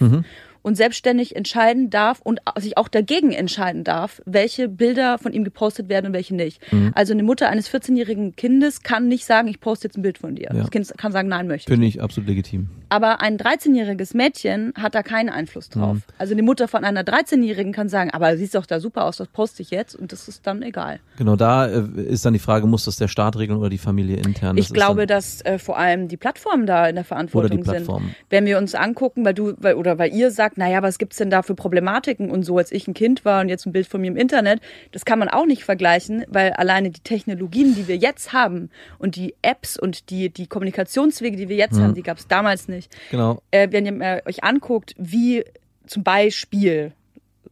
Und 0.63 0.75
selbstständig 0.75 1.35
entscheiden 1.35 1.89
darf 1.89 2.19
und 2.21 2.39
sich 2.57 2.77
auch 2.77 2.87
dagegen 2.87 3.31
entscheiden 3.31 3.83
darf, 3.83 4.21
welche 4.25 4.67
Bilder 4.67 5.19
von 5.19 5.33
ihm 5.33 5.43
gepostet 5.43 5.89
werden 5.89 6.07
und 6.07 6.13
welche 6.13 6.35
nicht. 6.35 6.59
Mhm. 6.71 6.91
Also 6.95 7.13
eine 7.13 7.23
Mutter 7.23 7.49
eines 7.49 7.69
14-jährigen 7.69 8.35
Kindes 8.35 8.81
kann 8.81 9.07
nicht 9.07 9.25
sagen, 9.25 9.47
ich 9.47 9.59
poste 9.59 9.87
jetzt 9.87 9.97
ein 9.97 10.01
Bild 10.01 10.17
von 10.17 10.35
dir. 10.35 10.49
Ja. 10.51 10.53
Das 10.53 10.71
Kind 10.71 10.91
kann 10.97 11.11
sagen, 11.11 11.27
nein, 11.27 11.47
möchte. 11.47 11.71
Finde 11.71 11.85
ich 11.85 12.01
absolut 12.01 12.27
legitim. 12.27 12.69
Aber 12.89 13.21
ein 13.21 13.37
13-jähriges 13.37 14.15
Mädchen 14.15 14.73
hat 14.75 14.95
da 14.95 15.03
keinen 15.03 15.29
Einfluss 15.29 15.69
drauf. 15.69 15.95
Mhm. 15.95 16.03
Also 16.17 16.33
eine 16.33 16.43
Mutter 16.43 16.67
von 16.67 16.83
einer 16.83 17.01
13-jährigen 17.01 17.73
kann 17.73 17.89
sagen, 17.89 18.11
aber 18.11 18.37
siehst 18.37 18.55
doch 18.55 18.65
da 18.65 18.79
super 18.79 19.05
aus, 19.05 19.17
das 19.17 19.27
poste 19.27 19.61
ich 19.61 19.71
jetzt 19.71 19.95
und 19.95 20.11
das 20.11 20.27
ist 20.27 20.47
dann 20.47 20.61
egal. 20.63 20.99
Genau, 21.17 21.35
da 21.35 21.67
äh, 21.67 21.83
ist 22.03 22.25
dann 22.25 22.33
die 22.33 22.39
Frage, 22.39 22.67
muss 22.67 22.85
das 22.85 22.95
der 22.95 23.07
Staat 23.07 23.37
regeln 23.37 23.59
oder 23.59 23.69
die 23.69 23.77
Familie 23.77 24.17
intern? 24.17 24.55
Das 24.55 24.67
ich 24.67 24.73
glaube, 24.73 25.07
dass 25.07 25.41
äh, 25.41 25.59
vor 25.59 25.77
allem 25.77 26.07
die 26.07 26.17
Plattformen 26.17 26.65
da 26.65 26.87
in 26.87 26.95
der 26.95 27.03
Verantwortung 27.03 27.63
sind. 27.63 27.89
Wenn 28.29 28.45
wir 28.45 28.57
uns 28.57 28.75
angucken, 28.75 29.25
weil 29.25 29.33
du 29.33 29.53
weil, 29.57 29.75
oder 29.75 29.97
weil 29.97 30.13
ihr 30.13 30.31
sagt, 30.31 30.52
naja, 30.55 30.81
was 30.81 30.97
gibt's 30.97 31.17
denn 31.17 31.29
da 31.29 31.41
für 31.41 31.55
Problematiken 31.55 32.29
und 32.29 32.43
so, 32.43 32.57
als 32.57 32.71
ich 32.71 32.87
ein 32.87 32.93
Kind 32.93 33.25
war 33.25 33.41
und 33.41 33.49
jetzt 33.49 33.65
ein 33.65 33.71
Bild 33.71 33.87
von 33.87 34.01
mir 34.01 34.07
im 34.07 34.17
Internet, 34.17 34.61
das 34.91 35.05
kann 35.05 35.19
man 35.19 35.29
auch 35.29 35.45
nicht 35.45 35.63
vergleichen, 35.63 36.25
weil 36.27 36.51
alleine 36.53 36.91
die 36.91 37.01
Technologien, 37.01 37.75
die 37.75 37.87
wir 37.87 37.97
jetzt 37.97 38.33
haben 38.33 38.69
und 38.99 39.15
die 39.15 39.35
Apps 39.41 39.77
und 39.77 40.09
die, 40.09 40.29
die 40.29 40.47
Kommunikationswege, 40.47 41.37
die 41.37 41.49
wir 41.49 41.55
jetzt 41.55 41.75
mhm. 41.75 41.83
haben, 41.83 41.93
die 41.95 42.03
gab's 42.03 42.27
damals 42.27 42.67
nicht. 42.67 42.95
Genau. 43.11 43.41
Äh, 43.51 43.69
wenn 43.71 43.85
ihr 43.85 44.21
euch 44.25 44.43
anguckt, 44.43 44.95
wie 44.97 45.43
zum 45.85 46.03
Beispiel 46.03 46.93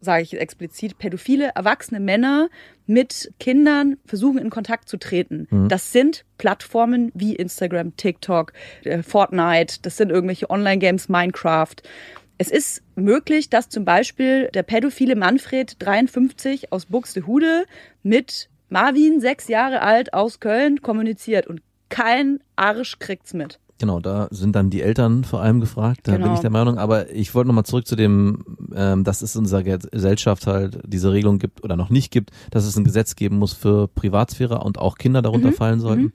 sage 0.02 0.24
ich 0.24 0.40
explizit, 0.40 0.98
pädophile 0.98 1.52
erwachsene 1.56 2.00
Männer 2.00 2.50
mit 2.88 3.32
Kindern 3.40 3.98
versuchen 4.06 4.40
in 4.40 4.50
Kontakt 4.50 4.90
zu 4.90 4.98
treten. 4.98 5.48
Mhm. 5.50 5.70
Das 5.70 5.92
sind 5.92 6.26
Plattformen 6.38 7.12
wie 7.14 7.36
Instagram, 7.36 7.96
TikTok, 7.96 8.52
äh, 8.84 9.04
Fortnite, 9.04 9.78
das 9.84 9.98
sind 9.98 10.10
irgendwelche 10.10 10.50
Online-Games, 10.50 11.08
Minecraft. 11.08 11.76
Es 12.42 12.50
ist 12.50 12.82
möglich, 12.96 13.52
dass 13.52 13.70
zum 13.70 13.86
Beispiel 13.86 14.50
der 14.56 14.64
pädophile 14.64 15.16
Manfred 15.16 15.76
53 15.78 16.72
aus 16.72 16.88
Buxtehude 16.88 17.66
mit 18.02 18.50
Marvin, 18.68 19.22
sechs 19.22 19.48
Jahre 19.48 19.84
alt, 19.84 20.16
aus 20.16 20.40
Köln 20.40 20.82
kommuniziert 20.82 21.46
und 21.46 21.62
kein 21.90 22.40
Arsch 22.56 22.98
kriegt's 22.98 23.36
mit. 23.36 23.60
Genau, 23.78 24.00
da 24.00 24.28
sind 24.32 24.56
dann 24.56 24.72
die 24.72 24.82
Eltern 24.82 25.24
vor 25.24 25.44
allem 25.44 25.60
gefragt, 25.60 26.00
da 26.06 26.14
genau. 26.14 26.26
bin 26.26 26.34
ich 26.34 26.40
der 26.40 26.50
Meinung. 26.50 26.80
Aber 26.80 27.12
ich 27.12 27.36
wollte 27.36 27.50
nochmal 27.50 27.66
zurück 27.66 27.86
zu 27.86 27.96
dem, 27.96 28.44
ähm, 28.74 29.04
dass 29.04 29.22
es 29.22 29.36
in 29.36 29.42
unserer 29.42 29.62
Gesellschaft 29.62 30.48
halt 30.48 30.80
diese 30.84 31.12
Regelung 31.12 31.38
gibt 31.38 31.64
oder 31.64 31.76
noch 31.76 31.92
nicht 31.92 32.12
gibt, 32.12 32.32
dass 32.50 32.66
es 32.66 32.76
ein 32.76 32.84
Gesetz 32.84 33.16
geben 33.16 33.38
muss 33.38 33.54
für 33.54 33.88
Privatsphäre 33.88 34.58
und 34.64 34.80
auch 34.80 34.98
Kinder 34.98 35.22
darunter 35.22 35.50
mhm. 35.50 35.54
fallen 35.54 35.80
sollten. 35.80 36.02
Mhm. 36.06 36.14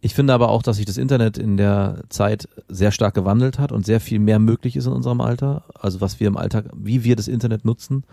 Ich 0.00 0.14
finde 0.14 0.32
aber 0.32 0.50
auch, 0.50 0.62
dass 0.62 0.76
sich 0.76 0.86
das 0.86 0.96
Internet 0.96 1.38
in 1.38 1.56
der 1.56 2.04
Zeit 2.08 2.48
sehr 2.68 2.92
stark 2.92 3.14
gewandelt 3.14 3.58
hat 3.58 3.72
und 3.72 3.84
sehr 3.84 4.00
viel 4.00 4.20
mehr 4.20 4.38
möglich 4.38 4.76
ist 4.76 4.86
in 4.86 4.92
unserem 4.92 5.20
Alter. 5.20 5.64
Also 5.74 6.00
was 6.00 6.20
wir 6.20 6.28
im 6.28 6.36
Alltag, 6.36 6.66
wie 6.72 7.02
wir 7.02 7.16
das 7.16 7.26
Internet 7.26 7.64
nutzen. 7.64 8.04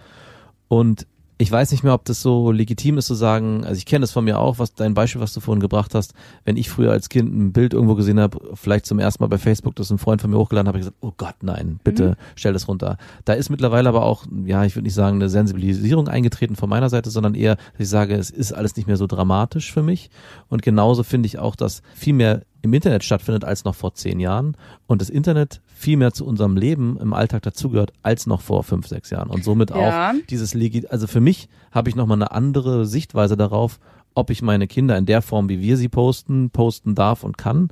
Und 0.68 1.06
ich 1.38 1.52
weiß 1.52 1.72
nicht 1.72 1.84
mehr, 1.84 1.94
ob 1.94 2.06
das 2.06 2.22
so 2.22 2.52
legitim 2.52 2.98
ist 2.98 3.08
zu 3.08 3.14
sagen, 3.14 3.66
also 3.66 3.78
ich 3.78 3.86
kenne 3.86 4.04
das 4.04 4.12
von 4.12 4.24
mir 4.24 4.40
auch, 4.40 4.58
was 4.58 4.74
dein 4.74 4.94
Beispiel, 4.94 5.22
was 5.22 5.34
du 5.34 5.42
vorhin 5.42 5.60
gebracht 5.60 5.94
hast, 5.94 6.14
wenn 6.46 6.56
ich 6.56 6.70
früher 6.70 6.92
als 6.92 7.10
Kind 7.10 7.36
ein 7.36 7.52
Bild 7.52 7.74
irgendwo 7.74 7.96
gesehen 7.96 8.20
habe, 8.20 8.40
vielleicht 8.54 8.86
zum 8.86 9.00
ersten 9.00 9.22
Mal 9.22 9.28
bei 9.28 9.38
Facebook, 9.38 9.76
das 9.76 9.92
ein 9.92 9.98
Freund 9.98 10.22
von 10.22 10.32
mir 10.32 10.38
hochgeladen 10.38 10.68
habe, 10.68 10.78
ich 10.78 10.86
gesagt, 10.86 10.98
oh 11.02 11.12
Gott, 11.18 11.36
nein, 11.42 11.80
bitte 11.84 12.12
mhm. 12.12 12.16
stell 12.36 12.54
das 12.54 12.70
runter. 12.70 12.98
Da 13.26 13.34
ist 13.34 13.50
mittlerweile 13.50 13.90
aber 13.90 14.04
auch, 14.04 14.26
ja, 14.46 14.64
ich 14.64 14.76
würde 14.76 14.86
nicht 14.86 14.94
sagen, 14.94 15.18
eine 15.18 15.30
Sensibilisierung 15.30 16.08
eingetreten 16.08 16.56
von 16.56 16.70
meiner 16.70 16.90
Seite, 16.90 17.10
sondern 17.10 17.36
eher, 17.36 17.56
dass 17.56 17.80
ich 17.80 17.90
sage, 17.90 18.16
es 18.16 18.30
ist 18.30 18.54
alles 18.54 18.76
nicht 18.78 18.88
mehr 18.88 18.98
so 18.98 19.08
dramatisch 19.08 19.74
für 19.74 19.84
mich. 19.84 20.10
Und 20.48 20.62
genauso 20.62 21.04
finde 21.04 21.28
ich 21.28 21.38
auch, 21.38 21.56
dass 21.58 21.82
viel 21.96 22.14
mehr 22.14 22.44
im 22.66 22.74
Internet 22.74 23.04
stattfindet 23.04 23.46
als 23.46 23.64
noch 23.64 23.76
vor 23.76 23.94
zehn 23.94 24.20
Jahren 24.20 24.58
und 24.88 25.02
das 25.02 25.10
Internet 25.10 25.62
viel 25.66 25.98
mehr 25.98 26.14
zu 26.14 26.26
unserem 26.26 26.58
Leben 26.58 26.98
im 27.00 27.14
Alltag 27.14 27.44
dazugehört 27.44 27.94
als 28.02 28.28
noch 28.28 28.42
vor 28.42 28.64
fünf, 28.64 28.88
sechs 28.88 29.12
Jahren 29.12 29.30
und 29.30 29.44
somit 29.44 29.70
ja. 29.70 30.10
auch 30.10 30.16
dieses 30.30 30.54
Legit, 30.54 30.92
also 30.92 31.08
für 31.08 31.22
mich 31.22 31.48
habe 31.72 31.90
ich 31.90 31.96
nochmal 31.96 32.18
eine 32.18 32.32
andere 32.32 32.86
Sichtweise 32.86 33.38
darauf, 33.38 33.80
ob 34.16 34.30
ich 34.32 34.42
meine 34.42 34.68
Kinder 34.68 34.98
in 34.98 35.06
der 35.06 35.22
Form, 35.22 35.48
wie 35.48 35.62
wir 35.62 35.78
sie 35.78 35.90
posten, 35.90 36.50
posten 36.50 36.96
darf 36.96 37.24
und 37.24 37.38
kann, 37.38 37.70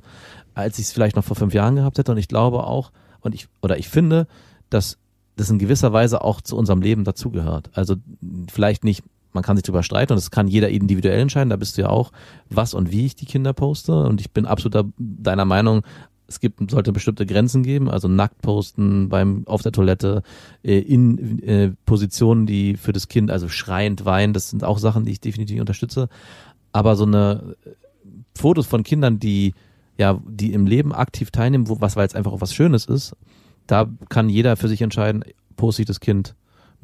als 0.54 0.78
ich 0.78 0.86
es 0.86 0.92
vielleicht 0.92 1.16
noch 1.16 1.24
vor 1.24 1.36
fünf 1.36 1.54
Jahren 1.54 1.76
gehabt 1.76 1.98
hätte 1.98 2.12
und 2.12 2.18
ich 2.18 2.28
glaube 2.28 2.64
auch 2.64 2.92
und 3.20 3.34
ich 3.34 3.48
oder 3.62 3.78
ich 3.78 3.88
finde, 3.88 4.28
dass 4.70 4.98
das 5.36 5.50
in 5.50 5.58
gewisser 5.58 5.92
Weise 5.92 6.22
auch 6.22 6.40
zu 6.40 6.56
unserem 6.56 6.80
Leben 6.80 7.02
dazugehört. 7.02 7.70
Also 7.74 7.96
vielleicht 8.48 8.84
nicht 8.84 9.02
man 9.34 9.42
kann 9.42 9.56
sich 9.56 9.64
darüber 9.64 9.82
streiten 9.82 10.12
und 10.12 10.16
das 10.16 10.30
kann 10.30 10.48
jeder 10.48 10.68
individuell 10.70 11.20
entscheiden. 11.20 11.50
Da 11.50 11.56
bist 11.56 11.76
du 11.76 11.82
ja 11.82 11.90
auch, 11.90 12.12
was 12.48 12.72
und 12.74 12.90
wie 12.90 13.06
ich 13.06 13.16
die 13.16 13.26
Kinder 13.26 13.52
poste. 13.52 14.04
Und 14.04 14.20
ich 14.20 14.30
bin 14.30 14.46
absolut 14.46 14.92
deiner 14.96 15.44
Meinung, 15.44 15.82
es 16.26 16.40
gibt, 16.40 16.70
sollte 16.70 16.92
bestimmte 16.92 17.26
Grenzen 17.26 17.62
geben, 17.62 17.90
also 17.90 18.08
nackt 18.08 18.40
posten 18.40 19.10
beim, 19.10 19.46
auf 19.46 19.62
der 19.62 19.72
Toilette, 19.72 20.22
äh, 20.62 20.78
in 20.78 21.42
äh, 21.42 21.72
Positionen, 21.84 22.46
die 22.46 22.76
für 22.76 22.92
das 22.92 23.08
Kind, 23.08 23.30
also 23.30 23.48
schreiend, 23.48 24.04
weinen, 24.06 24.32
das 24.32 24.48
sind 24.48 24.64
auch 24.64 24.78
Sachen, 24.78 25.04
die 25.04 25.12
ich 25.12 25.20
definitiv 25.20 25.60
unterstütze. 25.60 26.08
Aber 26.72 26.96
so 26.96 27.04
eine 27.04 27.56
äh, 27.64 27.70
Fotos 28.36 28.66
von 28.66 28.84
Kindern, 28.84 29.18
die 29.18 29.52
ja, 29.96 30.20
die 30.26 30.52
im 30.52 30.66
Leben 30.66 30.92
aktiv 30.92 31.30
teilnehmen, 31.30 31.68
wo, 31.68 31.80
was 31.80 31.96
weil 31.96 32.06
es 32.06 32.14
einfach 32.14 32.32
auch 32.32 32.40
was 32.40 32.54
Schönes 32.54 32.86
ist, 32.86 33.16
da 33.66 33.88
kann 34.08 34.28
jeder 34.28 34.56
für 34.56 34.68
sich 34.68 34.82
entscheiden, 34.82 35.24
poste 35.56 35.82
ich 35.82 35.86
das 35.86 36.00
Kind 36.00 36.34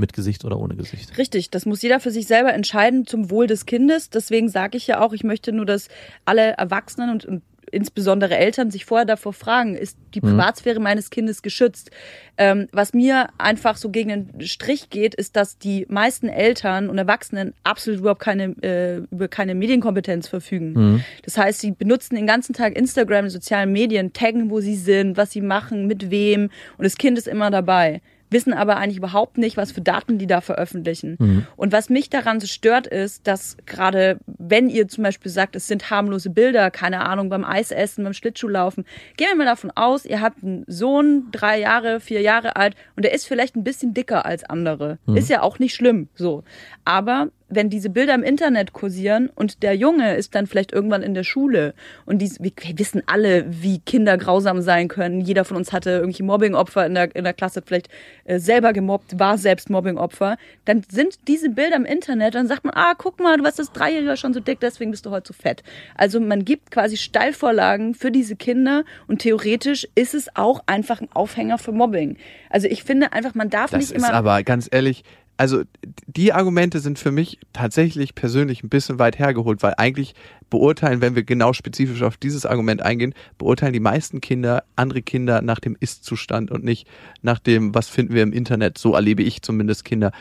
mit 0.01 0.13
Gesicht 0.13 0.45
oder 0.45 0.59
ohne 0.59 0.75
Gesicht. 0.75 1.17
Richtig, 1.17 1.51
das 1.51 1.67
muss 1.67 1.83
jeder 1.83 2.01
für 2.01 2.11
sich 2.11 2.27
selber 2.27 2.53
entscheiden 2.53 3.07
zum 3.07 3.31
Wohl 3.31 3.47
des 3.47 3.67
Kindes. 3.67 4.11
Deswegen 4.11 4.49
sage 4.49 4.77
ich 4.77 4.87
ja 4.87 5.01
auch, 5.01 5.13
ich 5.13 5.23
möchte 5.23 5.53
nur, 5.53 5.67
dass 5.67 5.89
alle 6.25 6.53
Erwachsenen 6.53 7.11
und, 7.11 7.25
und 7.25 7.43
insbesondere 7.71 8.37
Eltern 8.37 8.71
sich 8.71 8.85
vorher 8.85 9.07
davor 9.07 9.33
fragen, 9.33 9.75
ist 9.75 9.97
die 10.15 10.21
mhm. 10.21 10.31
Privatsphäre 10.31 10.81
meines 10.81 11.11
Kindes 11.11 11.43
geschützt? 11.43 11.91
Ähm, 12.37 12.69
was 12.73 12.93
mir 12.93 13.29
einfach 13.39 13.77
so 13.77 13.91
gegen 13.91 14.09
den 14.33 14.47
Strich 14.47 14.91
geht, 14.91 15.15
ist, 15.15 15.37
dass 15.37 15.59
die 15.59 15.87
meisten 15.89 16.29
Eltern 16.29 16.89
und 16.89 16.99
Erwachsenen 16.99 17.55
absolut 17.65 18.01
überhaupt 18.01 18.23
keine, 18.23 18.55
äh, 18.63 18.97
über 19.11 19.29
keine 19.29 19.55
Medienkompetenz 19.55 20.29
verfügen. 20.29 20.73
Mhm. 20.73 21.05
Das 21.25 21.39
heißt, 21.39 21.61
sie 21.61 21.73
benutzen 21.73 22.17
den 22.17 22.27
ganzen 22.27 22.55
Tag 22.55 22.77
Instagram, 22.77 23.29
sozialen 23.29 23.73
Medien, 23.73 24.13
taggen, 24.13 24.51
wo 24.51 24.61
sie 24.61 24.77
sind, 24.77 25.17
was 25.17 25.31
sie 25.31 25.41
machen, 25.41 25.87
mit 25.87 26.11
wem 26.11 26.51
und 26.77 26.85
das 26.85 26.97
Kind 26.97 27.19
ist 27.19 27.29
immer 27.29 27.51
dabei 27.51 28.01
wissen 28.31 28.53
aber 28.53 28.77
eigentlich 28.77 28.97
überhaupt 28.97 29.39
nicht, 29.39 29.57
was 29.57 29.73
für 29.73 29.81
Daten 29.81 30.19
die 30.19 30.27
da 30.27 30.41
veröffentlichen. 30.41 31.17
Mhm. 31.19 31.47
Und 31.57 31.73
was 31.73 31.91
mich 31.91 32.11
daran 32.11 32.41
so 32.41 32.47
stört, 32.47 32.87
ist, 32.87 33.27
dass 33.27 33.57
gerade 33.67 34.19
wenn 34.27 34.69
ihr 34.69 34.89
zum 34.89 35.05
Beispiel 35.05 35.31
sagt, 35.31 35.57
es 35.57 35.67
sind 35.67 35.91
harmlose 35.91 36.31
Bilder, 36.31 36.71
keine 36.71 37.01
Ahnung, 37.01 37.29
beim 37.29 37.45
Eisessen, 37.45 38.05
beim 38.05 38.15
Schlittschuhlaufen, 38.15 38.85
gehen 39.17 39.29
wir 39.29 39.37
mal 39.37 39.45
davon 39.45 39.73
aus, 39.75 40.05
ihr 40.05 40.21
habt 40.21 40.43
einen 40.43 40.65
Sohn, 40.67 41.29
drei 41.33 41.59
Jahre, 41.61 42.01
vier 42.01 42.21
Jahre 42.21 42.57
alt 42.57 42.75
und 42.97 43.05
der 43.05 43.13
ist 43.13 43.27
vielleicht 43.27 43.57
ein 43.57 43.65
bisschen 43.65 43.95
dicker 43.95 44.25
als 44.27 44.45
andere. 44.45 44.99
Mhm. 45.07 45.17
Ist 45.17 45.29
ja 45.29 45.43
auch 45.43 45.59
nicht 45.59 45.75
schlimm, 45.75 46.09
so. 46.15 46.45
Aber 46.85 47.29
wenn 47.51 47.69
diese 47.69 47.91
Bilder 47.91 48.15
im 48.15 48.23
Internet 48.23 48.73
kursieren 48.73 49.31
und 49.35 49.63
der 49.63 49.77
Junge 49.77 50.15
ist 50.15 50.35
dann 50.35 50.47
vielleicht 50.47 50.73
irgendwann 50.73 51.03
in 51.03 51.15
der 51.15 51.25
Schule 51.25 51.75
und 52.07 52.19
die, 52.21 52.31
wir 52.39 52.53
wissen 52.79 53.03
alle, 53.07 53.45
wie 53.49 53.81
Kinder 53.81 54.17
grausam 54.17 54.63
sein 54.63 54.89
können. 54.89 55.21
Jeder 55.21 55.45
von 55.45 55.57
uns 55.57 55.73
hatte 55.73 55.91
irgendwelche 55.91 56.23
Mobbingopfer 56.23 56.87
in 56.87 56.95
der, 56.95 57.15
in 57.15 57.25
der 57.25 57.33
Klasse, 57.35 57.63
vielleicht 57.65 57.89
äh, 58.25 58.39
selber 58.39 58.73
gemobbt, 58.73 59.19
war 59.19 59.37
selbst 59.37 59.69
Mobbingopfer. 59.69 60.37
Dann 60.65 60.83
sind 60.91 61.19
diese 61.29 61.51
Bilder 61.51 61.77
im 61.77 61.85
Internet, 61.85 62.35
dann 62.35 62.47
sagt 62.47 62.65
man, 62.65 62.75
ah, 62.75 62.95
guck 62.97 63.21
mal, 63.21 63.37
du 63.37 63.45
warst 63.45 63.59
das 63.59 63.73
Dreijährige 63.73 64.17
schon 64.17 64.33
so 64.33 64.41
dick, 64.41 64.61
deswegen 64.61 64.93
bist 64.93 65.05
du 65.07 65.11
heute 65.11 65.29
so 65.29 65.35
fett. 65.35 65.63
Also 65.97 66.21
man 66.21 66.45
gibt 66.45 66.71
quasi 66.71 66.97
Steilvorlagen 66.97 67.95
für 67.95 68.11
diese 68.11 68.37
Kinder 68.37 68.85
und 69.09 69.19
theoretisch 69.19 69.89
ist 69.95 70.15
es 70.15 70.35
auch 70.37 70.63
einfach 70.67 71.01
ein 71.01 71.09
Aufhänger 71.13 71.59
für 71.59 71.73
Mobbing. 71.73 72.17
Also 72.49 72.69
ich 72.69 72.85
finde 72.85 73.13
einfach, 73.13 73.35
man 73.35 73.51
darf 73.51 73.71
das 73.71 73.81
nicht 73.81 73.91
immer. 73.93 74.09
Das 74.09 74.11
ist 74.11 74.17
aber 74.17 74.43
ganz 74.43 74.69
ehrlich, 74.71 75.05
also 75.41 75.63
die 76.07 76.35
Argumente 76.35 76.81
sind 76.81 76.99
für 76.99 77.13
mich 77.13 77.39
tatsächlich 77.55 78.15
persönlich 78.15 78.63
ein 78.63 78.69
bisschen 78.69 78.99
weit 78.99 79.19
hergeholt, 79.19 79.63
weil 79.63 79.73
eigentlich 79.79 80.15
beurteilen, 80.51 81.01
wenn 81.01 81.15
wir 81.15 81.23
genau 81.23 81.55
spezifisch 81.55 82.03
auf 82.03 82.19
dieses 82.19 82.45
Argument 82.45 82.83
eingehen, 82.83 83.15
beurteilen 83.39 83.73
die 83.73 83.81
meisten 83.81 84.21
Kinder 84.21 84.65
andere 84.77 85.01
Kinder 85.01 85.41
nach 85.41 85.59
dem 85.59 85.79
Ist-Zustand 85.81 86.51
und 86.51 86.63
nicht 86.63 86.87
nach 87.23 87.39
dem, 87.39 87.75
was 87.75 87.89
finden 87.89 88.13
wir 88.13 88.23
im 88.23 88.35
Internet. 88.35 88.77
So 88.77 88.93
erlebe 88.93 89.23
ich 89.23 89.41
zumindest 89.41 89.87
Kinder. 89.87 90.13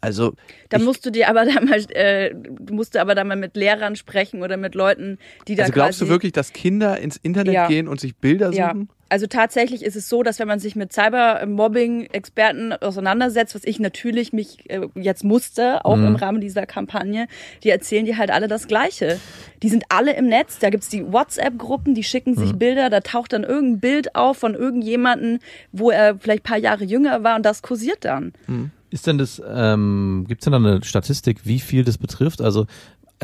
Also 0.00 0.34
da 0.70 0.80
musst 0.80 1.06
du 1.06 1.10
dir 1.10 1.28
aber 1.28 1.44
dann 1.44 1.66
mal, 1.66 1.80
äh, 1.90 2.34
du 2.34 2.74
musst 2.74 2.96
aber 2.96 3.14
dann 3.14 3.28
mal 3.28 3.36
mit 3.36 3.56
Lehrern 3.56 3.94
sprechen 3.94 4.42
oder 4.42 4.56
mit 4.56 4.74
Leuten, 4.74 5.18
die 5.46 5.54
da 5.54 5.62
Also 5.62 5.72
glaubst 5.72 6.00
du 6.00 6.08
wirklich, 6.08 6.32
dass 6.32 6.52
Kinder 6.52 6.98
ins 6.98 7.16
Internet 7.16 7.54
ja. 7.54 7.68
gehen 7.68 7.86
und 7.86 8.00
sich 8.00 8.16
Bilder 8.16 8.48
suchen? 8.48 8.58
Ja. 8.58 9.03
Also 9.14 9.28
tatsächlich 9.28 9.84
ist 9.84 9.94
es 9.94 10.08
so, 10.08 10.24
dass 10.24 10.40
wenn 10.40 10.48
man 10.48 10.58
sich 10.58 10.74
mit 10.74 10.92
Cybermobbing-Experten 10.92 12.72
auseinandersetzt, 12.72 13.54
was 13.54 13.62
ich 13.62 13.78
natürlich 13.78 14.32
mich 14.32 14.68
äh, 14.68 14.88
jetzt 14.96 15.22
musste, 15.22 15.84
auch 15.84 15.94
mhm. 15.94 16.06
im 16.08 16.16
Rahmen 16.16 16.40
dieser 16.40 16.66
Kampagne, 16.66 17.28
die 17.62 17.70
erzählen 17.70 18.06
dir 18.06 18.18
halt 18.18 18.32
alle 18.32 18.48
das 18.48 18.66
Gleiche. 18.66 19.20
Die 19.62 19.68
sind 19.68 19.84
alle 19.88 20.16
im 20.16 20.26
Netz, 20.26 20.58
da 20.58 20.68
gibt's 20.68 20.88
die 20.88 21.12
WhatsApp-Gruppen, 21.12 21.94
die 21.94 22.02
schicken 22.02 22.34
sich 22.34 22.54
mhm. 22.54 22.58
Bilder, 22.58 22.90
da 22.90 23.02
taucht 23.02 23.34
dann 23.34 23.44
irgendein 23.44 23.78
Bild 23.78 24.16
auf 24.16 24.38
von 24.38 24.54
irgendjemanden, 24.54 25.38
wo 25.70 25.92
er 25.92 26.18
vielleicht 26.18 26.42
paar 26.42 26.58
Jahre 26.58 26.82
jünger 26.82 27.22
war 27.22 27.36
und 27.36 27.46
das 27.46 27.62
kursiert 27.62 28.04
dann. 28.04 28.32
Mhm. 28.48 28.72
Ist 28.90 29.06
denn 29.06 29.18
das, 29.18 29.40
ähm, 29.48 30.24
gibt 30.26 30.40
es 30.40 30.44
denn 30.44 30.52
da 30.52 30.58
eine 30.58 30.82
Statistik, 30.82 31.46
wie 31.46 31.60
viel 31.60 31.84
das 31.84 31.98
betrifft? 31.98 32.40
Also 32.40 32.66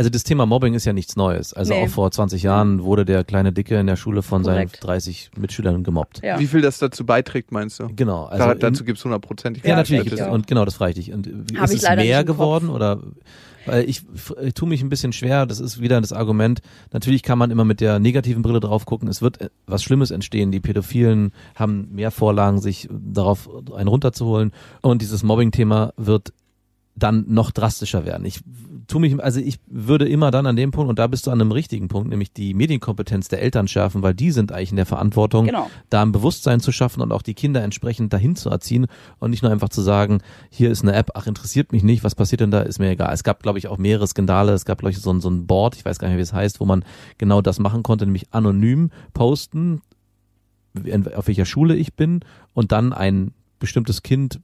also 0.00 0.08
das 0.08 0.24
Thema 0.24 0.46
Mobbing 0.46 0.72
ist 0.72 0.86
ja 0.86 0.94
nichts 0.94 1.14
Neues. 1.14 1.52
Also 1.52 1.74
nee. 1.74 1.84
auch 1.84 1.88
vor 1.90 2.10
20 2.10 2.42
Jahren 2.42 2.84
wurde 2.84 3.04
der 3.04 3.22
kleine 3.22 3.52
Dicke 3.52 3.78
in 3.78 3.86
der 3.86 3.96
Schule 3.96 4.22
von 4.22 4.42
Korrekt. 4.42 4.76
seinen 4.76 4.80
30 4.80 5.32
Mitschülern 5.36 5.84
gemobbt. 5.84 6.22
Ja. 6.22 6.38
Wie 6.38 6.46
viel 6.46 6.62
das 6.62 6.78
dazu 6.78 7.04
beiträgt, 7.04 7.52
meinst 7.52 7.80
du? 7.80 7.88
Genau. 7.94 8.24
Also 8.24 8.46
da, 8.46 8.54
dazu 8.54 8.84
gibt 8.84 8.96
es 8.96 9.04
hundertprozentig. 9.04 9.62
Ja, 9.62 9.76
natürlich. 9.76 10.10
Ja. 10.18 10.30
Und 10.30 10.46
genau, 10.46 10.64
das 10.64 10.76
frage 10.76 10.92
ich 10.92 11.04
dich. 11.04 11.12
Und 11.12 11.28
Hab 11.54 11.64
ist 11.64 11.82
es 11.82 11.96
mehr 11.96 12.24
geworden 12.24 12.70
oder 12.70 12.98
weil 13.66 13.86
ich, 13.90 14.00
ich 14.40 14.54
tue 14.54 14.66
mich 14.66 14.80
ein 14.80 14.88
bisschen 14.88 15.12
schwer, 15.12 15.44
das 15.44 15.60
ist 15.60 15.82
wieder 15.82 16.00
das 16.00 16.14
Argument, 16.14 16.62
natürlich 16.94 17.22
kann 17.22 17.36
man 17.36 17.50
immer 17.50 17.66
mit 17.66 17.82
der 17.82 17.98
negativen 17.98 18.40
Brille 18.40 18.60
drauf 18.60 18.86
gucken, 18.86 19.06
es 19.06 19.20
wird 19.20 19.42
äh, 19.42 19.50
was 19.66 19.82
Schlimmes 19.82 20.10
entstehen, 20.10 20.50
die 20.50 20.60
Pädophilen 20.60 21.32
haben 21.54 21.88
mehr 21.92 22.10
Vorlagen, 22.10 22.62
sich 22.62 22.88
darauf 22.90 23.50
einen 23.74 23.88
runterzuholen 23.88 24.52
und 24.80 25.02
dieses 25.02 25.22
Mobbing-Thema 25.22 25.92
wird 25.98 26.32
dann 27.02 27.24
noch 27.28 27.50
drastischer 27.50 28.04
werden. 28.04 28.24
Ich 28.24 28.40
tu 28.90 28.98
mich, 28.98 29.22
also 29.22 29.40
ich 29.40 29.58
würde 29.66 30.08
immer 30.08 30.30
dann 30.30 30.46
an 30.46 30.56
dem 30.56 30.70
Punkt, 30.72 30.90
und 30.90 30.98
da 30.98 31.06
bist 31.06 31.26
du 31.26 31.30
an 31.30 31.40
einem 31.40 31.52
richtigen 31.52 31.88
Punkt, 31.88 32.10
nämlich 32.10 32.32
die 32.32 32.54
Medienkompetenz 32.54 33.28
der 33.28 33.40
Eltern 33.40 33.68
schärfen, 33.68 34.02
weil 34.02 34.14
die 34.14 34.30
sind 34.30 34.52
eigentlich 34.52 34.70
in 34.70 34.76
der 34.76 34.86
Verantwortung, 34.86 35.46
genau. 35.46 35.70
da 35.88 36.02
ein 36.02 36.12
Bewusstsein 36.12 36.60
zu 36.60 36.72
schaffen 36.72 37.00
und 37.00 37.12
auch 37.12 37.22
die 37.22 37.34
Kinder 37.34 37.62
entsprechend 37.62 38.12
dahin 38.12 38.36
zu 38.36 38.50
erziehen 38.50 38.86
und 39.18 39.30
nicht 39.30 39.42
nur 39.42 39.52
einfach 39.52 39.68
zu 39.68 39.80
sagen, 39.80 40.20
hier 40.50 40.70
ist 40.70 40.82
eine 40.82 40.92
App, 40.92 41.12
ach, 41.14 41.26
interessiert 41.26 41.72
mich 41.72 41.82
nicht, 41.82 42.04
was 42.04 42.14
passiert 42.14 42.40
denn 42.40 42.50
da, 42.50 42.60
ist 42.62 42.78
mir 42.78 42.90
egal. 42.90 43.12
Es 43.14 43.24
gab, 43.24 43.42
glaube 43.42 43.58
ich, 43.58 43.68
auch 43.68 43.78
mehrere 43.78 44.06
Skandale, 44.06 44.52
es 44.52 44.64
gab, 44.64 44.78
glaube 44.78 44.90
ich, 44.90 44.98
so 44.98 45.12
ein, 45.12 45.20
so 45.20 45.30
ein 45.30 45.46
Board, 45.46 45.76
ich 45.76 45.84
weiß 45.84 45.98
gar 45.98 46.08
nicht, 46.08 46.18
wie 46.18 46.22
es 46.22 46.32
heißt, 46.32 46.60
wo 46.60 46.64
man 46.64 46.84
genau 47.18 47.40
das 47.40 47.58
machen 47.58 47.82
konnte, 47.82 48.04
nämlich 48.04 48.32
anonym 48.32 48.90
posten, 49.14 49.82
auf 51.14 51.26
welcher 51.26 51.46
Schule 51.46 51.76
ich 51.76 51.94
bin 51.94 52.20
und 52.54 52.72
dann 52.72 52.92
ein 52.92 53.32
bestimmtes 53.58 54.02
Kind 54.02 54.40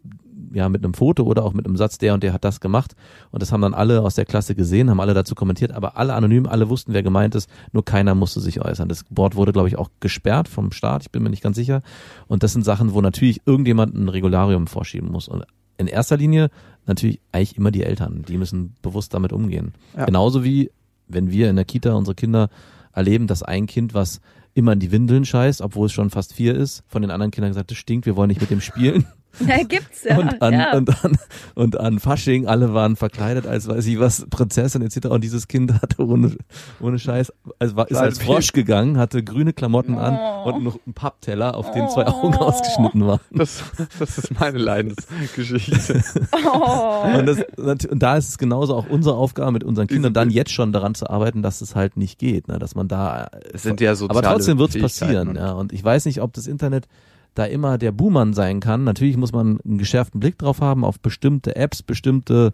ja 0.53 0.68
mit 0.68 0.84
einem 0.84 0.94
Foto 0.94 1.24
oder 1.24 1.44
auch 1.44 1.53
mit 1.53 1.66
einem 1.66 1.76
Satz, 1.76 1.99
der 1.99 2.14
und 2.14 2.22
der 2.22 2.32
hat 2.32 2.44
das 2.44 2.61
gemacht. 2.61 2.94
Und 3.30 3.42
das 3.42 3.53
haben 3.53 3.62
dann 3.62 3.74
alle 3.74 4.03
aus 4.03 4.14
der 4.14 4.24
Klasse 4.24 4.55
gesehen, 4.55 4.90
haben 4.90 5.01
alle 5.01 5.14
dazu 5.14 5.34
kommentiert, 5.34 5.72
aber 5.72 5.97
alle 5.97 6.14
anonym, 6.14 6.47
alle 6.47 6.68
wussten, 6.68 6.92
wer 6.92 7.03
gemeint 7.03 7.34
ist, 7.34 7.49
nur 7.72 7.84
keiner 7.84 8.14
musste 8.14 8.40
sich 8.40 8.61
äußern. 8.61 8.88
Das 8.88 9.05
Board 9.11 9.36
wurde, 9.36 9.53
glaube 9.53 9.68
ich, 9.68 9.76
auch 9.76 9.90
gesperrt 10.01 10.49
vom 10.49 10.72
Staat, 10.72 11.03
ich 11.03 11.11
bin 11.11 11.22
mir 11.22 11.30
nicht 11.30 11.42
ganz 11.42 11.57
sicher. 11.57 11.82
Und 12.26 12.42
das 12.42 12.53
sind 12.53 12.64
Sachen, 12.64 12.94
wo 12.94 13.01
natürlich 13.01 13.42
irgendjemand 13.47 13.94
ein 13.94 14.09
Regularium 14.09 14.66
vorschieben 14.66 15.11
muss. 15.11 15.28
Und 15.28 15.44
in 15.78 15.86
erster 15.86 16.16
Linie 16.16 16.51
natürlich 16.86 17.20
eigentlich 17.32 17.57
immer 17.57 17.70
die 17.70 17.82
Eltern, 17.82 18.24
die 18.26 18.38
müssen 18.38 18.74
bewusst 18.82 19.12
damit 19.14 19.32
umgehen. 19.32 19.74
Ja. 19.97 20.07
Genauso 20.07 20.44
wie 20.44 20.70
wenn 21.09 21.30
wir 21.30 21.51
in 21.51 21.57
der 21.57 21.64
Kita 21.64 21.92
unsere 21.92 22.14
Kinder 22.14 22.49
erleben, 22.92 23.26
dass 23.26 23.42
ein 23.42 23.66
Kind, 23.66 23.94
was 23.94 24.20
immer 24.55 24.72
in 24.72 24.80
die 24.80 24.90
Windeln 24.90 25.24
scheißt, 25.24 25.61
obwohl 25.61 25.86
es 25.86 25.92
schon 25.92 26.11
fast 26.11 26.32
vier 26.32 26.55
ist, 26.55 26.82
von 26.88 27.03
den 27.03 27.11
anderen 27.11 27.30
Kindern 27.30 27.51
gesagt, 27.51 27.70
das 27.70 27.78
stinkt, 27.78 28.07
wir 28.07 28.16
wollen 28.16 28.28
nicht 28.28 28.40
mit 28.40 28.51
dem 28.51 28.61
spielen. 28.61 29.07
Ja, 29.47 29.62
gibt's 29.62 30.05
ja. 30.05 30.18
Und 30.18 30.41
an, 30.43 30.55
ja. 30.55 30.76
Und, 30.76 31.05
an, 31.05 31.18
und 31.55 31.80
an 31.80 31.99
Fasching, 31.99 32.47
alle 32.47 32.74
waren 32.74 32.97
verkleidet 32.97 33.47
als 33.47 33.68
weiß 33.68 33.87
ich 33.87 34.01
was, 34.01 34.26
Prinzessin 34.30 34.82
etc. 34.82 35.07
Und 35.09 35.22
dieses 35.22 35.49
Kind 35.49 35.72
hatte 35.82 36.07
ohne, 36.07 36.37
ohne 36.80 36.99
Scheiß, 36.99 37.32
also 37.59 37.76
war, 37.76 37.91
ist 37.91 37.97
als 37.97 38.18
Frosch 38.18 38.53
geganung, 38.53 38.99
hatte 38.99 39.22
grüne 39.22 39.53
Klamotten 39.53 39.99
an 39.99 40.18
oh. 40.18 40.51
und 40.51 40.64
noch 40.64 40.78
einen 40.84 40.95
Pappteller, 40.95 41.57
auf 41.57 41.70
dem 41.72 41.89
zwei 41.89 42.07
Augen 42.07 42.34
oh. 42.39 42.45
ausgeschnitten 42.45 43.07
waren. 43.07 43.20
Das, 43.30 43.62
das 43.99 44.18
ist 44.18 44.41
meine 44.41 44.59
Leidensgeschichte. 44.59 46.03
Oh. 46.32 47.18
Und, 47.18 47.26
das, 47.26 47.45
und 47.87 48.03
da 48.03 48.16
ist 48.16 48.28
es 48.30 48.39
genauso 48.39 48.74
auch 48.74 48.89
unsere 48.89 49.16
Aufgabe 49.16 49.53
mit 49.53 49.64
unseren 49.64 49.87
Kindern, 49.87 50.14
dann 50.14 50.30
jetzt 50.30 50.53
schon 50.53 50.72
daran 50.72 50.95
zu 50.95 51.09
arbeiten, 51.09 51.43
dass 51.43 51.61
es 51.61 51.74
halt 51.74 51.97
nicht 51.97 52.18
geht, 52.18 52.49
ne? 52.49 52.59
dass 52.59 52.74
man 52.74 52.89
da. 52.89 53.28
Es 53.53 53.62
sind 53.62 53.80
ja 53.80 53.93
Aber 53.93 54.22
trotzdem 54.22 54.59
wird 54.59 54.74
es 54.74 54.80
passieren, 54.80 55.37
ja. 55.37 55.53
Und 55.53 55.72
ich 55.72 55.82
weiß 55.82 56.07
nicht, 56.07 56.20
ob 56.20 56.32
das 56.32 56.47
Internet 56.47 56.89
da 57.37 57.45
immer 57.45 57.78
der 57.78 57.93
Buhmann 57.93 58.32
sein 58.32 58.61
kann. 58.61 58.82
Natürlich 58.82 59.16
muss 59.16 59.32
man 59.32 59.61
einen 59.61 59.78
geschärften 59.78 60.18
Blick 60.18 60.39
drauf 60.39 60.61
haben 60.61 60.84
auf 60.84 60.99
bestimmte 60.99 61.55
Apps, 61.55 61.82
bestimmte 61.82 62.53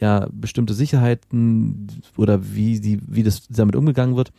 ja 0.00 0.26
bestimmte 0.32 0.74
Sicherheiten 0.74 1.88
oder 2.16 2.54
wie 2.54 2.80
die 2.80 3.00
wie 3.06 3.24
das 3.24 3.48
damit 3.48 3.76
umgegangen 3.76 4.16
wird. 4.16 4.32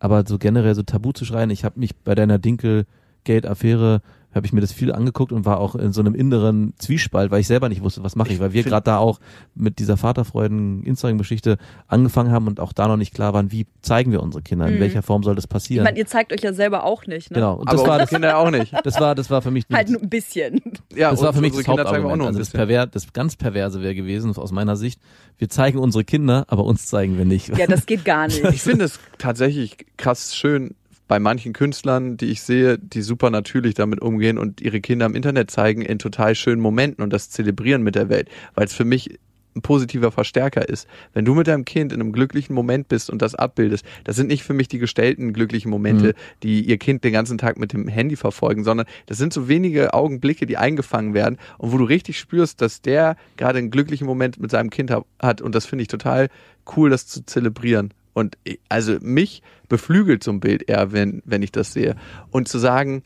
Aber 0.00 0.24
so 0.26 0.36
generell 0.36 0.74
so 0.74 0.82
Tabu 0.82 1.12
zu 1.12 1.24
schreien, 1.24 1.50
ich 1.50 1.64
habe 1.64 1.78
mich 1.78 1.96
bei 1.96 2.14
deiner 2.14 2.38
Dinkel-Gate-Affäre 2.38 4.02
habe 4.34 4.46
ich 4.46 4.52
mir 4.52 4.60
das 4.60 4.72
viel 4.72 4.92
angeguckt 4.92 5.32
und 5.32 5.44
war 5.44 5.58
auch 5.58 5.74
in 5.74 5.92
so 5.92 6.00
einem 6.00 6.14
inneren 6.14 6.74
Zwiespalt, 6.78 7.30
weil 7.30 7.40
ich 7.40 7.46
selber 7.46 7.68
nicht 7.68 7.82
wusste, 7.82 8.02
was 8.04 8.16
mache 8.16 8.32
ich, 8.32 8.40
weil 8.40 8.52
wir 8.52 8.62
gerade 8.62 8.84
da 8.84 8.98
auch 8.98 9.18
mit 9.54 9.78
dieser 9.78 9.96
Vaterfreuden 9.96 10.82
Instagram-Geschichte 10.84 11.58
angefangen 11.88 12.30
haben 12.30 12.46
und 12.46 12.60
auch 12.60 12.72
da 12.72 12.86
noch 12.86 12.96
nicht 12.96 13.14
klar 13.14 13.34
waren, 13.34 13.50
wie 13.50 13.66
zeigen 13.82 14.12
wir 14.12 14.22
unsere 14.22 14.42
Kinder, 14.42 14.68
in 14.68 14.76
mhm. 14.76 14.80
welcher 14.80 15.02
Form 15.02 15.22
soll 15.22 15.34
das 15.34 15.46
passieren. 15.46 15.84
Ich 15.84 15.90
meine, 15.90 15.98
ihr 15.98 16.06
zeigt 16.06 16.32
euch 16.32 16.42
ja 16.42 16.52
selber 16.52 16.84
auch 16.84 17.06
nicht, 17.06 17.30
ne? 17.30 17.36
Genau. 17.36 17.54
Und 17.54 17.72
das 17.72 17.80
Aber 17.80 17.88
war 17.90 17.98
das 17.98 18.10
Kinder 18.10 18.38
auch 18.38 18.50
nicht. 18.50 18.74
Das 18.90 18.98
war, 18.98 19.14
das 19.14 19.30
war 19.30 19.42
für 19.42 19.50
mich 19.50 19.64
halt 19.72 19.90
nur 19.90 20.00
ein 20.00 20.08
bisschen. 20.08 20.60
Ja, 20.94 21.10
das 21.10 21.22
war 21.22 21.32
für 21.32 21.40
mich 21.40 21.54
das 21.54 21.68
Hauptargument. 21.68 22.22
Also 22.22 22.38
das, 22.38 22.50
Perver 22.50 22.86
das 22.86 23.12
ganz 23.12 23.36
perverse 23.36 23.82
wäre 23.82 23.94
gewesen 23.94 24.34
aus 24.36 24.52
meiner 24.52 24.74
Sicht. 24.76 25.00
Wir 25.38 25.48
zeigen 25.48 25.78
unsere 25.78 26.04
Kinder, 26.04 26.44
aber 26.48 26.64
uns 26.64 26.86
zeigen 26.86 27.18
wir 27.18 27.24
nicht. 27.24 27.56
Ja, 27.56 27.66
das 27.66 27.86
geht 27.86 28.04
gar 28.04 28.26
nicht. 28.26 28.42
Ich 28.44 28.62
finde 28.62 28.86
es 28.86 28.98
tatsächlich 29.18 29.86
krass 29.96 30.34
schön, 30.34 30.74
bei 31.10 31.18
manchen 31.18 31.52
Künstlern, 31.52 32.16
die 32.16 32.26
ich 32.26 32.40
sehe, 32.40 32.78
die 32.78 33.02
super 33.02 33.30
natürlich 33.30 33.74
damit 33.74 34.00
umgehen 34.00 34.38
und 34.38 34.60
ihre 34.60 34.80
Kinder 34.80 35.06
im 35.06 35.16
Internet 35.16 35.50
zeigen 35.50 35.82
in 35.82 35.98
total 35.98 36.36
schönen 36.36 36.62
Momenten 36.62 37.02
und 37.02 37.12
das 37.12 37.30
zelebrieren 37.30 37.82
mit 37.82 37.96
der 37.96 38.08
Welt, 38.08 38.28
weil 38.54 38.66
es 38.66 38.74
für 38.74 38.84
mich 38.84 39.18
ein 39.56 39.62
positiver 39.62 40.12
Verstärker 40.12 40.68
ist. 40.68 40.86
Wenn 41.12 41.24
du 41.24 41.34
mit 41.34 41.48
deinem 41.48 41.64
Kind 41.64 41.92
in 41.92 42.00
einem 42.00 42.12
glücklichen 42.12 42.54
Moment 42.54 42.86
bist 42.86 43.10
und 43.10 43.22
das 43.22 43.34
abbildest, 43.34 43.84
das 44.04 44.14
sind 44.14 44.28
nicht 44.28 44.44
für 44.44 44.54
mich 44.54 44.68
die 44.68 44.78
gestellten 44.78 45.32
glücklichen 45.32 45.68
Momente, 45.68 46.10
mhm. 46.10 46.42
die 46.44 46.60
ihr 46.62 46.78
Kind 46.78 47.02
den 47.02 47.12
ganzen 47.12 47.38
Tag 47.38 47.58
mit 47.58 47.72
dem 47.72 47.88
Handy 47.88 48.14
verfolgen, 48.14 48.62
sondern 48.62 48.86
das 49.06 49.18
sind 49.18 49.32
so 49.32 49.48
wenige 49.48 49.92
Augenblicke, 49.92 50.46
die 50.46 50.58
eingefangen 50.58 51.12
werden 51.12 51.38
und 51.58 51.72
wo 51.72 51.78
du 51.78 51.84
richtig 51.86 52.20
spürst, 52.20 52.60
dass 52.60 52.82
der 52.82 53.16
gerade 53.36 53.58
einen 53.58 53.72
glücklichen 53.72 54.06
Moment 54.06 54.38
mit 54.38 54.52
seinem 54.52 54.70
Kind 54.70 54.92
hat 55.20 55.42
und 55.42 55.56
das 55.56 55.66
finde 55.66 55.82
ich 55.82 55.88
total 55.88 56.28
cool, 56.76 56.88
das 56.88 57.08
zu 57.08 57.26
zelebrieren. 57.26 57.92
Und 58.12 58.36
also 58.68 58.98
mich 59.00 59.42
beflügelt 59.68 60.24
so 60.24 60.30
ein 60.32 60.40
Bild 60.40 60.68
eher, 60.68 60.92
wenn, 60.92 61.22
wenn 61.24 61.42
ich 61.42 61.52
das 61.52 61.72
sehe. 61.72 61.96
Und 62.30 62.48
zu 62.48 62.58
sagen, 62.58 63.02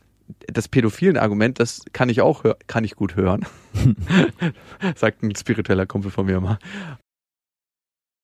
das 0.47 0.67
pädophilen 0.67 1.17
Argument, 1.17 1.59
das 1.59 1.81
kann 1.93 2.09
ich 2.09 2.21
auch 2.21 2.43
kann 2.67 2.83
ich 2.83 2.95
gut 2.95 3.15
hören. 3.15 3.45
Sagt 4.95 5.23
ein 5.23 5.35
spiritueller 5.35 5.85
Kumpel 5.85 6.11
von 6.11 6.25
mir 6.25 6.41
mal. 6.41 6.57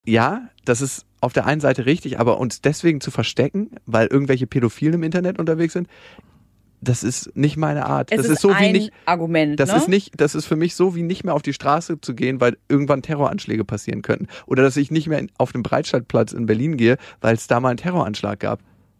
Ja, 0.05 0.49
das 0.65 0.81
ist 0.81 1.05
auf 1.19 1.33
der 1.33 1.45
einen 1.45 1.61
Seite 1.61 1.85
richtig, 1.85 2.19
aber 2.19 2.39
uns 2.39 2.61
deswegen 2.61 3.01
zu 3.01 3.11
verstecken, 3.11 3.75
weil 3.85 4.07
irgendwelche 4.07 4.47
Pädophilen 4.47 4.95
im 4.95 5.03
Internet 5.03 5.37
unterwegs 5.37 5.73
sind, 5.73 5.87
das 6.81 7.03
ist 7.03 7.35
nicht 7.35 7.57
meine 7.57 7.85
Art. 7.85 8.11
Es 8.11 8.17
das 8.17 8.25
ist, 8.25 8.31
ist 8.33 8.41
so 8.41 8.49
wie 8.49 8.71
nicht 8.71 8.91
Argument. 9.05 9.59
Das 9.59 9.71
ne? 9.71 9.77
ist 9.77 9.87
nicht, 9.87 10.19
das 10.19 10.35
ist 10.35 10.45
für 10.45 10.55
mich 10.55 10.75
so 10.75 10.95
wie 10.95 11.03
nicht 11.03 11.23
mehr 11.23 11.33
auf 11.33 11.43
die 11.43 11.53
Straße 11.53 12.01
zu 12.01 12.15
gehen, 12.15 12.41
weil 12.41 12.57
irgendwann 12.67 13.01
Terroranschläge 13.01 13.63
passieren 13.63 14.01
könnten 14.01 14.27
oder 14.47 14.63
dass 14.63 14.77
ich 14.77 14.91
nicht 14.91 15.07
mehr 15.07 15.25
auf 15.37 15.51
den 15.51 15.63
Breitscheidplatz 15.63 16.33
in 16.33 16.47
Berlin 16.47 16.77
gehe, 16.77 16.97
weil 17.21 17.35
es 17.35 17.47
da 17.47 17.59
mal 17.59 17.69
einen 17.69 17.77
Terroranschlag 17.77 18.39
gab. 18.39 18.59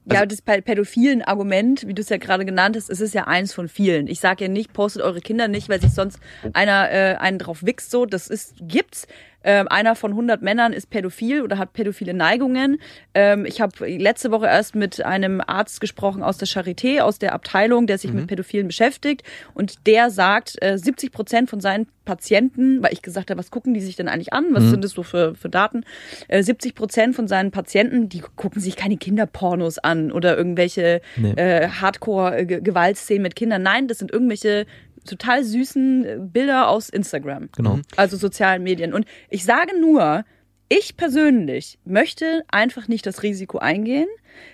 Also, 0.09 0.19
ja, 0.19 0.25
das 0.25 0.41
pädophilen 0.41 1.21
Argument, 1.21 1.85
wie 1.87 1.93
du 1.93 2.01
es 2.01 2.09
ja 2.09 2.17
gerade 2.17 2.43
genannt 2.43 2.75
hast, 2.75 2.89
es 2.89 3.01
ist 3.01 3.13
ja 3.13 3.27
eins 3.27 3.53
von 3.53 3.67
vielen. 3.67 4.07
Ich 4.07 4.19
sage 4.19 4.45
ja 4.45 4.49
nicht, 4.49 4.73
postet 4.73 5.03
eure 5.03 5.21
Kinder 5.21 5.47
nicht, 5.47 5.69
weil 5.69 5.79
sich 5.79 5.91
sonst 5.91 6.19
einer 6.53 6.91
äh, 6.91 7.15
einen 7.17 7.37
drauf 7.37 7.63
wichst 7.63 7.91
so. 7.91 8.05
Das 8.07 8.27
ist 8.27 8.55
gibt's. 8.61 9.07
Ähm, 9.43 9.67
einer 9.67 9.95
von 9.95 10.11
100 10.11 10.41
Männern 10.41 10.73
ist 10.73 10.89
pädophil 10.89 11.41
oder 11.41 11.57
hat 11.57 11.73
pädophile 11.73 12.13
Neigungen. 12.13 12.79
Ähm, 13.13 13.45
ich 13.45 13.61
habe 13.61 13.87
letzte 13.87 14.31
Woche 14.31 14.45
erst 14.45 14.75
mit 14.75 15.03
einem 15.03 15.41
Arzt 15.45 15.81
gesprochen 15.81 16.23
aus 16.23 16.37
der 16.37 16.47
Charité, 16.47 17.01
aus 17.01 17.19
der 17.19 17.33
Abteilung, 17.33 17.87
der 17.87 17.97
sich 17.97 18.11
mhm. 18.11 18.19
mit 18.19 18.27
Pädophilen 18.27 18.67
beschäftigt. 18.67 19.23
Und 19.53 19.87
der 19.87 20.09
sagt, 20.09 20.61
äh, 20.61 20.77
70 20.77 21.11
Prozent 21.11 21.49
von 21.49 21.59
seinen 21.59 21.87
Patienten, 22.05 22.81
weil 22.81 22.93
ich 22.93 23.01
gesagt 23.01 23.29
habe, 23.29 23.39
was 23.39 23.51
gucken 23.51 23.73
die 23.73 23.79
sich 23.79 23.95
denn 23.95 24.07
eigentlich 24.07 24.33
an? 24.33 24.47
Was 24.51 24.63
mhm. 24.63 24.69
sind 24.71 24.83
das 24.83 24.91
so 24.91 25.03
für, 25.03 25.35
für 25.35 25.49
Daten? 25.49 25.83
Äh, 26.27 26.43
70 26.43 26.75
Prozent 26.75 27.15
von 27.15 27.27
seinen 27.27 27.51
Patienten, 27.51 28.09
die 28.09 28.21
gucken 28.35 28.61
sich 28.61 28.75
keine 28.75 28.97
Kinderpornos 28.97 29.77
an 29.79 30.11
oder 30.11 30.37
irgendwelche 30.37 31.01
nee. 31.17 31.31
äh, 31.31 31.69
Hardcore-Gewaltszenen 31.69 33.21
mit 33.21 33.35
Kindern. 33.35 33.61
Nein, 33.63 33.87
das 33.87 33.99
sind 33.99 34.11
irgendwelche 34.11 34.65
total 35.05 35.43
süßen 35.43 36.05
äh, 36.05 36.17
Bilder 36.19 36.69
aus 36.69 36.89
Instagram. 36.89 37.49
Genau. 37.55 37.79
Also 37.95 38.17
sozialen 38.17 38.63
Medien. 38.63 38.93
Und 38.93 39.05
ich 39.29 39.43
sage 39.43 39.79
nur, 39.79 40.25
ich 40.69 40.95
persönlich 40.95 41.79
möchte 41.83 42.43
einfach 42.49 42.87
nicht 42.87 43.05
das 43.05 43.23
Risiko 43.23 43.57
eingehen, 43.57 44.07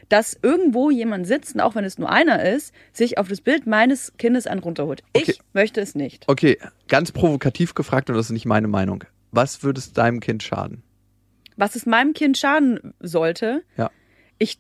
dass 0.10 0.36
irgendwo 0.42 0.90
jemand 0.90 1.28
sitzt, 1.28 1.54
und 1.54 1.62
auch 1.62 1.76
wenn 1.76 1.86
es 1.86 2.00
nur 2.00 2.10
einer 2.10 2.44
ist, 2.44 2.74
sich 2.92 3.20
auf 3.20 3.28
das 3.28 3.42
Bild 3.42 3.68
meines 3.68 4.14
Kindes 4.18 4.48
einen 4.48 4.62
runterholt. 4.62 5.04
Okay. 5.14 5.34
Ich 5.34 5.40
möchte 5.54 5.80
es 5.80 5.94
nicht. 5.94 6.24
Okay, 6.28 6.58
ganz 6.88 7.12
provokativ 7.12 7.76
gefragt 7.76 8.10
und 8.10 8.16
das 8.16 8.28
ist 8.28 8.32
nicht 8.32 8.48
meine 8.48 8.68
Meinung. 8.68 9.04
Was 9.32 9.62
würde 9.62 9.78
es 9.80 9.94
deinem 9.94 10.20
Kind 10.20 10.42
schaden? 10.42 10.82
Was 11.56 11.76
es 11.76 11.86
meinem 11.86 12.14
Kind 12.14 12.38
schaden 12.38 12.96
sollte? 13.00 13.64
Ja. 13.78 13.92
Ich 14.40 14.60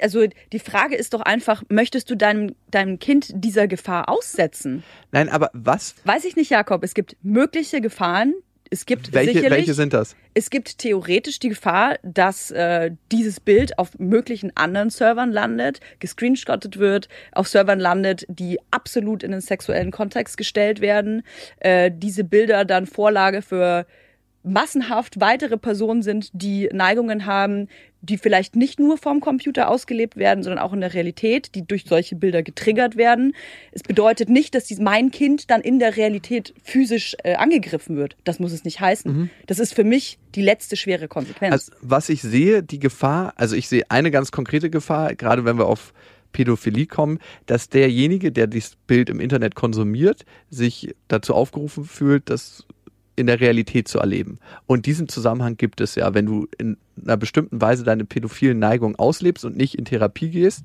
also 0.00 0.26
die 0.52 0.58
Frage 0.58 0.96
ist 0.96 1.14
doch 1.14 1.20
einfach, 1.20 1.62
möchtest 1.68 2.10
du 2.10 2.16
deinem, 2.16 2.54
deinem 2.70 2.98
Kind 2.98 3.30
dieser 3.34 3.66
Gefahr 3.66 4.08
aussetzen? 4.08 4.82
Nein, 5.12 5.28
aber 5.28 5.50
was? 5.52 5.94
Weiß 6.04 6.24
ich 6.24 6.36
nicht, 6.36 6.50
Jakob. 6.50 6.82
Es 6.84 6.94
gibt 6.94 7.16
mögliche 7.22 7.80
Gefahren. 7.80 8.34
Es 8.68 8.84
gibt 8.84 9.12
welche, 9.12 9.48
welche 9.48 9.74
sind 9.74 9.92
das? 9.92 10.16
Es 10.34 10.50
gibt 10.50 10.78
theoretisch 10.78 11.38
die 11.38 11.50
Gefahr, 11.50 11.98
dass 12.02 12.50
äh, 12.50 12.90
dieses 13.12 13.38
Bild 13.38 13.78
auf 13.78 13.98
möglichen 13.98 14.56
anderen 14.56 14.90
Servern 14.90 15.30
landet, 15.30 15.80
gescreenshottet 16.00 16.78
wird, 16.78 17.08
auf 17.32 17.46
Servern 17.46 17.78
landet, 17.78 18.26
die 18.28 18.58
absolut 18.72 19.22
in 19.22 19.30
den 19.30 19.40
sexuellen 19.40 19.92
Kontext 19.92 20.36
gestellt 20.36 20.80
werden. 20.80 21.22
Äh, 21.60 21.92
diese 21.94 22.24
Bilder 22.24 22.64
dann 22.64 22.86
Vorlage 22.86 23.40
für 23.40 23.86
massenhaft 24.46 25.20
weitere 25.20 25.56
Personen 25.56 26.02
sind, 26.02 26.30
die 26.32 26.68
Neigungen 26.72 27.26
haben, 27.26 27.68
die 28.06 28.18
vielleicht 28.18 28.56
nicht 28.56 28.78
nur 28.78 28.98
vom 28.98 29.20
Computer 29.20 29.68
ausgelebt 29.68 30.16
werden, 30.16 30.42
sondern 30.42 30.60
auch 30.60 30.72
in 30.72 30.80
der 30.80 30.94
Realität, 30.94 31.54
die 31.54 31.66
durch 31.66 31.84
solche 31.86 32.16
Bilder 32.16 32.42
getriggert 32.42 32.96
werden. 32.96 33.34
Es 33.72 33.82
bedeutet 33.82 34.28
nicht, 34.28 34.54
dass 34.54 34.64
dies, 34.64 34.78
mein 34.78 35.10
Kind 35.10 35.50
dann 35.50 35.60
in 35.60 35.78
der 35.78 35.96
Realität 35.96 36.54
physisch 36.62 37.16
äh, 37.24 37.34
angegriffen 37.34 37.96
wird. 37.96 38.16
Das 38.24 38.38
muss 38.38 38.52
es 38.52 38.64
nicht 38.64 38.80
heißen. 38.80 39.12
Mhm. 39.12 39.30
Das 39.46 39.58
ist 39.58 39.74
für 39.74 39.84
mich 39.84 40.18
die 40.34 40.42
letzte 40.42 40.76
schwere 40.76 41.08
Konsequenz. 41.08 41.52
Also, 41.52 41.72
was 41.80 42.08
ich 42.08 42.22
sehe, 42.22 42.62
die 42.62 42.78
Gefahr, 42.78 43.34
also 43.36 43.56
ich 43.56 43.68
sehe 43.68 43.84
eine 43.90 44.10
ganz 44.10 44.30
konkrete 44.30 44.70
Gefahr, 44.70 45.14
gerade 45.14 45.44
wenn 45.44 45.58
wir 45.58 45.66
auf 45.66 45.92
Pädophilie 46.32 46.86
kommen, 46.86 47.18
dass 47.46 47.70
derjenige, 47.70 48.30
der 48.30 48.46
dieses 48.46 48.76
Bild 48.86 49.08
im 49.08 49.20
Internet 49.20 49.54
konsumiert, 49.54 50.26
sich 50.50 50.94
dazu 51.08 51.34
aufgerufen 51.34 51.84
fühlt, 51.84 52.28
das 52.28 52.66
in 53.16 53.26
der 53.26 53.40
Realität 53.40 53.88
zu 53.88 53.98
erleben. 53.98 54.38
Und 54.66 54.86
diesen 54.86 55.08
Zusammenhang 55.08 55.56
gibt 55.56 55.80
es 55.80 55.94
ja, 55.94 56.14
wenn 56.14 56.26
du 56.26 56.46
in 56.58 56.76
einer 57.02 57.16
bestimmten 57.16 57.60
Weise 57.60 57.82
deine 57.82 58.04
pädophilen 58.04 58.58
Neigung 58.58 58.96
auslebst 58.96 59.44
und 59.44 59.56
nicht 59.56 59.74
in 59.74 59.86
Therapie 59.86 60.30
gehst, 60.30 60.64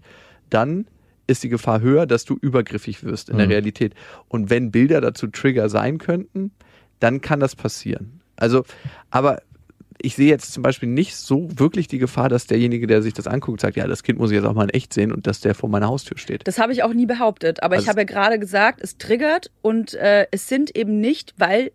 dann 0.49 0.86
ist 1.28 1.43
die 1.43 1.49
Gefahr 1.49 1.82
höher, 1.82 2.06
dass 2.06 2.26
du 2.26 2.38
übergriffig 2.39 3.04
wirst 3.04 3.30
in 3.30 3.36
mhm. 3.36 3.39
der 3.39 3.49
Realität. 3.49 3.93
Und 4.28 4.49
wenn 4.49 4.72
Bilder 4.72 5.02
dazu 5.02 5.28
Trigger 5.28 5.70
sein 5.70 5.97
könnten, 5.97 6.52
dann 6.99 7.22
kann 7.22 7.39
das 7.39 7.56
passieren. 7.56 8.22
Also, 8.36 8.66
aber 9.10 9.41
ich 10.04 10.16
sehe 10.16 10.28
jetzt 10.28 10.52
zum 10.52 10.64
Beispiel 10.64 10.89
nicht 10.89 11.16
so 11.16 11.47
wirklich 11.56 11.88
die 11.88 11.99
Gefahr, 11.99 12.28
dass 12.28 12.47
derjenige, 12.47 12.88
der 12.88 13.02
sich 13.02 13.14
das 13.14 13.28
anguckt, 13.28 13.62
sagt, 13.62 13.78
ja, 13.78 13.88
das 13.88 14.04
Kind 14.04 14.20
muss 14.20 14.32
ich 14.32 14.36
jetzt 14.36 14.45
auch 14.45 14.54
mal 14.54 14.64
in 14.64 14.70
echt 14.72 14.93
sehen 14.93 15.12
und 15.12 15.28
dass 15.28 15.41
der 15.41 15.56
vor 15.56 15.70
meiner 15.70 15.88
Haustür 15.88 16.18
steht. 16.18 16.47
Das 16.47 16.58
habe 16.58 16.74
ich 16.74 16.84
auch 16.84 16.93
nie 16.93 17.06
behauptet. 17.06 17.62
Aber 17.64 17.76
also 17.76 17.84
ich 17.84 17.89
habe 17.89 18.02
ja 18.02 18.06
gerade 18.06 18.39
gesagt, 18.39 18.82
es 18.82 18.97
triggert 18.97 19.52
und 19.62 19.93
äh, 19.93 20.26
es 20.32 20.47
sind 20.47 20.76
eben 20.76 20.99
nicht, 20.99 21.36
weil 21.38 21.72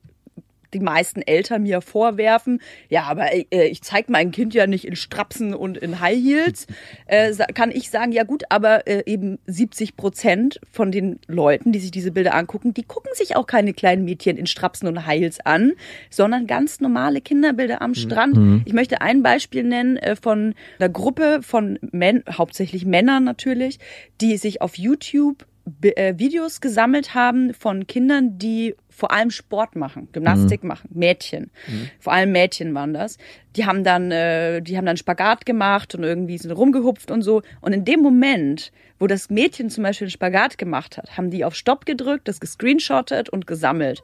die 0.75 0.81
meisten 0.81 1.23
Eltern 1.23 1.63
mir 1.63 1.81
vorwerfen, 1.81 2.61
ja, 2.89 3.05
aber 3.05 3.33
äh, 3.33 3.67
ich 3.69 3.83
zeige 3.83 4.11
mein 4.13 4.31
Kind 4.31 4.55
ja 4.55 4.67
nicht 4.67 4.87
in 4.87 4.97
Strapsen 4.97 5.55
und 5.55 5.77
in 5.79 6.01
High 6.01 6.23
Heels, 6.23 6.67
äh, 7.07 7.33
kann 7.55 7.71
ich 7.71 7.91
sagen, 7.91 8.13
ja 8.13 8.25
gut, 8.25 8.45
aber 8.49 8.87
äh, 8.87 9.03
eben 9.07 9.39
70 9.47 9.97
Prozent 9.97 10.61
von 10.71 10.91
den 10.91 11.19
Leuten, 11.27 11.73
die 11.73 11.79
sich 11.79 11.91
diese 11.91 12.13
Bilder 12.13 12.35
angucken, 12.35 12.75
die 12.75 12.83
gucken 12.83 13.11
sich 13.15 13.37
auch 13.37 13.47
keine 13.47 13.73
kleinen 13.73 14.05
Mädchen 14.05 14.37
in 14.37 14.47
Strapsen 14.47 14.89
und 14.89 15.07
High 15.07 15.21
Heels 15.21 15.41
an, 15.45 15.73
sondern 16.11 16.47
ganz 16.47 16.81
normale 16.81 17.21
Kinderbilder 17.21 17.83
am 17.83 17.95
Strand. 17.95 18.37
Mhm. 18.37 18.63
Ich 18.65 18.73
möchte 18.73 19.01
ein 19.01 19.23
Beispiel 19.23 19.63
nennen 19.63 19.97
äh, 19.97 20.17
von 20.17 20.55
einer 20.79 20.89
Gruppe 20.89 21.41
von 21.43 21.79
Männern, 21.93 22.25
hauptsächlich 22.31 22.85
Männern 22.85 23.25
natürlich, 23.25 23.79
die 24.21 24.37
sich 24.37 24.63
auf 24.63 24.77
YouTube 24.77 25.47
äh, 25.83 26.15
Videos 26.17 26.61
gesammelt 26.61 27.15
haben 27.15 27.53
von 27.53 27.87
Kindern, 27.87 28.39
die 28.39 28.75
vor 28.97 29.13
allem 29.13 29.31
Sport 29.31 29.77
machen, 29.77 30.09
Gymnastik 30.13 30.63
mhm. 30.63 30.69
machen, 30.69 30.89
Mädchen. 30.95 31.51
Mhm. 31.69 31.91
Vor 32.01 32.15
allem 32.15 32.33
Mädchen 32.33 32.75
waren 32.75 32.95
das. 32.95 33.19
Die 33.55 33.67
haben 33.67 33.85
dann, 33.85 34.11
äh, 34.11 34.63
die 34.63 34.79
haben 34.79 34.87
dann 34.87 34.97
Spagat 34.97 35.45
gemacht 35.45 35.95
und 35.95 36.03
irgendwie 36.03 36.39
sind 36.39 36.51
rumgehupft 36.51 37.11
und 37.11 37.21
so. 37.21 37.43
Und 37.61 37.75
in 37.75 37.85
dem 37.85 38.01
Moment, 38.01 38.73
wo 38.99 39.07
das 39.07 39.29
Mädchen 39.29 39.69
zum 39.69 39.85
Beispiel 39.85 40.07
einen 40.07 40.13
Spagat 40.13 40.57
gemacht 40.57 40.97
hat, 40.97 41.19
haben 41.19 41.31
die 41.31 41.45
auf 41.45 41.55
Stopp 41.55 41.85
gedrückt, 41.85 42.27
das 42.27 42.41
gescreenshottet 42.41 43.29
und 43.29 43.47
gesammelt. 43.47 44.03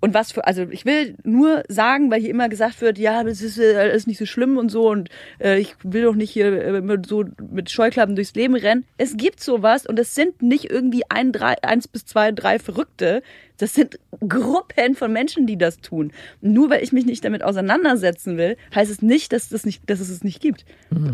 Und 0.00 0.14
was 0.14 0.32
für, 0.32 0.46
also 0.46 0.62
ich 0.70 0.84
will 0.84 1.16
nur 1.24 1.62
sagen, 1.68 2.10
weil 2.10 2.20
hier 2.20 2.30
immer 2.30 2.48
gesagt 2.48 2.80
wird, 2.80 2.98
ja, 2.98 3.24
das 3.24 3.40
ist, 3.40 3.58
äh, 3.58 3.94
ist 3.94 4.06
nicht 4.06 4.18
so 4.18 4.26
schlimm 4.26 4.58
und 4.58 4.70
so 4.70 4.90
und 4.90 5.08
äh, 5.40 5.58
ich 5.58 5.74
will 5.82 6.02
doch 6.02 6.14
nicht 6.14 6.30
hier 6.30 6.52
äh, 6.52 6.98
so 7.06 7.24
mit 7.50 7.70
Scheuklappen 7.70 8.14
durchs 8.14 8.34
Leben 8.34 8.54
rennen. 8.54 8.84
Es 8.98 9.16
gibt 9.16 9.40
sowas 9.40 9.86
und 9.86 9.98
es 9.98 10.14
sind 10.14 10.42
nicht 10.42 10.70
irgendwie 10.70 11.02
ein, 11.08 11.32
drei, 11.32 11.54
eins 11.62 11.88
bis 11.88 12.04
zwei, 12.04 12.30
drei 12.30 12.58
Verrückte. 12.58 13.22
Das 13.56 13.74
sind 13.74 13.98
Gruppen 14.20 14.94
von 14.94 15.12
Menschen, 15.12 15.46
die 15.46 15.56
das 15.56 15.78
tun. 15.78 16.12
nur 16.42 16.68
weil 16.68 16.82
ich 16.82 16.92
mich 16.92 17.06
nicht 17.06 17.24
damit 17.24 17.42
auseinandersetzen 17.42 18.36
will, 18.36 18.58
heißt 18.74 18.90
es 18.90 19.00
nicht, 19.00 19.32
dass, 19.32 19.48
das 19.48 19.64
nicht, 19.64 19.88
dass 19.88 20.00
es 20.00 20.10
es 20.10 20.22
nicht 20.22 20.40
gibt. 20.40 20.66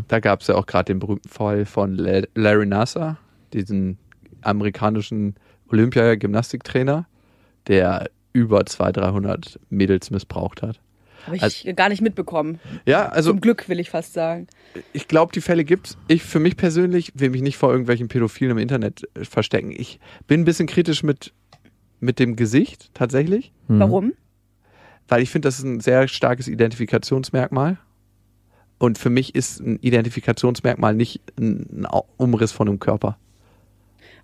Da 0.09 0.18
gab 0.18 0.41
es 0.41 0.49
ja 0.49 0.57
auch 0.57 0.66
gerade 0.66 0.87
den 0.87 0.99
berühmten 0.99 1.28
Fall 1.28 1.66
von 1.66 1.97
Larry 2.35 2.66
Nasser, 2.66 3.18
diesen 3.53 3.99
amerikanischen 4.43 5.37
Olympia-Gymnastiktrainer, 5.70 7.07
der 7.68 8.11
über 8.33 8.64
200, 8.64 9.05
300 9.05 9.61
Mädels 9.70 10.11
missbraucht 10.11 10.62
hat. 10.62 10.80
Habe 11.26 11.37
ich 11.37 11.43
also, 11.43 11.72
gar 11.74 11.89
nicht 11.89 12.03
mitbekommen. 12.03 12.59
Ja, 12.85 13.09
also. 13.09 13.30
Zum 13.30 13.41
Glück 13.41 13.68
will 13.68 13.78
ich 13.78 13.91
fast 13.91 14.12
sagen. 14.12 14.49
Ich 14.93 15.07
glaube, 15.09 15.33
die 15.33 15.41
Fälle 15.41 15.64
gibt's. 15.64 15.97
Ich 16.09 16.22
für 16.22 16.41
mich 16.41 16.57
persönlich 16.57 17.12
will 17.14 17.30
mich 17.30 17.43
nicht 17.43 17.57
vor 17.57 17.70
irgendwelchen 17.70 18.09
Pädophilen 18.09 18.53
im 18.53 18.59
Internet 18.59 19.09
äh, 19.14 19.24
verstecken. 19.24 19.70
Ich 19.70 20.01
bin 20.26 20.41
ein 20.41 20.45
bisschen 20.45 20.66
kritisch 20.66 21.03
mit, 21.03 21.33
mit 22.01 22.18
dem 22.18 22.37
Gesicht 22.37 22.91
tatsächlich. 22.95 23.53
Mhm. 23.68 23.78
Warum? 23.78 24.12
Weil 25.09 25.22
ich 25.22 25.30
finde, 25.30 25.47
das 25.47 25.59
ist 25.59 25.64
ein 25.64 25.80
sehr 25.80 26.09
starkes 26.09 26.49
Identifikationsmerkmal. 26.49 27.78
Und 28.78 28.99
für 28.99 29.11
mich 29.11 29.37
ist 29.37 29.61
ein 29.61 29.78
Identifikationsmerkmal 29.80 30.95
nicht 30.95 31.20
ein 31.39 31.87
Umriss 32.16 32.51
von 32.51 32.68
einem 32.68 32.80
Körper. 32.80 33.16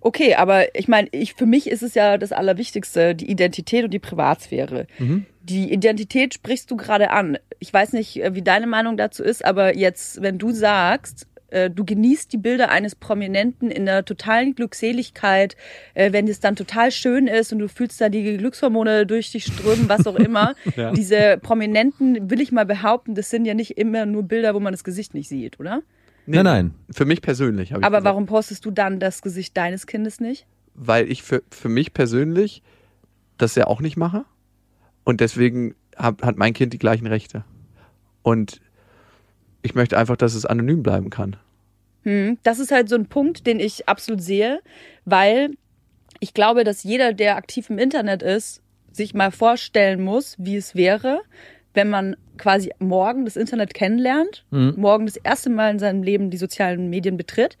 Okay, 0.01 0.35
aber 0.35 0.75
ich 0.75 0.87
meine, 0.87 1.09
ich, 1.11 1.33
für 1.33 1.45
mich 1.45 1.69
ist 1.69 1.83
es 1.83 1.93
ja 1.93 2.17
das 2.17 2.31
Allerwichtigste, 2.31 3.15
die 3.15 3.29
Identität 3.29 3.83
und 3.83 3.91
die 3.91 3.99
Privatsphäre. 3.99 4.87
Mhm. 4.97 5.25
Die 5.41 5.73
Identität 5.73 6.33
sprichst 6.33 6.69
du 6.71 6.77
gerade 6.77 7.11
an. 7.11 7.37
Ich 7.59 7.73
weiß 7.73 7.93
nicht, 7.93 8.21
äh, 8.21 8.33
wie 8.35 8.41
deine 8.41 8.67
Meinung 8.67 8.97
dazu 8.97 9.23
ist, 9.23 9.43
aber 9.43 9.75
jetzt, 9.75 10.21
wenn 10.21 10.37
du 10.37 10.51
sagst, 10.51 11.27
äh, 11.51 11.69
du 11.69 11.83
genießt 11.83 12.31
die 12.31 12.37
Bilder 12.37 12.69
eines 12.69 12.95
Prominenten 12.95 13.71
in 13.71 13.85
der 13.85 14.05
totalen 14.05 14.55
Glückseligkeit, 14.55 15.55
äh, 15.93 16.11
wenn 16.11 16.27
es 16.27 16.39
dann 16.39 16.55
total 16.55 16.91
schön 16.91 17.27
ist 17.27 17.51
und 17.51 17.59
du 17.59 17.67
fühlst 17.67 17.99
da 17.99 18.09
die 18.09 18.37
Glückshormone 18.37 19.05
durch 19.05 19.31
dich 19.31 19.45
strömen, 19.45 19.89
was 19.89 20.07
auch 20.07 20.15
immer. 20.15 20.55
ja. 20.75 20.91
Diese 20.91 21.37
Prominenten, 21.41 22.29
will 22.29 22.41
ich 22.41 22.51
mal 22.51 22.65
behaupten, 22.65 23.15
das 23.15 23.29
sind 23.29 23.45
ja 23.45 23.53
nicht 23.53 23.77
immer 23.77 24.05
nur 24.05 24.23
Bilder, 24.23 24.53
wo 24.53 24.59
man 24.59 24.73
das 24.73 24.83
Gesicht 24.83 25.13
nicht 25.13 25.29
sieht, 25.29 25.59
oder? 25.59 25.81
Nee, 26.29 26.43
nein, 26.43 26.43
nein. 26.43 26.73
Für 26.91 27.05
mich 27.05 27.23
persönlich. 27.23 27.73
Aber 27.73 27.87
gesagt. 27.87 28.03
warum 28.03 28.27
postest 28.27 28.63
du 28.63 28.69
dann 28.69 28.99
das 28.99 29.23
Gesicht 29.23 29.57
deines 29.57 29.87
Kindes 29.87 30.19
nicht? 30.19 30.45
Weil 30.75 31.11
ich 31.11 31.23
für, 31.23 31.41
für 31.49 31.69
mich 31.69 31.91
persönlich 31.91 32.61
das 33.39 33.55
ja 33.55 33.65
auch 33.65 33.81
nicht 33.81 33.97
mache. 33.97 34.25
Und 35.03 35.21
deswegen 35.21 35.73
hab, 35.95 36.21
hat 36.21 36.37
mein 36.37 36.53
Kind 36.53 36.71
die 36.71 36.77
gleichen 36.77 37.07
Rechte. 37.07 37.45
Und 38.21 38.61
ich 39.63 39.73
möchte 39.73 39.97
einfach, 39.97 40.17
dass 40.17 40.35
es 40.35 40.45
anonym 40.45 40.83
bleiben 40.83 41.09
kann. 41.09 41.35
Hm, 42.03 42.37
das 42.43 42.59
ist 42.59 42.71
halt 42.71 42.89
so 42.89 42.95
ein 42.95 43.07
Punkt, 43.07 43.47
den 43.47 43.59
ich 43.59 43.89
absolut 43.89 44.21
sehe, 44.21 44.61
weil 45.05 45.55
ich 46.19 46.35
glaube, 46.35 46.63
dass 46.63 46.83
jeder, 46.83 47.11
der 47.11 47.37
aktiv 47.37 47.71
im 47.71 47.79
Internet 47.79 48.21
ist, 48.21 48.61
sich 48.91 49.15
mal 49.15 49.31
vorstellen 49.31 50.03
muss, 50.03 50.35
wie 50.37 50.57
es 50.57 50.75
wäre, 50.75 51.21
wenn 51.79 51.89
man 51.89 52.17
quasi 52.37 52.71
morgen 52.79 53.23
das 53.23 53.37
Internet 53.37 53.73
kennenlernt, 53.73 54.43
mhm. 54.51 54.73
morgen 54.75 55.05
das 55.05 55.15
erste 55.15 55.49
Mal 55.49 55.71
in 55.71 55.79
seinem 55.79 56.03
Leben 56.03 56.29
die 56.29 56.35
sozialen 56.35 56.89
Medien 56.89 57.15
betritt 57.15 57.57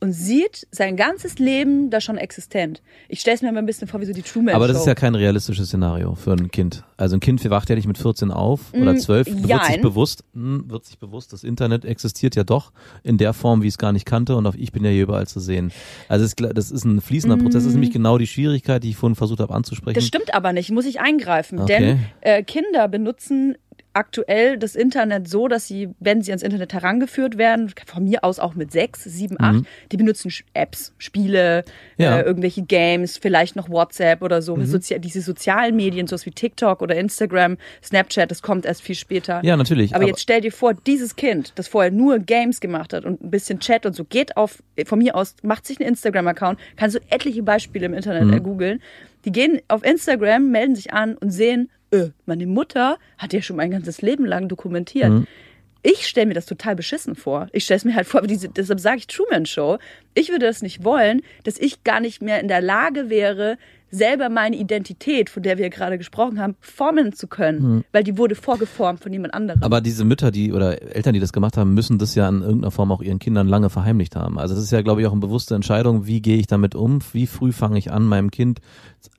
und 0.00 0.12
sieht 0.12 0.66
sein 0.70 0.96
ganzes 0.96 1.38
Leben 1.38 1.90
da 1.90 2.00
schon 2.00 2.18
existent. 2.18 2.82
Ich 3.08 3.20
stelle 3.20 3.36
es 3.36 3.42
mir 3.42 3.48
immer 3.48 3.58
ein 3.58 3.66
bisschen 3.66 3.88
vor 3.88 4.00
wie 4.00 4.04
so 4.04 4.12
die 4.12 4.22
Truman 4.22 4.54
Aber 4.54 4.68
das 4.68 4.78
ist 4.78 4.86
ja 4.86 4.94
kein 4.94 5.14
realistisches 5.14 5.68
Szenario 5.68 6.14
für 6.14 6.32
ein 6.32 6.50
Kind. 6.50 6.84
Also 6.96 7.16
ein 7.16 7.20
Kind 7.20 7.48
wacht 7.50 7.68
ja 7.68 7.74
nicht 7.74 7.86
mit 7.86 7.98
14 7.98 8.30
auf 8.30 8.72
oder 8.74 8.96
12, 8.96 9.28
mm, 9.28 9.48
wird 9.48 9.64
sich 9.64 9.80
bewusst, 9.80 10.24
hm, 10.34 10.64
wird 10.68 10.84
sich 10.84 10.98
bewusst, 10.98 11.32
das 11.32 11.44
Internet 11.44 11.84
existiert 11.84 12.36
ja 12.36 12.44
doch 12.44 12.72
in 13.02 13.18
der 13.18 13.32
Form, 13.32 13.62
wie 13.62 13.68
es 13.68 13.78
gar 13.78 13.92
nicht 13.92 14.06
kannte 14.06 14.36
und 14.36 14.46
auch 14.46 14.54
ich 14.54 14.72
bin 14.72 14.84
ja 14.84 14.90
hier 14.90 15.02
überall 15.02 15.26
zu 15.26 15.40
sehen. 15.40 15.72
Also 16.08 16.24
es, 16.24 16.34
das 16.36 16.70
ist 16.70 16.84
ein 16.84 17.00
fließender 17.00 17.36
mm. 17.36 17.40
Prozess, 17.40 17.62
das 17.62 17.66
ist 17.66 17.74
nämlich 17.74 17.92
genau 17.92 18.18
die 18.18 18.26
Schwierigkeit, 18.26 18.82
die 18.82 18.90
ich 18.90 18.96
vorhin 18.96 19.16
versucht 19.16 19.40
habe 19.40 19.54
anzusprechen. 19.54 19.94
Das 19.94 20.06
stimmt 20.06 20.34
aber 20.34 20.52
nicht, 20.52 20.70
muss 20.70 20.86
ich 20.86 21.00
eingreifen, 21.00 21.60
okay. 21.60 21.78
denn 21.78 22.06
äh, 22.20 22.42
Kinder 22.42 22.88
benutzen 22.88 23.56
aktuell 23.98 24.56
das 24.58 24.76
Internet 24.76 25.28
so, 25.28 25.48
dass 25.48 25.66
sie, 25.66 25.88
wenn 25.98 26.22
sie 26.22 26.30
ans 26.30 26.44
Internet 26.44 26.72
herangeführt 26.72 27.36
werden, 27.36 27.72
von 27.84 28.04
mir 28.04 28.22
aus 28.22 28.38
auch 28.38 28.54
mit 28.54 28.70
sechs, 28.70 29.02
sieben, 29.02 29.36
acht, 29.40 29.54
mhm. 29.54 29.66
die 29.90 29.96
benutzen 29.96 30.30
Apps, 30.54 30.94
Spiele, 30.98 31.64
ja. 31.96 32.18
äh, 32.18 32.22
irgendwelche 32.22 32.62
Games, 32.62 33.18
vielleicht 33.18 33.56
noch 33.56 33.68
WhatsApp 33.68 34.22
oder 34.22 34.40
so. 34.40 34.54
Mhm. 34.54 34.66
Sozi 34.66 35.00
diese 35.00 35.20
sozialen 35.20 35.74
Medien, 35.74 36.06
sowas 36.06 36.26
wie 36.26 36.30
TikTok 36.30 36.80
oder 36.80 36.94
Instagram, 36.94 37.56
Snapchat, 37.82 38.30
das 38.30 38.40
kommt 38.40 38.66
erst 38.66 38.82
viel 38.82 38.94
später. 38.94 39.40
Ja, 39.42 39.56
natürlich. 39.56 39.94
Aber, 39.94 40.02
aber 40.02 40.10
jetzt 40.10 40.20
stell 40.20 40.40
dir 40.40 40.52
vor, 40.52 40.74
dieses 40.74 41.16
Kind, 41.16 41.52
das 41.56 41.66
vorher 41.66 41.90
nur 41.90 42.20
Games 42.20 42.60
gemacht 42.60 42.92
hat 42.92 43.04
und 43.04 43.22
ein 43.22 43.30
bisschen 43.30 43.58
Chat 43.58 43.84
und 43.84 43.94
so, 43.94 44.04
geht 44.04 44.36
auf, 44.36 44.62
von 44.84 45.00
mir 45.00 45.16
aus, 45.16 45.34
macht 45.42 45.66
sich 45.66 45.80
einen 45.80 45.88
Instagram-Account, 45.88 46.60
kannst 46.76 46.96
du 46.96 47.00
etliche 47.10 47.42
Beispiele 47.42 47.86
im 47.86 47.94
Internet 47.94 48.26
mhm. 48.26 48.42
googeln. 48.44 48.82
Die 49.24 49.32
gehen 49.32 49.60
auf 49.66 49.84
Instagram, 49.84 50.50
melden 50.50 50.76
sich 50.76 50.92
an 50.92 51.16
und 51.16 51.30
sehen, 51.30 51.68
äh, 51.90 52.10
meine 52.26 52.46
Mutter 52.46 52.98
hat 53.16 53.32
ja 53.32 53.42
schon 53.42 53.56
mein 53.56 53.70
ganzes 53.70 54.02
Leben 54.02 54.24
lang 54.24 54.48
dokumentiert. 54.48 55.10
Mhm. 55.10 55.26
Ich 55.82 56.08
stelle 56.08 56.26
mir 56.26 56.34
das 56.34 56.46
total 56.46 56.74
beschissen 56.74 57.14
vor. 57.14 57.48
Ich 57.52 57.64
stelle 57.64 57.78
es 57.78 57.84
mir 57.84 57.94
halt 57.94 58.06
vor, 58.06 58.22
diese, 58.22 58.48
deshalb 58.48 58.80
sage 58.80 58.98
ich 58.98 59.06
Truman 59.06 59.46
Show. 59.46 59.78
Ich 60.14 60.28
würde 60.28 60.46
das 60.46 60.60
nicht 60.60 60.82
wollen, 60.82 61.22
dass 61.44 61.58
ich 61.58 61.84
gar 61.84 62.00
nicht 62.00 62.20
mehr 62.20 62.40
in 62.40 62.48
der 62.48 62.60
Lage 62.60 63.10
wäre, 63.10 63.58
selber 63.90 64.28
meine 64.28 64.56
Identität, 64.56 65.30
von 65.30 65.42
der 65.42 65.58
wir 65.58 65.70
gerade 65.70 65.98
gesprochen 65.98 66.40
haben, 66.40 66.56
formen 66.60 67.12
zu 67.12 67.26
können, 67.26 67.62
hm. 67.62 67.84
weil 67.92 68.04
die 68.04 68.18
wurde 68.18 68.34
vorgeformt 68.34 69.00
von 69.00 69.12
jemand 69.12 69.34
anderem. 69.34 69.62
Aber 69.62 69.80
diese 69.80 70.04
Mütter, 70.04 70.30
die 70.30 70.52
oder 70.52 70.82
Eltern, 70.94 71.14
die 71.14 71.20
das 71.20 71.32
gemacht 71.32 71.56
haben, 71.56 71.74
müssen 71.74 71.98
das 71.98 72.14
ja 72.14 72.28
in 72.28 72.42
irgendeiner 72.42 72.70
Form 72.70 72.92
auch 72.92 73.02
ihren 73.02 73.18
Kindern 73.18 73.48
lange 73.48 73.70
verheimlicht 73.70 74.16
haben. 74.16 74.38
Also 74.38 74.54
das 74.54 74.64
ist 74.64 74.70
ja, 74.70 74.82
glaube 74.82 75.00
ich, 75.00 75.06
auch 75.06 75.12
eine 75.12 75.20
bewusste 75.20 75.54
Entscheidung, 75.54 76.06
wie 76.06 76.20
gehe 76.20 76.36
ich 76.36 76.46
damit 76.46 76.74
um, 76.74 77.00
wie 77.12 77.26
früh 77.26 77.52
fange 77.52 77.78
ich 77.78 77.90
an, 77.90 78.04
meinem 78.04 78.30
Kind 78.30 78.60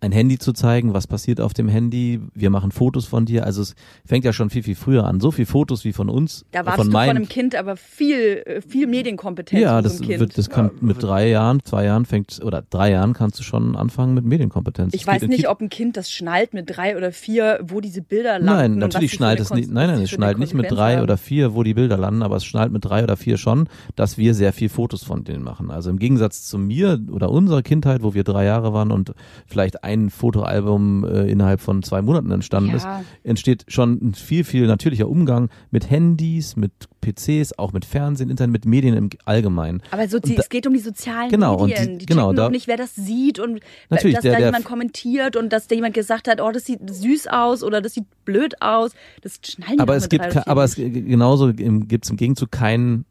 ein 0.01 0.11
Handy 0.11 0.38
zu 0.38 0.53
zeigen, 0.53 0.93
was 0.93 1.07
passiert 1.07 1.41
auf 1.41 1.53
dem 1.53 1.67
Handy, 1.67 2.22
wir 2.34 2.49
machen 2.49 2.72
Fotos 2.72 3.05
von 3.05 3.26
dir, 3.26 3.45
also 3.45 3.61
es 3.61 3.76
fängt 4.05 4.26
ja 4.26 4.34
schon 4.34 4.49
viel, 4.49 4.63
viel 4.63 4.76
früher 4.76 5.05
an. 5.05 5.20
So 5.20 5.32
viel 5.32 5.45
Fotos 5.45 5.84
wie 5.84 5.93
von 5.93 6.09
uns. 6.09 6.45
Da 6.51 6.65
warst 6.65 6.78
von 6.78 6.88
du 6.88 6.91
von 6.91 7.01
einem 7.01 7.28
Kind 7.28 7.55
aber 7.55 7.76
viel, 7.76 8.43
äh, 8.45 8.61
viel 8.61 8.88
Medienkompetenz. 8.88 9.61
Ja, 9.61 9.82
das, 9.82 10.05
wird, 10.05 10.38
das 10.38 10.49
kann 10.49 10.72
mit 10.82 11.01
drei 11.01 11.30
Jahren, 11.30 11.63
zwei 11.63 11.86
Jahren 11.86 12.05
fängt, 12.05 12.41
oder 12.43 12.63
drei 12.70 12.91
Jahren 12.91 13.13
kannst 13.13 13.39
du 13.39 13.43
schon 13.43 13.76
anfangen 13.76 14.13
mit 14.13 14.26
Medienkompetenz. 14.26 14.59
Ich 14.91 15.05
weiß 15.05 15.24
nicht, 15.24 15.49
ob 15.49 15.62
ein 15.62 15.70
Kind 15.70 15.97
das 15.97 16.12
schnallt 16.12 16.53
mit 16.53 16.70
drei 16.70 16.97
oder 16.97 17.12
vier, 17.12 17.60
wo 17.64 17.82
diese 17.82 18.01
Bilder 18.01 18.39
landen. 18.39 18.45
Nein, 18.45 18.76
natürlich 18.78 19.14
schnallt 19.14 19.39
es 19.39 19.53
nicht, 19.53 19.72
nein, 19.72 19.89
nein, 19.89 20.01
es 20.01 20.10
schnallt 20.10 20.39
nicht 20.39 20.53
mit 20.53 20.72
drei 20.72 20.95
haben. 20.95 21.03
oder 21.03 21.18
vier, 21.18 21.55
wo 21.55 21.64
die 21.64 21.74
Bilder 21.74 21.97
landen, 21.97 22.24
aber 22.24 22.38
es 22.38 22.45
schnallt 22.45 22.72
mit 22.72 22.86
drei 22.86 23.03
oder 23.03 23.18
vier 23.18 23.38
schon, 23.38 23.68
dass 23.95 24.18
wir 24.18 24.34
sehr 24.34 24.53
viel 24.53 24.70
Fotos 24.70 25.03
von 25.03 25.24
denen 25.24 25.43
machen. 25.43 25.72
Also 25.72 25.89
im 25.89 25.99
Gegensatz 25.99 26.45
zu 26.45 26.57
mir 26.57 26.99
oder 27.12 27.32
unserer 27.32 27.62
Kindheit, 27.62 28.03
wo 28.03 28.14
wir 28.14 28.24
drei 28.24 28.45
Jahre 28.45 28.74
waren 28.74 28.91
und 28.91 29.14
vielleicht 29.47 29.84
ein 29.84 30.10
Fotoalbum 30.10 31.05
äh, 31.05 31.30
innerhalb 31.32 31.62
von 31.62 31.84
zwei 31.84 32.01
Monaten 32.01 32.32
entstanden 32.32 32.70
ja. 32.72 32.76
ist, 32.76 32.88
entsteht 33.24 33.66
schon 33.68 33.99
ein 34.01 34.14
viel, 34.14 34.43
viel 34.43 34.68
natürlicher 34.68 35.07
Umgang 35.07 35.49
mit 35.72 35.89
Handys, 35.89 36.55
mit 36.55 36.72
PCs, 37.01 37.57
auch 37.57 37.74
mit 37.74 37.86
Fernsehen, 37.86 38.30
Internet, 38.30 38.51
mit 38.51 38.66
Medien 38.66 38.95
im 38.95 39.10
Allgemeinen. 39.26 39.82
Aber 39.91 40.07
so, 40.07 40.20
die, 40.20 40.36
da, 40.36 40.41
es 40.41 40.49
geht 40.49 40.68
um 40.68 40.74
die 40.74 40.80
sozialen 40.80 41.30
genau, 41.30 41.66
Medien. 41.66 41.80
Und 41.80 41.93
die, 41.93 41.97
die 41.99 42.05
genau, 42.05 42.34
da, 42.34 42.49
nicht, 42.49 42.68
wer 42.68 42.78
das 42.78 42.95
sieht 42.95 43.39
und 43.39 43.62
natürlich, 43.89 44.16
dass 44.16 44.24
der, 44.24 44.49
da 44.49 44.49
jemand 44.50 44.66
kommentiert 44.66 45.36
und 45.36 45.52
dass 45.54 45.68
da 45.68 45.76
jemand 45.76 45.93
gesagt 45.93 46.28
hat, 46.28 46.41
oh, 46.41 46.52
das 46.52 46.66
sieht 46.66 46.80
süß 46.89 47.28
aus 47.28 47.64
oder 47.64 47.82
das 47.82 47.93
sieht 47.93 48.06
blöd 48.26 48.62
aus. 48.62 48.91
Das 49.22 49.39
schnallen 49.45 49.78
die 49.78 49.80
Aber 49.80 49.95
es 49.95 50.10
gibt, 50.10 50.47
aber 50.47 50.64
es 50.64 50.76
genauso 50.76 51.54
gibt 51.54 52.06
es 52.06 52.12
im 52.12 52.18
Gegenzug 52.18 52.52
keinen 52.52 53.06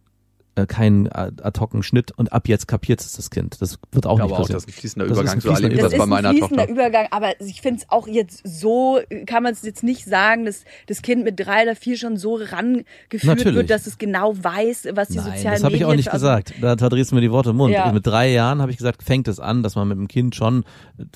äh, 0.59 0.66
keinen 0.66 1.09
ad 1.12 1.61
hoc 1.61 1.68
Schnitt 1.84 2.12
und 2.16 2.32
ab 2.32 2.48
jetzt 2.48 2.66
kapiert 2.66 3.00
es 3.00 3.12
das 3.12 3.30
Kind. 3.30 3.61
Das 3.61 3.78
wird 3.92 4.06
auch 4.06 4.18
nicht 4.18 4.28
passieren. 4.28 4.42
Auch, 4.42 4.48
das 4.48 4.64
ist 4.64 4.68
ein 4.68 4.72
fließender 4.72 5.06
Übergang. 5.06 5.40
Das 5.40 5.44
erlebe 5.44 5.74
ich 5.74 5.80
das 5.80 5.96
bei 5.96 6.06
meiner 6.06 6.30
Tochter. 6.32 6.40
Das 6.40 6.40
ist 6.40 6.42
ein 6.42 6.66
fließender 6.66 6.72
Übergang, 6.72 7.06
aber 7.11 7.40
ich 7.40 7.61
finde 7.61 7.80
es 7.80 7.90
auch 7.90 8.09
jetzt 8.09 8.40
so, 8.44 9.00
kann 9.26 9.42
man 9.42 9.52
es 9.52 9.62
jetzt 9.62 9.82
nicht 9.82 10.04
sagen, 10.04 10.44
dass 10.46 10.64
das 10.86 11.02
Kind 11.02 11.24
mit 11.24 11.38
drei 11.38 11.62
oder 11.62 11.76
vier 11.76 11.96
schon 11.96 12.16
so 12.16 12.36
rangeführt 12.36 13.24
Natürlich. 13.24 13.54
wird, 13.54 13.70
dass 13.70 13.86
es 13.86 13.98
genau 13.98 14.34
weiß, 14.36 14.88
was 14.92 15.09
die 15.09 15.18
Nein, 15.18 15.26
sozialen 15.26 15.54
das 15.54 15.64
habe 15.64 15.76
ich 15.76 15.84
auch 15.84 15.94
nicht 15.94 16.11
gesagt. 16.11 16.54
Da 16.61 16.76
verdrehst 16.76 17.12
du 17.12 17.14
mir 17.14 17.20
die 17.20 17.30
Worte 17.30 17.50
im 17.50 17.56
Mund. 17.56 17.72
Ja. 17.72 17.92
Mit 17.92 18.06
drei 18.06 18.30
Jahren 18.30 18.61
habe 18.61 18.72
ich 18.72 18.78
gesagt, 18.78 19.02
fängt 19.02 19.28
es 19.28 19.38
an, 19.38 19.62
dass 19.62 19.76
man 19.76 19.88
mit 19.88 19.98
dem 19.98 20.09
Kind 20.09 20.34
schon 20.34 20.64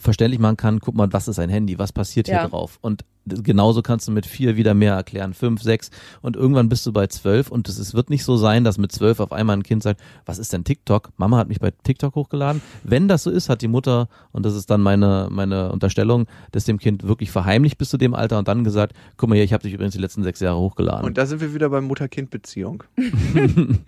verständlich 0.00 0.40
machen 0.40 0.56
kann, 0.56 0.80
guck 0.80 0.94
mal, 0.94 1.12
was 1.12 1.28
ist 1.28 1.38
ein 1.38 1.48
Handy, 1.48 1.78
was 1.78 1.92
passiert 1.92 2.28
hier 2.28 2.36
ja. 2.36 2.48
drauf? 2.48 2.78
Und 2.80 3.04
genauso 3.26 3.82
kannst 3.82 4.08
du 4.08 4.12
mit 4.12 4.26
vier 4.26 4.56
wieder 4.56 4.74
mehr 4.74 4.94
erklären, 4.94 5.34
fünf, 5.34 5.62
sechs 5.62 5.90
und 6.20 6.36
irgendwann 6.36 6.68
bist 6.68 6.86
du 6.86 6.92
bei 6.92 7.06
zwölf 7.06 7.50
und 7.50 7.68
es 7.68 7.94
wird 7.94 8.10
nicht 8.10 8.24
so 8.24 8.36
sein, 8.36 8.64
dass 8.64 8.78
mit 8.78 8.92
zwölf 8.92 9.20
auf 9.20 9.32
einmal 9.32 9.56
ein 9.56 9.62
Kind 9.62 9.82
sagt, 9.82 10.00
was 10.26 10.38
ist 10.38 10.52
denn 10.52 10.64
TikTok? 10.64 11.10
Mama 11.16 11.36
hat 11.36 11.48
mich 11.48 11.60
bei 11.60 11.70
TikTok 11.70 12.14
hochgeladen. 12.14 12.62
Wenn 12.82 13.08
das 13.08 13.22
so 13.22 13.30
ist, 13.30 13.48
hat 13.48 13.62
die 13.62 13.68
Mutter, 13.68 14.08
und 14.32 14.44
das 14.44 14.54
ist 14.54 14.70
dann 14.70 14.80
meine, 14.80 15.28
meine 15.30 15.70
Unterstellung, 15.70 16.26
das 16.50 16.64
dem 16.64 16.78
Kind 16.78 17.06
wirklich 17.06 17.30
verheimlicht 17.30 17.78
bis 17.78 17.90
zu 17.90 17.98
dem 17.98 18.14
Alter 18.14 18.38
und 18.38 18.48
dann 18.48 18.64
gesagt, 18.64 18.94
guck 19.16 19.28
mal 19.28 19.34
hier, 19.36 19.44
ich 19.44 19.52
habe 19.52 19.62
dich 19.62 19.72
übrigens 19.72 19.94
die 19.94 20.00
letzten 20.00 20.22
sechs 20.22 20.40
Jahre 20.40 20.58
hochgeladen. 20.58 21.04
Und 21.04 21.18
da 21.18 21.26
sind 21.26 21.40
wir 21.40 21.54
wieder 21.54 21.68
bei 21.70 21.80
Mutter-Kind-Beziehung. 21.80 22.84
und 22.96 23.82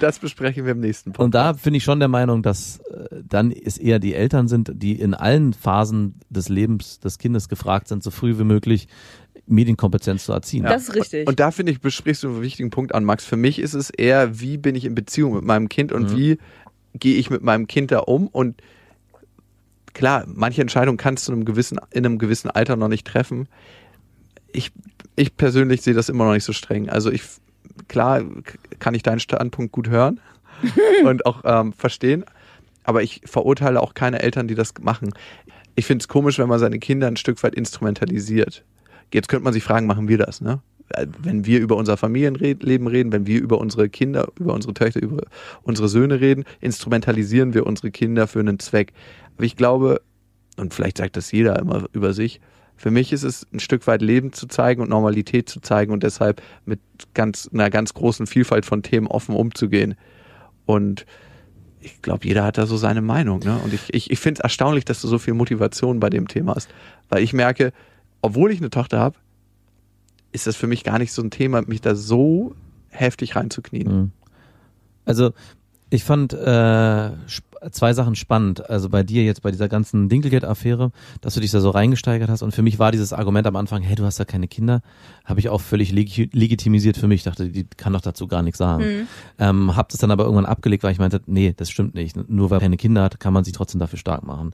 das 0.00 0.18
besprechen 0.18 0.64
wir 0.64 0.72
im 0.72 0.80
nächsten 0.80 1.12
Podcast. 1.12 1.24
Und 1.24 1.34
da 1.34 1.52
bin 1.52 1.74
ich 1.74 1.84
schon 1.84 1.98
der 1.98 2.08
Meinung, 2.08 2.42
dass 2.42 2.78
äh, 2.78 3.22
dann 3.26 3.50
es 3.50 3.78
eher 3.78 3.98
die 3.98 4.14
Eltern 4.14 4.48
sind, 4.48 4.72
die 4.74 4.98
in 4.98 5.14
allen 5.14 5.52
Phasen 5.52 6.14
des 6.30 6.48
Lebens 6.48 7.00
des 7.00 7.18
Kindes 7.18 7.48
gefragt 7.48 7.88
sind, 7.88 8.02
so 8.02 8.10
früh 8.10 8.38
wie 8.38 8.44
möglich 8.44 8.77
wirklich 8.78 8.88
Medienkompetenz 9.46 10.24
zu 10.24 10.32
erziehen. 10.32 10.64
Ja. 10.64 10.70
Das 10.70 10.88
ist 10.88 10.94
richtig. 10.94 11.20
Und, 11.22 11.28
und 11.28 11.40
da 11.40 11.50
finde 11.50 11.72
ich, 11.72 11.80
besprichst 11.80 12.22
du 12.22 12.28
einen 12.28 12.42
wichtigen 12.42 12.70
Punkt 12.70 12.94
an, 12.94 13.04
Max. 13.04 13.24
Für 13.24 13.36
mich 13.36 13.58
ist 13.58 13.74
es 13.74 13.90
eher, 13.90 14.40
wie 14.40 14.58
bin 14.58 14.74
ich 14.74 14.84
in 14.84 14.94
Beziehung 14.94 15.34
mit 15.34 15.44
meinem 15.44 15.68
Kind 15.68 15.92
und 15.92 16.10
mhm. 16.12 16.16
wie 16.16 16.38
gehe 16.94 17.16
ich 17.16 17.30
mit 17.30 17.42
meinem 17.42 17.66
Kind 17.66 17.90
da 17.90 18.00
um 18.00 18.26
und 18.26 18.60
klar, 19.94 20.24
manche 20.26 20.60
Entscheidungen 20.60 20.98
kannst 20.98 21.28
du 21.28 21.32
in 21.32 21.38
einem 21.38 21.44
gewissen, 21.44 21.78
in 21.90 22.04
einem 22.04 22.18
gewissen 22.18 22.50
Alter 22.50 22.76
noch 22.76 22.88
nicht 22.88 23.06
treffen. 23.06 23.48
Ich, 24.52 24.72
ich 25.16 25.36
persönlich 25.36 25.82
sehe 25.82 25.94
das 25.94 26.08
immer 26.08 26.24
noch 26.24 26.32
nicht 26.32 26.44
so 26.44 26.52
streng. 26.52 26.88
Also 26.88 27.10
ich, 27.10 27.22
klar, 27.88 28.22
kann 28.78 28.94
ich 28.94 29.02
deinen 29.02 29.20
Standpunkt 29.20 29.72
gut 29.72 29.88
hören 29.88 30.20
und 31.04 31.24
auch 31.26 31.42
ähm, 31.44 31.72
verstehen, 31.72 32.24
aber 32.84 33.02
ich 33.02 33.22
verurteile 33.24 33.80
auch 33.80 33.94
keine 33.94 34.20
Eltern, 34.20 34.48
die 34.48 34.54
das 34.54 34.74
machen 34.80 35.12
ich 35.78 35.86
finde 35.86 36.02
es 36.02 36.08
komisch, 36.08 36.38
wenn 36.40 36.48
man 36.48 36.58
seine 36.58 36.80
Kinder 36.80 37.06
ein 37.06 37.16
Stück 37.16 37.40
weit 37.44 37.54
instrumentalisiert. 37.54 38.64
Jetzt 39.14 39.28
könnte 39.28 39.44
man 39.44 39.52
sich 39.52 39.62
fragen, 39.62 39.86
machen 39.86 40.08
wir 40.08 40.18
das, 40.18 40.40
ne? 40.40 40.60
Wenn 41.22 41.46
wir 41.46 41.60
über 41.60 41.76
unser 41.76 41.96
Familienleben 41.96 42.88
reden, 42.88 43.12
wenn 43.12 43.26
wir 43.26 43.40
über 43.40 43.58
unsere 43.58 43.88
Kinder, 43.88 44.26
über 44.40 44.54
unsere 44.54 44.74
Töchter, 44.74 45.00
über 45.02 45.22
unsere 45.62 45.88
Söhne 45.88 46.20
reden, 46.20 46.44
instrumentalisieren 46.60 47.54
wir 47.54 47.64
unsere 47.66 47.90
Kinder 47.90 48.26
für 48.26 48.40
einen 48.40 48.58
Zweck. 48.58 48.92
Aber 49.36 49.44
ich 49.44 49.54
glaube, 49.54 50.00
und 50.56 50.74
vielleicht 50.74 50.98
sagt 50.98 51.16
das 51.16 51.30
jeder 51.30 51.58
immer 51.58 51.84
über 51.92 52.12
sich, 52.12 52.40
für 52.74 52.90
mich 52.90 53.12
ist 53.12 53.22
es 53.22 53.46
ein 53.52 53.60
Stück 53.60 53.86
weit 53.86 54.02
Leben 54.02 54.32
zu 54.32 54.48
zeigen 54.48 54.80
und 54.82 54.88
Normalität 54.88 55.48
zu 55.48 55.60
zeigen 55.60 55.92
und 55.92 56.02
deshalb 56.02 56.42
mit 56.64 56.80
ganz, 57.14 57.48
einer 57.52 57.70
ganz 57.70 57.94
großen 57.94 58.26
Vielfalt 58.26 58.64
von 58.64 58.82
Themen 58.82 59.06
offen 59.06 59.36
umzugehen. 59.36 59.94
Und 60.64 61.06
ich 61.80 62.02
glaube, 62.02 62.26
jeder 62.26 62.44
hat 62.44 62.58
da 62.58 62.66
so 62.66 62.76
seine 62.76 63.02
Meinung. 63.02 63.40
Ne? 63.40 63.58
Und 63.62 63.72
ich, 63.72 63.92
ich, 63.94 64.10
ich 64.10 64.18
finde 64.18 64.40
es 64.40 64.42
erstaunlich, 64.42 64.84
dass 64.84 65.00
du 65.00 65.08
so 65.08 65.18
viel 65.18 65.34
Motivation 65.34 66.00
bei 66.00 66.10
dem 66.10 66.28
Thema 66.28 66.54
hast. 66.54 66.68
Weil 67.08 67.22
ich 67.22 67.32
merke, 67.32 67.72
obwohl 68.20 68.50
ich 68.52 68.58
eine 68.58 68.70
Tochter 68.70 68.98
habe, 68.98 69.16
ist 70.32 70.46
das 70.46 70.56
für 70.56 70.66
mich 70.66 70.84
gar 70.84 70.98
nicht 70.98 71.12
so 71.12 71.22
ein 71.22 71.30
Thema, 71.30 71.62
mich 71.62 71.80
da 71.80 71.94
so 71.94 72.54
heftig 72.90 73.36
reinzuknien. 73.36 73.88
Mhm. 73.88 74.12
Also 75.04 75.32
ich 75.90 76.04
fand 76.04 76.32
äh, 76.34 77.10
zwei 77.70 77.92
Sachen 77.92 78.14
spannend. 78.14 78.68
Also 78.68 78.88
bei 78.88 79.02
dir 79.02 79.24
jetzt 79.24 79.42
bei 79.42 79.50
dieser 79.50 79.68
ganzen 79.68 80.08
Dinkelgeld-Affäre, 80.08 80.92
dass 81.20 81.34
du 81.34 81.40
dich 81.40 81.50
da 81.50 81.60
so 81.60 81.70
reingesteigert 81.70 82.28
hast. 82.28 82.42
Und 82.42 82.52
für 82.52 82.62
mich 82.62 82.78
war 82.78 82.92
dieses 82.92 83.12
Argument 83.12 83.46
am 83.46 83.56
Anfang, 83.56 83.82
hey, 83.82 83.96
du 83.96 84.04
hast 84.04 84.18
ja 84.18 84.24
keine 84.24 84.48
Kinder, 84.48 84.82
habe 85.24 85.40
ich 85.40 85.48
auch 85.48 85.60
völlig 85.60 85.92
leg 85.92 86.30
legitimisiert 86.32 86.96
für 86.96 87.06
mich. 87.06 87.20
Ich 87.20 87.24
dachte, 87.24 87.48
die 87.48 87.64
kann 87.64 87.92
doch 87.92 88.00
dazu 88.00 88.26
gar 88.26 88.42
nichts 88.42 88.58
sagen. 88.58 88.84
Mhm. 88.84 89.08
Ähm, 89.38 89.76
hab 89.76 89.88
das 89.88 89.98
dann 89.98 90.10
aber 90.10 90.24
irgendwann 90.24 90.46
abgelegt, 90.46 90.82
weil 90.82 90.92
ich 90.92 90.98
meinte, 90.98 91.20
nee, 91.26 91.54
das 91.56 91.70
stimmt 91.70 91.94
nicht. 91.94 92.16
Nur 92.28 92.50
weil 92.50 92.58
er 92.58 92.62
keine 92.62 92.76
Kinder 92.76 93.02
hat, 93.02 93.18
kann 93.20 93.32
man 93.32 93.44
sich 93.44 93.54
trotzdem 93.54 93.80
dafür 93.80 93.98
stark 93.98 94.24
machen. 94.24 94.52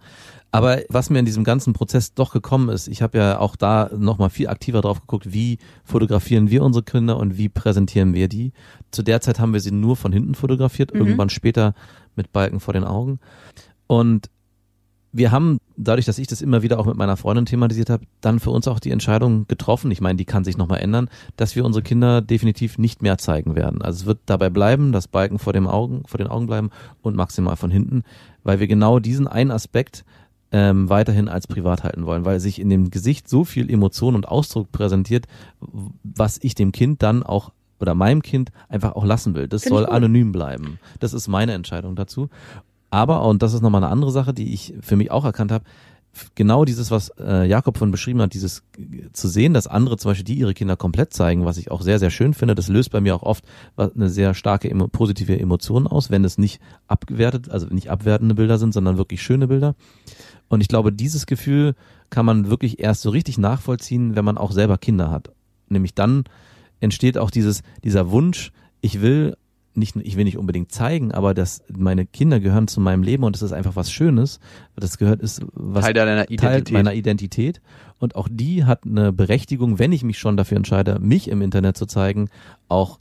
Aber 0.54 0.82
was 0.88 1.10
mir 1.10 1.18
in 1.18 1.24
diesem 1.24 1.42
ganzen 1.42 1.72
Prozess 1.72 2.14
doch 2.14 2.32
gekommen 2.32 2.68
ist, 2.68 2.86
ich 2.86 3.02
habe 3.02 3.18
ja 3.18 3.40
auch 3.40 3.56
da 3.56 3.90
nochmal 3.96 4.30
viel 4.30 4.46
aktiver 4.46 4.82
drauf 4.82 5.00
geguckt, 5.00 5.32
wie 5.32 5.58
fotografieren 5.82 6.48
wir 6.48 6.62
unsere 6.62 6.84
Kinder 6.84 7.16
und 7.16 7.36
wie 7.36 7.48
präsentieren 7.48 8.14
wir 8.14 8.28
die. 8.28 8.52
Zu 8.92 9.02
der 9.02 9.20
Zeit 9.20 9.40
haben 9.40 9.52
wir 9.52 9.58
sie 9.58 9.72
nur 9.72 9.96
von 9.96 10.12
hinten 10.12 10.36
fotografiert, 10.36 10.94
mhm. 10.94 11.00
irgendwann 11.00 11.28
später 11.28 11.74
mit 12.16 12.32
Balken 12.32 12.60
vor 12.60 12.74
den 12.74 12.84
Augen. 12.84 13.20
Und 13.86 14.30
wir 15.16 15.30
haben, 15.30 15.58
dadurch, 15.76 16.06
dass 16.06 16.18
ich 16.18 16.26
das 16.26 16.42
immer 16.42 16.62
wieder 16.62 16.80
auch 16.80 16.86
mit 16.86 16.96
meiner 16.96 17.16
Freundin 17.16 17.46
thematisiert 17.46 17.88
habe, 17.88 18.04
dann 18.20 18.40
für 18.40 18.50
uns 18.50 18.66
auch 18.66 18.80
die 18.80 18.90
Entscheidung 18.90 19.46
getroffen, 19.46 19.92
ich 19.92 20.00
meine, 20.00 20.16
die 20.16 20.24
kann 20.24 20.42
sich 20.42 20.56
nochmal 20.56 20.80
ändern, 20.80 21.08
dass 21.36 21.54
wir 21.54 21.64
unsere 21.64 21.84
Kinder 21.84 22.20
definitiv 22.20 22.78
nicht 22.78 23.00
mehr 23.00 23.16
zeigen 23.16 23.54
werden. 23.54 23.80
Also 23.80 24.02
es 24.02 24.06
wird 24.06 24.18
dabei 24.26 24.50
bleiben, 24.50 24.90
dass 24.90 25.06
Balken 25.06 25.38
vor, 25.38 25.52
dem 25.52 25.68
Augen, 25.68 26.02
vor 26.06 26.18
den 26.18 26.26
Augen 26.26 26.48
bleiben 26.48 26.70
und 27.00 27.14
maximal 27.14 27.54
von 27.54 27.70
hinten, 27.70 28.02
weil 28.42 28.58
wir 28.58 28.66
genau 28.66 28.98
diesen 28.98 29.28
einen 29.28 29.52
Aspekt 29.52 30.04
ähm, 30.50 30.88
weiterhin 30.88 31.28
als 31.28 31.46
privat 31.46 31.84
halten 31.84 32.06
wollen, 32.06 32.24
weil 32.24 32.40
sich 32.40 32.60
in 32.60 32.68
dem 32.68 32.90
Gesicht 32.90 33.28
so 33.28 33.44
viel 33.44 33.70
Emotion 33.70 34.16
und 34.16 34.26
Ausdruck 34.26 34.72
präsentiert, 34.72 35.26
was 36.02 36.38
ich 36.42 36.56
dem 36.56 36.72
Kind 36.72 37.04
dann 37.04 37.22
auch 37.22 37.52
oder 37.84 37.94
meinem 37.94 38.22
Kind 38.22 38.50
einfach 38.68 38.92
auch 38.92 39.04
lassen 39.04 39.34
will. 39.34 39.46
Das 39.46 39.62
Find 39.62 39.74
soll 39.74 39.86
anonym 39.86 40.32
bleiben. 40.32 40.78
Das 41.00 41.12
ist 41.12 41.28
meine 41.28 41.52
Entscheidung 41.52 41.96
dazu. 41.96 42.30
Aber, 42.90 43.26
und 43.26 43.42
das 43.42 43.52
ist 43.52 43.60
nochmal 43.60 43.84
eine 43.84 43.92
andere 43.92 44.10
Sache, 44.10 44.32
die 44.32 44.54
ich 44.54 44.74
für 44.80 44.96
mich 44.96 45.10
auch 45.10 45.24
erkannt 45.24 45.52
habe, 45.52 45.64
genau 46.34 46.64
dieses, 46.64 46.90
was 46.90 47.10
äh, 47.18 47.46
Jakob 47.46 47.78
von 47.78 47.90
beschrieben 47.90 48.20
hat, 48.22 48.34
dieses 48.34 48.62
zu 49.12 49.28
sehen, 49.28 49.52
dass 49.52 49.66
andere 49.66 49.96
zum 49.96 50.10
Beispiel, 50.10 50.24
die 50.24 50.38
ihre 50.38 50.54
Kinder 50.54 50.76
komplett 50.76 51.12
zeigen, 51.12 51.44
was 51.44 51.58
ich 51.58 51.70
auch 51.70 51.82
sehr, 51.82 51.98
sehr 51.98 52.10
schön 52.10 52.34
finde, 52.34 52.54
das 52.54 52.68
löst 52.68 52.90
bei 52.90 53.00
mir 53.00 53.14
auch 53.14 53.22
oft 53.22 53.44
eine 53.76 54.08
sehr 54.08 54.34
starke 54.34 54.70
emo 54.70 54.88
positive 54.88 55.38
Emotion 55.38 55.86
aus, 55.86 56.10
wenn 56.10 56.24
es 56.24 56.38
nicht 56.38 56.60
abgewertet, 56.86 57.50
also 57.50 57.66
nicht 57.66 57.90
abwertende 57.90 58.34
Bilder 58.34 58.58
sind, 58.58 58.72
sondern 58.72 58.96
wirklich 58.96 59.22
schöne 59.22 59.48
Bilder. 59.48 59.74
Und 60.48 60.60
ich 60.60 60.68
glaube, 60.68 60.92
dieses 60.92 61.26
Gefühl 61.26 61.74
kann 62.10 62.26
man 62.26 62.48
wirklich 62.48 62.78
erst 62.78 63.02
so 63.02 63.10
richtig 63.10 63.38
nachvollziehen, 63.38 64.14
wenn 64.14 64.24
man 64.24 64.38
auch 64.38 64.52
selber 64.52 64.78
Kinder 64.78 65.10
hat. 65.10 65.32
Nämlich 65.68 65.94
dann 65.94 66.24
entsteht 66.80 67.18
auch 67.18 67.30
dieses, 67.30 67.62
dieser 67.82 68.10
Wunsch, 68.10 68.52
ich 68.80 69.00
will 69.00 69.36
nicht, 69.76 69.96
ich 69.96 70.16
will 70.16 70.24
nicht 70.24 70.38
unbedingt 70.38 70.70
zeigen, 70.70 71.12
aber 71.12 71.34
dass 71.34 71.62
meine 71.76 72.06
Kinder 72.06 72.40
gehören 72.40 72.68
zu 72.68 72.80
meinem 72.80 73.02
Leben 73.02 73.24
und 73.24 73.34
es 73.34 73.42
ist 73.42 73.52
einfach 73.52 73.76
was 73.76 73.90
Schönes. 73.90 74.38
Das 74.76 74.98
gehört, 74.98 75.20
ist 75.20 75.44
was 75.52 75.84
Teil 75.84 75.94
deiner 75.94 76.30
Identität. 76.30 76.66
Teil 76.66 76.72
meiner 76.72 76.94
Identität. 76.94 77.60
Und 77.98 78.16
auch 78.16 78.28
die 78.30 78.64
hat 78.64 78.84
eine 78.86 79.12
Berechtigung, 79.12 79.78
wenn 79.78 79.92
ich 79.92 80.04
mich 80.04 80.18
schon 80.18 80.36
dafür 80.36 80.56
entscheide, 80.56 80.98
mich 81.00 81.28
im 81.28 81.42
Internet 81.42 81.76
zu 81.76 81.86
zeigen, 81.86 82.28
auch 82.68 82.98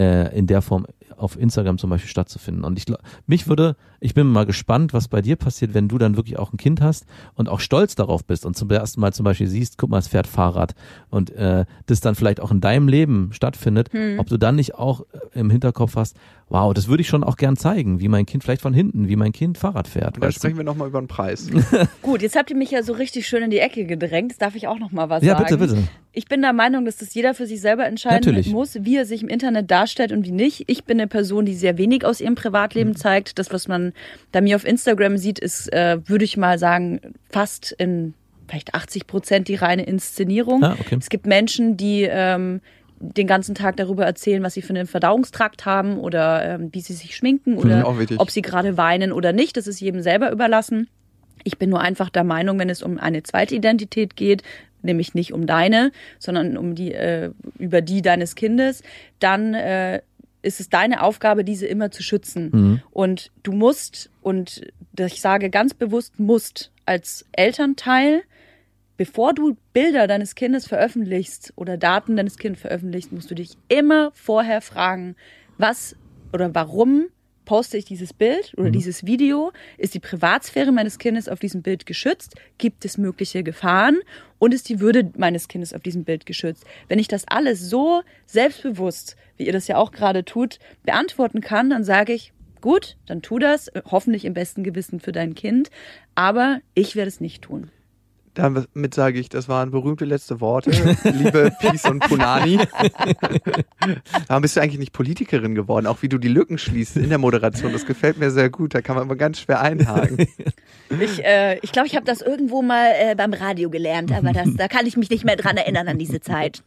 äh, 0.00 0.36
in 0.36 0.46
der 0.46 0.62
Form 0.62 0.86
auf 1.16 1.38
Instagram 1.38 1.76
zum 1.76 1.90
Beispiel 1.90 2.08
stattzufinden. 2.08 2.64
Und 2.64 2.78
ich 2.78 2.86
mich 3.26 3.46
würde, 3.46 3.76
ich 4.00 4.14
bin 4.14 4.26
mal 4.26 4.46
gespannt, 4.46 4.94
was 4.94 5.08
bei 5.08 5.20
dir 5.20 5.36
passiert, 5.36 5.74
wenn 5.74 5.86
du 5.86 5.98
dann 5.98 6.16
wirklich 6.16 6.38
auch 6.38 6.52
ein 6.52 6.56
Kind 6.56 6.80
hast 6.80 7.04
und 7.34 7.50
auch 7.50 7.60
stolz 7.60 7.94
darauf 7.94 8.24
bist 8.24 8.46
und 8.46 8.56
zum 8.56 8.70
ersten 8.70 9.00
Mal 9.00 9.12
zum 9.12 9.24
Beispiel 9.24 9.46
siehst, 9.46 9.76
guck 9.76 9.90
mal, 9.90 9.98
es 9.98 10.08
fährt 10.08 10.26
Fahrrad 10.26 10.74
und 11.10 11.30
äh, 11.30 11.66
das 11.84 12.00
dann 12.00 12.14
vielleicht 12.14 12.40
auch 12.40 12.50
in 12.50 12.62
deinem 12.62 12.88
Leben 12.88 13.30
stattfindet, 13.32 13.92
hm. 13.92 14.18
ob 14.18 14.28
du 14.28 14.38
dann 14.38 14.56
nicht 14.56 14.76
auch 14.76 15.02
äh, 15.12 15.38
im 15.38 15.50
Hinterkopf 15.50 15.96
hast, 15.96 16.16
wow, 16.50 16.74
das 16.74 16.88
würde 16.88 17.00
ich 17.00 17.08
schon 17.08 17.24
auch 17.24 17.36
gern 17.36 17.56
zeigen, 17.56 18.00
wie 18.00 18.08
mein 18.08 18.26
Kind 18.26 18.42
vielleicht 18.42 18.60
von 18.60 18.74
hinten, 18.74 19.08
wie 19.08 19.16
mein 19.16 19.32
Kind 19.32 19.56
Fahrrad 19.56 19.86
fährt. 19.88 20.20
Dann 20.20 20.32
sprechen 20.32 20.56
wir 20.56 20.64
nochmal 20.64 20.88
über 20.88 21.00
den 21.00 21.06
Preis. 21.06 21.48
Gut, 22.02 22.22
jetzt 22.22 22.36
habt 22.36 22.50
ihr 22.50 22.56
mich 22.56 22.72
ja 22.72 22.82
so 22.82 22.92
richtig 22.92 23.26
schön 23.26 23.44
in 23.44 23.50
die 23.50 23.60
Ecke 23.60 23.84
gedrängt. 23.84 24.32
Jetzt 24.32 24.42
darf 24.42 24.56
ich 24.56 24.66
auch 24.66 24.78
nochmal 24.78 25.08
was 25.08 25.22
ja, 25.22 25.38
sagen. 25.38 25.48
Ja, 25.48 25.56
bitte, 25.56 25.74
bitte. 25.74 25.88
Ich 26.12 26.26
bin 26.26 26.42
der 26.42 26.52
Meinung, 26.52 26.84
dass 26.84 26.96
das 26.96 27.14
jeder 27.14 27.34
für 27.34 27.46
sich 27.46 27.60
selber 27.60 27.86
entscheiden 27.86 28.16
Natürlich. 28.16 28.50
muss, 28.50 28.76
wie 28.80 28.96
er 28.96 29.06
sich 29.06 29.22
im 29.22 29.28
Internet 29.28 29.70
darstellt 29.70 30.10
und 30.10 30.26
wie 30.26 30.32
nicht. 30.32 30.64
Ich 30.66 30.84
bin 30.84 30.98
eine 30.98 31.06
Person, 31.06 31.46
die 31.46 31.54
sehr 31.54 31.78
wenig 31.78 32.04
aus 32.04 32.20
ihrem 32.20 32.34
Privatleben 32.34 32.90
mhm. 32.90 32.96
zeigt. 32.96 33.38
Das, 33.38 33.52
was 33.52 33.68
man 33.68 33.92
bei 34.32 34.40
mir 34.40 34.56
auf 34.56 34.66
Instagram 34.66 35.18
sieht, 35.18 35.38
ist, 35.38 35.72
äh, 35.72 35.98
würde 36.06 36.24
ich 36.24 36.36
mal 36.36 36.58
sagen, 36.58 37.00
fast 37.30 37.72
in 37.78 38.14
vielleicht 38.48 38.74
80 38.74 39.06
Prozent 39.06 39.46
die 39.46 39.54
reine 39.54 39.84
Inszenierung. 39.84 40.64
Ah, 40.64 40.76
okay. 40.80 40.96
Es 40.98 41.08
gibt 41.08 41.26
Menschen, 41.26 41.76
die 41.76 42.02
ähm, 42.10 42.60
den 43.00 43.26
ganzen 43.26 43.54
Tag 43.54 43.76
darüber 43.76 44.04
erzählen, 44.04 44.42
was 44.42 44.54
sie 44.54 44.62
für 44.62 44.74
einen 44.74 44.86
Verdauungstrakt 44.86 45.64
haben 45.64 45.98
oder 45.98 46.44
ähm, 46.44 46.68
wie 46.72 46.80
sie 46.80 46.92
sich 46.92 47.16
schminken 47.16 47.56
oder 47.56 47.88
ob 48.18 48.30
sie 48.30 48.42
gerade 48.42 48.76
weinen 48.76 49.10
oder 49.10 49.32
nicht. 49.32 49.56
Das 49.56 49.66
ist 49.66 49.80
jedem 49.80 50.02
selber 50.02 50.30
überlassen. 50.30 50.88
Ich 51.42 51.56
bin 51.56 51.70
nur 51.70 51.80
einfach 51.80 52.10
der 52.10 52.24
Meinung, 52.24 52.58
wenn 52.58 52.68
es 52.68 52.82
um 52.82 52.98
eine 52.98 53.22
zweite 53.22 53.54
Identität 53.54 54.16
geht, 54.16 54.42
nämlich 54.82 55.14
nicht 55.14 55.32
um 55.32 55.46
deine, 55.46 55.92
sondern 56.18 56.58
um 56.58 56.74
die 56.74 56.92
äh, 56.92 57.30
über 57.58 57.80
die 57.80 58.02
deines 58.02 58.34
Kindes, 58.34 58.82
dann 59.18 59.54
äh, 59.54 60.02
ist 60.42 60.60
es 60.60 60.68
deine 60.68 61.02
Aufgabe, 61.02 61.42
diese 61.42 61.66
immer 61.66 61.90
zu 61.90 62.02
schützen. 62.02 62.50
Mhm. 62.52 62.82
Und 62.90 63.30
du 63.42 63.52
musst, 63.52 64.10
und 64.20 64.62
ich 64.98 65.20
sage 65.20 65.48
ganz 65.48 65.72
bewusst 65.72 66.18
musst, 66.18 66.70
als 66.84 67.24
Elternteil 67.32 68.22
bevor 69.00 69.32
du 69.32 69.56
Bilder 69.72 70.06
deines 70.06 70.34
Kindes 70.34 70.66
veröffentlichst 70.66 71.54
oder 71.56 71.78
Daten 71.78 72.16
deines 72.16 72.36
Kindes 72.36 72.60
veröffentlichst, 72.60 73.12
musst 73.12 73.30
du 73.30 73.34
dich 73.34 73.52
immer 73.68 74.10
vorher 74.12 74.60
fragen, 74.60 75.16
was 75.56 75.96
oder 76.34 76.54
warum 76.54 77.06
poste 77.46 77.78
ich 77.78 77.86
dieses 77.86 78.12
Bild 78.12 78.52
oder 78.58 78.68
mhm. 78.68 78.74
dieses 78.74 79.06
Video? 79.06 79.52
Ist 79.78 79.94
die 79.94 80.00
Privatsphäre 80.00 80.70
meines 80.70 80.98
Kindes 80.98 81.30
auf 81.30 81.38
diesem 81.38 81.62
Bild 81.62 81.86
geschützt? 81.86 82.34
Gibt 82.58 82.84
es 82.84 82.98
mögliche 82.98 83.42
Gefahren? 83.42 84.00
Und 84.38 84.52
ist 84.52 84.68
die 84.68 84.80
Würde 84.80 85.10
meines 85.16 85.48
Kindes 85.48 85.72
auf 85.72 85.80
diesem 85.80 86.04
Bild 86.04 86.26
geschützt? 86.26 86.66
Wenn 86.88 86.98
ich 86.98 87.08
das 87.08 87.26
alles 87.26 87.70
so 87.70 88.02
selbstbewusst, 88.26 89.16
wie 89.38 89.46
ihr 89.46 89.54
das 89.54 89.66
ja 89.66 89.78
auch 89.78 89.92
gerade 89.92 90.26
tut, 90.26 90.58
beantworten 90.84 91.40
kann, 91.40 91.70
dann 91.70 91.84
sage 91.84 92.12
ich, 92.12 92.34
gut, 92.60 92.98
dann 93.06 93.22
tu 93.22 93.38
das, 93.38 93.70
hoffentlich 93.90 94.26
im 94.26 94.34
besten 94.34 94.62
Gewissen 94.62 95.00
für 95.00 95.12
dein 95.12 95.34
Kind, 95.34 95.70
aber 96.14 96.60
ich 96.74 96.96
werde 96.96 97.08
es 97.08 97.22
nicht 97.22 97.40
tun. 97.40 97.70
Damit 98.34 98.94
sage 98.94 99.18
ich, 99.18 99.28
das 99.28 99.48
waren 99.48 99.70
berühmte 99.72 100.04
letzte 100.04 100.40
Worte. 100.40 100.70
Liebe 100.70 101.52
Peace 101.60 101.84
und 101.86 102.00
Punani. 102.00 102.60
Warum 104.28 104.42
bist 104.42 104.56
du 104.56 104.60
eigentlich 104.60 104.78
nicht 104.78 104.92
Politikerin 104.92 105.54
geworden? 105.54 105.86
Auch 105.86 106.02
wie 106.02 106.08
du 106.08 106.16
die 106.18 106.28
Lücken 106.28 106.56
schließt 106.56 106.96
in 106.96 107.08
der 107.08 107.18
Moderation. 107.18 107.72
Das 107.72 107.86
gefällt 107.86 108.18
mir 108.18 108.30
sehr 108.30 108.48
gut. 108.48 108.74
Da 108.74 108.82
kann 108.82 108.94
man 108.94 109.04
immer 109.04 109.16
ganz 109.16 109.40
schwer 109.40 109.60
einhaken. 109.60 110.28
Ich 111.00 111.24
äh, 111.24 111.58
ich, 111.62 111.72
glaube, 111.72 111.88
ich 111.88 111.96
habe 111.96 112.06
das 112.06 112.20
irgendwo 112.20 112.62
mal 112.62 112.92
äh, 112.98 113.14
beim 113.14 113.32
Radio 113.32 113.70
gelernt, 113.70 114.12
aber 114.12 114.32
das, 114.32 114.54
da 114.56 114.68
kann 114.68 114.86
ich 114.86 114.96
mich 114.96 115.10
nicht 115.10 115.24
mehr 115.24 115.36
dran 115.36 115.56
erinnern 115.56 115.88
an 115.88 115.98
diese 115.98 116.20
Zeit. 116.20 116.62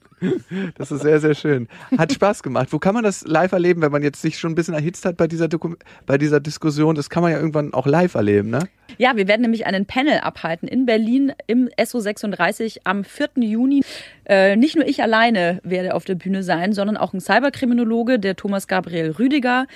Das 0.77 0.91
ist 0.91 1.01
sehr, 1.01 1.19
sehr 1.19 1.35
schön. 1.35 1.67
Hat 1.97 2.13
Spaß 2.13 2.43
gemacht. 2.43 2.69
Wo 2.71 2.79
kann 2.79 2.93
man 2.93 3.03
das 3.03 3.25
live 3.27 3.51
erleben, 3.51 3.81
wenn 3.81 3.91
man 3.91 4.03
jetzt 4.03 4.21
sich 4.21 4.37
schon 4.37 4.53
ein 4.53 4.55
bisschen 4.55 4.73
erhitzt 4.73 5.05
hat 5.05 5.17
bei 5.17 5.27
dieser, 5.27 5.47
Dokum 5.47 5.77
bei 6.05 6.17
dieser 6.17 6.39
Diskussion? 6.39 6.95
Das 6.95 7.09
kann 7.09 7.23
man 7.23 7.31
ja 7.31 7.37
irgendwann 7.37 7.73
auch 7.73 7.85
live 7.85 8.15
erleben, 8.15 8.49
ne? 8.49 8.59
Ja, 8.97 9.15
wir 9.15 9.27
werden 9.27 9.41
nämlich 9.41 9.65
einen 9.65 9.85
Panel 9.85 10.19
abhalten 10.19 10.67
in 10.67 10.85
Berlin 10.85 11.33
im 11.53 11.69
SO36 11.77 12.79
am 12.83 13.03
4. 13.03 13.29
Juni. 13.35 13.83
Äh, 14.25 14.55
nicht 14.55 14.75
nur 14.75 14.87
ich 14.87 15.03
alleine 15.03 15.59
werde 15.63 15.93
auf 15.93 16.03
der 16.03 16.15
Bühne 16.15 16.41
sein, 16.41 16.73
sondern 16.73 16.97
auch 16.97 17.13
ein 17.13 17.21
Cyberkriminologe, 17.21 18.19
der 18.19 18.35
Thomas 18.35 18.67
Gabriel 18.67 19.11
Rüdiger. 19.11 19.67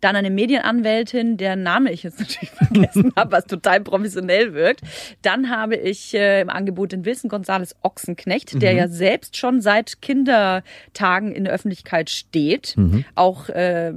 Dann 0.00 0.16
eine 0.16 0.30
Medienanwältin, 0.30 1.36
deren 1.36 1.62
Name 1.62 1.92
ich 1.92 2.02
jetzt 2.02 2.18
natürlich 2.18 2.50
vergessen 2.50 3.12
habe, 3.14 3.30
was 3.30 3.44
total 3.44 3.80
professionell 3.80 4.52
wirkt. 4.52 4.80
Dann 5.22 5.48
habe 5.48 5.76
ich 5.76 6.12
äh, 6.14 6.40
im 6.40 6.50
Angebot 6.50 6.90
den 6.90 7.04
Wilson 7.04 7.30
Gonzales 7.30 7.76
Ochsenknecht, 7.82 8.60
der 8.60 8.72
mhm. 8.72 8.78
ja 8.78 8.88
selbst 8.88 9.36
schon 9.36 9.60
seit 9.60 10.02
Kindertagen 10.02 11.32
in 11.32 11.44
der 11.44 11.52
Öffentlichkeit 11.52 12.10
steht. 12.10 12.74
Mhm. 12.76 13.04
Auch 13.14 13.48
äh, 13.48 13.92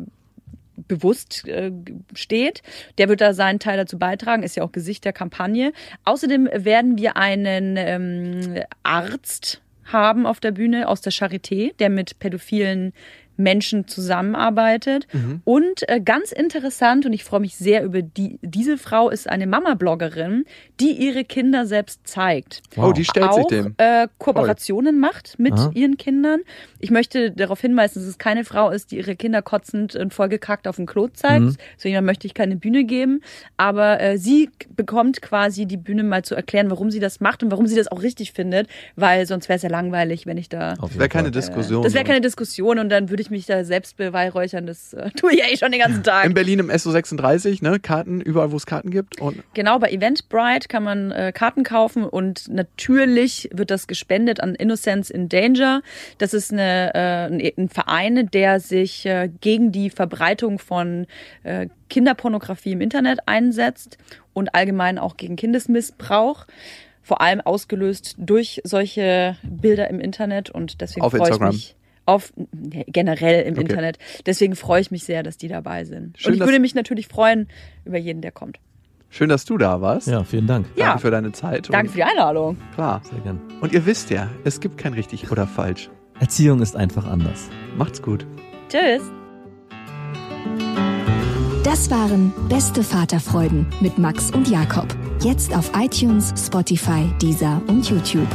bewusst 0.87 1.47
äh, 1.47 1.71
steht. 2.13 2.61
Der 2.97 3.09
wird 3.09 3.21
da 3.21 3.33
seinen 3.33 3.59
Teil 3.59 3.77
dazu 3.77 3.97
beitragen, 3.97 4.43
ist 4.43 4.55
ja 4.55 4.63
auch 4.63 4.71
Gesicht 4.71 5.05
der 5.05 5.13
Kampagne. 5.13 5.73
Außerdem 6.03 6.49
werden 6.53 6.97
wir 6.97 7.17
einen 7.17 7.75
ähm, 7.77 8.63
Arzt 8.83 9.61
haben 9.85 10.25
auf 10.25 10.39
der 10.39 10.51
Bühne 10.51 10.87
aus 10.87 11.01
der 11.01 11.13
Charité, 11.13 11.75
der 11.77 11.89
mit 11.89 12.19
pädophilen 12.19 12.91
Menschen 13.37 13.87
zusammenarbeitet. 13.87 15.07
Mhm. 15.13 15.41
Und 15.43 15.89
äh, 15.89 15.99
ganz 15.99 16.31
interessant, 16.31 17.05
und 17.05 17.13
ich 17.13 17.23
freue 17.23 17.41
mich 17.41 17.55
sehr 17.55 17.83
über 17.83 18.01
die, 18.01 18.39
diese 18.41 18.77
Frau 18.77 19.09
ist 19.09 19.29
eine 19.29 19.47
Mama-Bloggerin, 19.47 20.45
die 20.79 20.91
ihre 20.91 21.23
Kinder 21.23 21.65
selbst 21.65 22.07
zeigt. 22.07 22.61
Wow. 22.75 22.89
Oh, 22.89 22.91
die 22.91 23.05
stellt 23.05 23.27
auch, 23.27 23.35
sich 23.35 23.47
dem. 23.47 23.75
Äh, 23.77 24.07
Kooperationen 24.17 24.93
Toll. 24.93 24.99
macht 24.99 25.39
mit 25.39 25.53
Aha. 25.53 25.71
ihren 25.73 25.97
Kindern. 25.97 26.41
Ich 26.79 26.91
möchte 26.91 27.31
darauf 27.31 27.61
hinweisen, 27.61 27.99
dass 27.99 28.07
es 28.07 28.17
keine 28.17 28.43
Frau 28.43 28.69
ist, 28.69 28.91
die 28.91 28.97
ihre 28.97 29.15
Kinder 29.15 29.41
kotzend 29.41 29.95
und 29.95 30.13
vollgekackt 30.13 30.67
auf 30.67 30.75
dem 30.75 30.85
Klo 30.85 31.07
zeigt. 31.07 31.45
Mhm. 31.45 31.57
So 31.77 31.87
jemand 31.87 32.07
möchte 32.07 32.27
ich 32.27 32.33
keine 32.33 32.57
Bühne 32.57 32.83
geben. 32.83 33.21
Aber 33.57 34.01
äh, 34.01 34.17
sie 34.17 34.49
bekommt 34.75 35.21
quasi 35.21 35.65
die 35.65 35.77
Bühne 35.77 36.03
mal 36.03 36.23
zu 36.23 36.35
erklären, 36.35 36.69
warum 36.69 36.91
sie 36.91 36.99
das 36.99 37.21
macht 37.21 37.41
und 37.43 37.51
warum 37.51 37.67
sie 37.67 37.75
das 37.75 37.87
auch 37.87 38.01
richtig 38.01 38.33
findet, 38.33 38.67
weil 38.95 39.25
sonst 39.25 39.47
wäre 39.47 39.57
es 39.57 39.63
ja 39.63 39.69
langweilig, 39.69 40.25
wenn 40.25 40.37
ich 40.37 40.49
da. 40.49 40.75
Das 40.75 40.97
wäre 40.97 41.09
keine 41.09 41.31
Diskussion. 41.31 41.83
das 41.83 41.93
wäre 41.93 42.03
keine 42.03 42.21
Diskussion 42.21 42.79
und 42.79 42.89
dann 42.89 43.09
würde 43.09 43.21
ich 43.21 43.29
mich 43.29 43.45
da 43.45 43.63
selbst 43.63 43.97
beweihräuchern. 43.97 44.67
Das 44.67 44.93
äh, 44.93 45.09
tue 45.15 45.33
ich 45.33 45.39
ja 45.39 45.45
eh 45.49 45.57
schon 45.57 45.71
den 45.71 45.79
ganzen 45.79 46.03
Tag. 46.03 46.25
In 46.25 46.33
Berlin 46.33 46.59
im 46.59 46.69
SO36, 46.69 47.63
ne? 47.63 47.79
Karten, 47.79 48.19
überall, 48.19 48.51
wo 48.51 48.57
es 48.57 48.65
Karten 48.65 48.91
gibt. 48.91 49.21
Und 49.21 49.43
genau, 49.53 49.79
bei 49.79 49.89
Eventbrite 49.91 50.64
kann 50.69 50.83
man 50.83 51.11
äh, 51.11 51.31
Karten 51.33 51.63
kaufen 51.63 52.03
und 52.03 52.47
natürlich 52.49 53.49
wird 53.53 53.71
das 53.71 53.87
gespendet 53.87 54.39
an 54.39 54.55
Innocence 54.55 55.09
in 55.09 55.29
Danger. 55.29 55.81
Das 56.17 56.33
ist 56.33 56.51
eine, 56.51 56.93
äh, 56.93 57.53
ein 57.57 57.69
Verein, 57.69 58.29
der 58.31 58.59
sich 58.59 59.05
äh, 59.05 59.29
gegen 59.41 59.71
die 59.71 59.89
Verbreitung 59.89 60.59
von 60.59 61.07
äh, 61.43 61.67
Kinderpornografie 61.89 62.73
im 62.73 62.81
Internet 62.81 63.19
einsetzt 63.27 63.97
und 64.33 64.55
allgemein 64.55 64.97
auch 64.97 65.17
gegen 65.17 65.35
Kindesmissbrauch 65.35 66.45
vor 67.01 67.21
allem 67.21 67.39
ausgelöst 67.39 68.15
durch 68.17 68.61
solche 68.63 69.37
Bilder 69.43 69.89
im 69.89 69.99
Internet 69.99 70.49
und 70.49 70.81
deswegen 70.81 71.05
Auf 71.05 71.11
freue 71.11 71.27
Instagram. 71.27 71.49
ich 71.49 71.55
mich 71.55 71.75
auf 72.05 72.33
generell 72.87 73.43
im 73.43 73.53
okay. 73.53 73.61
Internet. 73.61 73.97
Deswegen 74.25 74.55
freue 74.55 74.81
ich 74.81 74.91
mich 74.91 75.03
sehr, 75.03 75.23
dass 75.23 75.37
die 75.37 75.47
dabei 75.47 75.85
sind. 75.85 76.19
Schön, 76.19 76.33
und 76.33 76.39
ich 76.39 76.45
würde 76.45 76.59
mich 76.59 76.75
natürlich 76.75 77.07
freuen 77.07 77.47
über 77.83 77.97
jeden, 77.97 78.21
der 78.21 78.31
kommt. 78.31 78.59
Schön, 79.15 79.29
dass 79.29 79.45
du 79.45 79.57
da 79.57 79.79
warst. 79.79 80.07
Ja, 80.07 80.25
vielen 80.25 80.45
Dank. 80.45 80.65
Danke 80.75 80.81
ja. 80.81 80.97
für 80.97 81.09
deine 81.09 81.31
Zeit. 81.31 81.69
Danke 81.71 81.89
für 81.89 81.95
die 81.99 82.03
Einladung. 82.03 82.57
Klar. 82.73 82.99
Sehr 83.09 83.21
gern. 83.21 83.39
Und 83.61 83.71
ihr 83.71 83.85
wisst 83.85 84.09
ja, 84.09 84.27
es 84.43 84.59
gibt 84.59 84.77
kein 84.77 84.91
richtig 84.93 85.31
oder 85.31 85.47
falsch. 85.47 85.89
Erziehung 86.19 86.61
ist 86.61 86.75
einfach 86.75 87.05
anders. 87.05 87.47
Macht's 87.77 88.01
gut. 88.01 88.27
Tschüss. 88.67 89.03
Das 91.63 91.89
waren 91.89 92.33
Beste 92.49 92.83
Vaterfreuden 92.83 93.67
mit 93.79 93.97
Max 93.97 94.31
und 94.31 94.49
Jakob. 94.49 94.93
Jetzt 95.21 95.55
auf 95.55 95.71
iTunes, 95.77 96.33
Spotify, 96.37 97.09
Deezer 97.21 97.61
und 97.67 97.89
YouTube. 97.89 98.27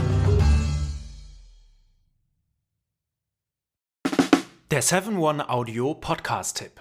Der 4.71 4.83
7-One-Audio-Podcast-Tipp. 4.83 6.81